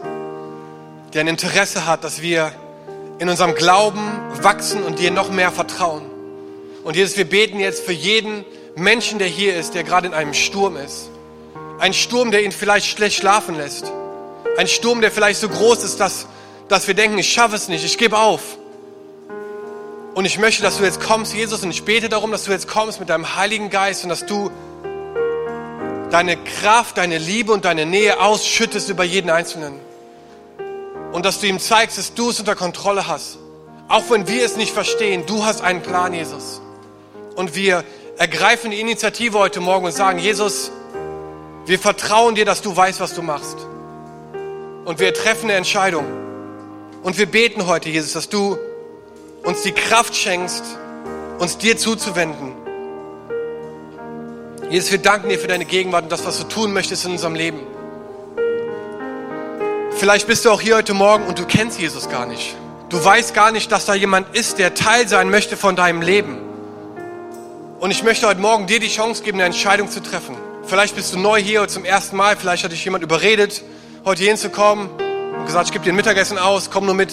der 1.12 1.22
ein 1.22 1.26
Interesse 1.26 1.86
hat, 1.86 2.04
dass 2.04 2.22
wir 2.22 2.52
in 3.18 3.28
unserem 3.28 3.56
Glauben 3.56 3.98
wachsen 4.40 4.84
und 4.84 5.00
dir 5.00 5.10
noch 5.10 5.28
mehr 5.28 5.50
vertrauen. 5.50 6.08
Und 6.84 6.94
Jesus, 6.94 7.16
wir 7.16 7.28
beten 7.28 7.58
jetzt 7.58 7.84
für 7.84 7.90
jeden 7.90 8.44
Menschen, 8.76 9.18
der 9.18 9.26
hier 9.26 9.56
ist, 9.56 9.74
der 9.74 9.82
gerade 9.82 10.06
in 10.06 10.14
einem 10.14 10.34
Sturm 10.34 10.76
ist. 10.76 11.10
Ein 11.80 11.92
Sturm, 11.92 12.30
der 12.30 12.44
ihn 12.44 12.52
vielleicht 12.52 12.86
schlecht 12.86 13.16
schlafen 13.16 13.56
lässt. 13.56 13.90
Ein 14.56 14.68
Sturm, 14.68 15.00
der 15.00 15.10
vielleicht 15.10 15.40
so 15.40 15.48
groß 15.48 15.82
ist, 15.82 15.98
dass, 15.98 16.28
dass 16.68 16.86
wir 16.86 16.94
denken, 16.94 17.18
ich 17.18 17.32
schaffe 17.32 17.56
es 17.56 17.66
nicht, 17.66 17.84
ich 17.84 17.98
gebe 17.98 18.18
auf. 18.18 18.56
Und 20.14 20.26
ich 20.26 20.38
möchte, 20.38 20.62
dass 20.62 20.78
du 20.78 20.84
jetzt 20.84 21.00
kommst, 21.00 21.34
Jesus, 21.34 21.64
und 21.64 21.72
ich 21.72 21.82
bete 21.82 22.08
darum, 22.08 22.30
dass 22.30 22.44
du 22.44 22.52
jetzt 22.52 22.68
kommst 22.68 23.00
mit 23.00 23.08
deinem 23.08 23.34
Heiligen 23.34 23.68
Geist 23.68 24.04
und 24.04 24.10
dass 24.10 24.26
du 24.26 24.52
deine 26.10 26.36
Kraft, 26.36 26.98
deine 26.98 27.18
Liebe 27.18 27.52
und 27.52 27.64
deine 27.64 27.86
Nähe 27.86 28.20
ausschüttest 28.20 28.88
über 28.88 29.04
jeden 29.04 29.30
Einzelnen. 29.30 29.74
Und 31.12 31.24
dass 31.24 31.40
du 31.40 31.46
ihm 31.46 31.58
zeigst, 31.58 31.98
dass 31.98 32.14
du 32.14 32.30
es 32.30 32.40
unter 32.40 32.54
Kontrolle 32.54 33.06
hast. 33.06 33.38
Auch 33.88 34.10
wenn 34.10 34.28
wir 34.28 34.44
es 34.44 34.56
nicht 34.56 34.72
verstehen, 34.72 35.24
du 35.26 35.44
hast 35.44 35.62
einen 35.62 35.82
Plan, 35.82 36.12
Jesus. 36.12 36.60
Und 37.36 37.54
wir 37.54 37.84
ergreifen 38.18 38.70
die 38.70 38.80
Initiative 38.80 39.38
heute 39.38 39.60
Morgen 39.60 39.86
und 39.86 39.92
sagen, 39.92 40.18
Jesus, 40.18 40.70
wir 41.64 41.78
vertrauen 41.78 42.34
dir, 42.34 42.44
dass 42.44 42.62
du 42.62 42.76
weißt, 42.76 43.00
was 43.00 43.14
du 43.14 43.22
machst. 43.22 43.56
Und 44.84 44.98
wir 44.98 45.14
treffen 45.14 45.44
eine 45.44 45.54
Entscheidung. 45.54 46.04
Und 47.02 47.16
wir 47.16 47.26
beten 47.26 47.66
heute, 47.66 47.88
Jesus, 47.88 48.12
dass 48.12 48.28
du 48.28 48.58
uns 49.44 49.62
die 49.62 49.72
Kraft 49.72 50.16
schenkst, 50.16 50.64
uns 51.38 51.58
dir 51.58 51.76
zuzuwenden. 51.76 52.47
Jesus, 54.70 54.90
wir 54.90 54.98
danken 54.98 55.30
dir 55.30 55.38
für 55.38 55.46
deine 55.46 55.64
Gegenwart 55.64 56.04
und 56.04 56.12
das, 56.12 56.26
was 56.26 56.36
du 56.36 56.44
tun 56.44 56.74
möchtest 56.74 57.06
in 57.06 57.12
unserem 57.12 57.34
Leben. 57.34 57.58
Vielleicht 59.92 60.26
bist 60.26 60.44
du 60.44 60.50
auch 60.50 60.60
hier 60.60 60.76
heute 60.76 60.92
Morgen 60.92 61.26
und 61.26 61.38
du 61.38 61.46
kennst 61.46 61.80
Jesus 61.80 62.10
gar 62.10 62.26
nicht. 62.26 62.54
Du 62.90 63.02
weißt 63.02 63.32
gar 63.32 63.50
nicht, 63.50 63.72
dass 63.72 63.86
da 63.86 63.94
jemand 63.94 64.36
ist, 64.36 64.58
der 64.58 64.74
Teil 64.74 65.08
sein 65.08 65.30
möchte 65.30 65.56
von 65.56 65.74
deinem 65.74 66.02
Leben. 66.02 66.38
Und 67.80 67.92
ich 67.92 68.02
möchte 68.02 68.26
heute 68.26 68.40
Morgen 68.40 68.66
dir 68.66 68.78
die 68.78 68.88
Chance 68.88 69.22
geben, 69.22 69.38
eine 69.38 69.46
Entscheidung 69.46 69.90
zu 69.90 70.02
treffen. 70.02 70.36
Vielleicht 70.64 70.94
bist 70.94 71.14
du 71.14 71.18
neu 71.18 71.40
hier 71.40 71.66
zum 71.66 71.86
ersten 71.86 72.16
Mal, 72.16 72.36
vielleicht 72.36 72.62
hat 72.62 72.72
dich 72.72 72.84
jemand 72.84 73.02
überredet, 73.02 73.62
heute 74.04 74.20
hier 74.20 74.32
hinzukommen 74.32 74.90
und 74.90 75.46
gesagt, 75.46 75.68
ich 75.68 75.72
gebe 75.72 75.84
dir 75.84 75.92
ein 75.92 75.96
Mittagessen 75.96 76.36
aus, 76.36 76.70
komm 76.70 76.84
nur 76.84 76.94
mit 76.94 77.12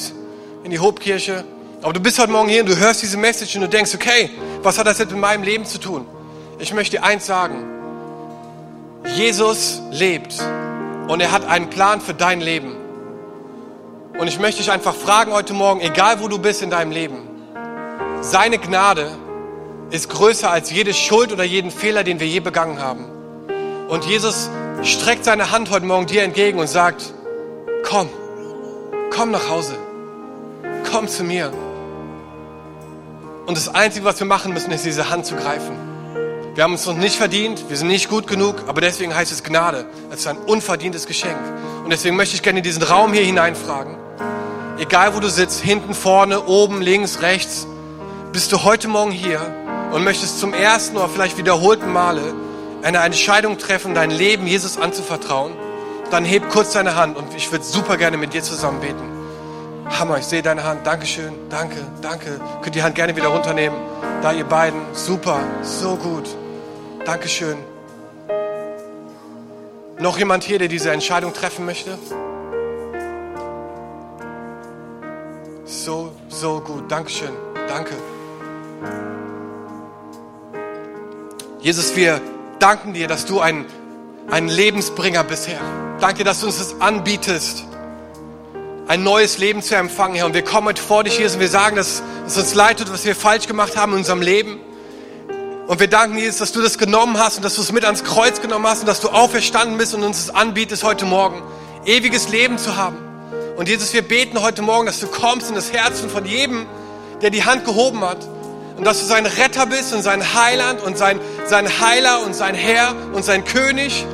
in 0.66 0.72
die 0.72 0.80
Hobkirche. 0.80 1.46
Aber 1.82 1.94
du 1.94 2.02
bist 2.02 2.20
heute 2.20 2.34
Morgen 2.34 2.50
hier 2.50 2.64
und 2.64 2.70
du 2.70 2.76
hörst 2.76 3.02
diese 3.02 3.16
Message 3.16 3.56
und 3.56 3.62
du 3.62 3.70
denkst, 3.70 3.96
okay, 3.96 4.30
was 4.62 4.78
hat 4.78 4.88
das 4.88 4.98
jetzt 4.98 5.12
mit 5.12 5.22
meinem 5.22 5.44
Leben 5.44 5.64
zu 5.66 5.80
tun? 5.80 6.06
Ich 6.58 6.74
möchte 6.74 7.04
eins 7.04 7.26
sagen. 7.26 7.66
Jesus 9.16 9.82
lebt 9.92 10.42
und 11.08 11.20
er 11.20 11.32
hat 11.32 11.46
einen 11.46 11.70
Plan 11.70 12.02
für 12.02 12.14
dein 12.14 12.42
Leben. 12.42 12.76
Und 14.18 14.28
ich 14.28 14.40
möchte 14.40 14.62
dich 14.62 14.72
einfach 14.72 14.96
fragen 14.96 15.34
heute 15.34 15.54
Morgen, 15.54 15.82
egal 15.82 16.22
wo 16.22 16.28
du 16.28 16.40
bist 16.40 16.62
in 16.62 16.70
deinem 16.70 16.92
Leben, 16.92 17.18
seine 18.22 18.58
Gnade 18.58 19.12
ist 19.92 20.10
größer 20.10 20.50
als 20.50 20.72
jede 20.72 20.94
Schuld 20.94 21.34
oder 21.34 21.44
jeden 21.44 21.72
Fehler, 21.72 22.04
den 22.04 22.20
wir 22.20 22.28
je 22.28 22.40
begangen 22.40 22.82
haben. 22.82 23.06
Und 23.90 24.06
Jesus 24.06 24.50
streckt 24.82 25.26
seine 25.26 25.52
Hand 25.52 25.70
heute 25.70 25.86
Morgen 25.86 26.08
dir 26.08 26.24
entgegen 26.24 26.58
und 26.58 26.68
sagt, 26.68 27.14
komm, 27.84 28.10
komm 29.12 29.32
nach 29.32 29.50
Hause, 29.50 29.76
komm 30.92 31.08
zu 31.08 31.24
mir. 31.24 31.52
Und 33.46 33.58
das 33.58 33.68
Einzige, 33.68 34.06
was 34.06 34.20
wir 34.20 34.26
machen 34.26 34.54
müssen, 34.54 34.72
ist 34.72 34.86
diese 34.86 35.10
Hand 35.10 35.26
zu 35.26 35.36
greifen. 35.36 35.85
Wir 36.56 36.64
haben 36.64 36.76
es 36.76 36.88
uns 36.88 36.98
nicht 36.98 37.18
verdient, 37.18 37.66
wir 37.68 37.76
sind 37.76 37.90
nicht 37.90 38.08
gut 38.08 38.28
genug, 38.28 38.64
aber 38.68 38.80
deswegen 38.80 39.14
heißt 39.14 39.30
es 39.30 39.44
Gnade. 39.44 39.86
Es 40.10 40.22
ist 40.22 40.28
ein 40.28 40.38
unverdientes 40.38 41.06
Geschenk. 41.06 41.38
Und 41.84 41.90
deswegen 41.90 42.16
möchte 42.16 42.34
ich 42.34 42.44
gerne 42.44 42.60
in 42.60 42.64
diesen 42.64 42.82
Raum 42.82 43.12
hier 43.12 43.26
hineinfragen. 43.26 43.98
Egal 44.78 45.14
wo 45.14 45.20
du 45.20 45.30
sitzt, 45.30 45.60
hinten, 45.60 45.94
vorne, 45.94 46.46
oben, 46.46 46.82
links, 46.82 47.22
rechts, 47.22 47.68
bist 48.32 48.54
du 48.54 48.64
heute 48.64 48.88
Morgen 48.88 49.12
hier 49.12 49.42
und 49.92 50.06
möchtest 50.06 50.40
zum 50.40 50.54
ersten 50.54 50.96
oder 50.96 51.10
vielleicht 51.10 51.38
wiederholten 51.38 51.92
Male 51.92 52.34
eine 52.84 53.00
Entscheidung 53.00 53.58
treffen, 53.58 53.94
dein 53.94 54.10
Leben 54.10 54.48
Jesus 54.48 54.78
anzuvertrauen, 54.78 55.52
dann 56.10 56.24
heb 56.24 56.50
kurz 56.50 56.72
deine 56.72 56.96
Hand 56.96 57.18
und 57.18 57.36
ich 57.36 57.52
würde 57.52 57.66
super 57.66 57.98
gerne 57.98 58.16
mit 58.16 58.34
dir 58.34 58.44
zusammen 58.44 58.80
beten. 58.80 59.12
Hammer, 59.90 60.20
ich 60.20 60.26
sehe 60.26 60.42
deine 60.42 60.64
Hand. 60.64 60.88
Dankeschön, 60.88 61.34
danke, 61.50 61.86
danke. 62.02 62.40
Könnt 62.62 62.76
die 62.76 62.84
Hand 62.84 62.96
gerne 62.96 63.14
wieder 63.14 63.28
runternehmen. 63.28 63.78
Da 64.22 64.32
ihr 64.32 64.46
beiden, 64.46 64.80
super, 64.94 65.42
so 65.62 65.98
gut. 65.98 66.24
Dankeschön. 67.06 67.58
Noch 70.00 70.18
jemand 70.18 70.44
hier, 70.44 70.58
der 70.58 70.68
diese 70.68 70.92
Entscheidung 70.92 71.34
treffen 71.34 71.66
möchte? 71.66 71.98
So, 75.66 76.12
so 76.30 76.62
gut. 76.62 76.92
Dankeschön. 76.92 77.30
Danke. 77.68 77.94
Jesus, 81.62 81.96
wir 81.96 82.20
danken 82.58 82.94
dir, 82.94 83.08
dass 83.08 83.26
du 83.26 83.40
ein, 83.40 83.66
ein 84.32 84.48
Lebensbringer 84.48 85.24
bist, 85.24 85.48
Herr. 85.48 85.62
Danke, 86.00 86.24
dass 86.24 86.42
du 86.42 86.48
uns 86.48 86.58
das 86.58 86.82
anbietest, 86.82 87.66
ein 88.88 89.04
neues 89.04 89.38
Leben 89.38 89.62
zu 89.62 89.76
empfangen, 89.76 90.16
Herr. 90.16 90.26
Und 90.26 90.34
wir 90.34 90.44
kommen 90.44 90.68
heute 90.68 90.82
vor 90.82 91.04
dich, 91.04 91.20
Jesus, 91.20 91.36
und 91.36 91.42
wir 91.42 91.50
sagen, 91.50 91.76
dass 91.76 92.02
es 92.26 92.36
uns 92.36 92.56
leid 92.56 92.80
tut, 92.80 92.92
was 92.92 93.06
wir 93.06 93.16
falsch 93.16 93.46
gemacht 93.46 93.78
haben 93.78 93.92
in 93.92 94.00
unserem 94.00 94.24
Leben. 94.24 94.60
Und 95.68 95.80
wir 95.80 95.88
danken, 95.88 96.18
Jesus, 96.18 96.38
dass 96.38 96.52
du 96.52 96.62
das 96.62 96.78
genommen 96.78 97.18
hast 97.18 97.38
und 97.38 97.44
dass 97.44 97.56
du 97.56 97.62
es 97.62 97.72
mit 97.72 97.86
ans 97.86 98.04
Kreuz 98.04 98.40
genommen 98.40 98.68
hast 98.68 98.82
und 98.82 98.88
dass 98.88 99.00
du 99.00 99.10
auferstanden 99.10 99.78
bist 99.80 99.96
und 99.96 100.04
uns 100.04 100.20
es 100.20 100.30
anbietest 100.30 100.84
heute 100.84 101.06
Morgen, 101.06 101.42
ewiges 101.86 102.30
Leben 102.30 102.60
zu 102.60 102.76
haben. 102.76 102.98
Und 103.58 103.68
Jesus, 103.68 103.92
wir 103.94 104.04
beten 104.04 104.42
heute 104.42 104.62
Morgen, 104.62 104.86
dass 104.86 105.00
du 105.00 105.08
kommst 105.08 105.50
in 105.50 105.56
das 105.56 105.72
Herzen 105.74 106.10
von 106.10 106.26
jedem, 106.26 106.68
der 107.22 107.32
die 107.32 107.46
Hand 107.46 107.66
gehoben 107.66 108.02
hat. 108.02 108.20
Und 108.78 108.84
dass 108.84 109.00
du 109.00 109.06
sein 109.06 109.26
Retter 109.26 109.66
bist 109.66 109.94
und 109.94 110.04
sein 110.04 110.36
Heiland 110.36 110.82
und 110.82 110.98
sein, 110.98 111.20
sein 111.48 111.68
Heiler 111.80 112.24
und 112.24 112.36
sein 112.36 112.54
Herr 112.54 112.94
und 113.14 113.24
sein 113.24 113.46
König. 113.46 114.06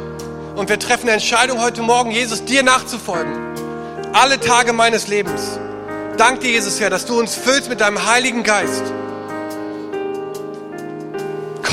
Und 0.56 0.70
wir 0.70 0.80
treffen 0.80 1.04
eine 1.04 1.14
Entscheidung 1.14 1.60
heute 1.60 1.82
Morgen, 1.82 2.12
Jesus, 2.12 2.46
dir 2.46 2.62
nachzufolgen. 2.64 3.34
Alle 4.14 4.40
Tage 4.40 4.72
meines 4.72 5.08
Lebens. 5.08 5.60
Dank 6.18 6.42
dir, 6.42 6.52
Jesus, 6.52 6.80
Herr, 6.80 6.92
dass 6.92 7.06
du 7.06 7.20
uns 7.20 7.36
füllst 7.36 7.70
mit 7.70 7.82
deinem 7.82 8.06
Heiligen 8.06 8.44
Geist. 8.44 8.84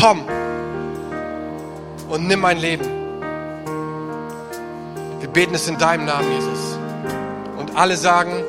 Komm 0.01 0.23
und 2.09 2.27
nimm 2.27 2.41
mein 2.41 2.59
Leben. 2.59 2.85
Wir 5.21 5.29
beten 5.29 5.55
es 5.55 5.69
in 5.69 5.79
deinem 5.79 6.07
Namen, 6.07 6.31
Jesus. 6.33 6.79
Und 7.59 7.77
alle 7.77 7.97
sagen 7.97 8.45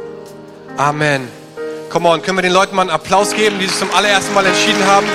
Amen. 0.80 1.28
Come 1.90 2.08
on, 2.08 2.22
können 2.22 2.38
wir 2.38 2.42
den 2.42 2.54
Leuten 2.54 2.74
mal 2.74 2.84
einen 2.84 2.90
Applaus 2.90 3.34
geben, 3.36 3.60
die 3.60 3.66
sich 3.66 3.78
zum 3.78 3.94
allerersten 3.94 4.34
Mal 4.34 4.46
entschieden 4.46 4.86
haben? 4.86 5.06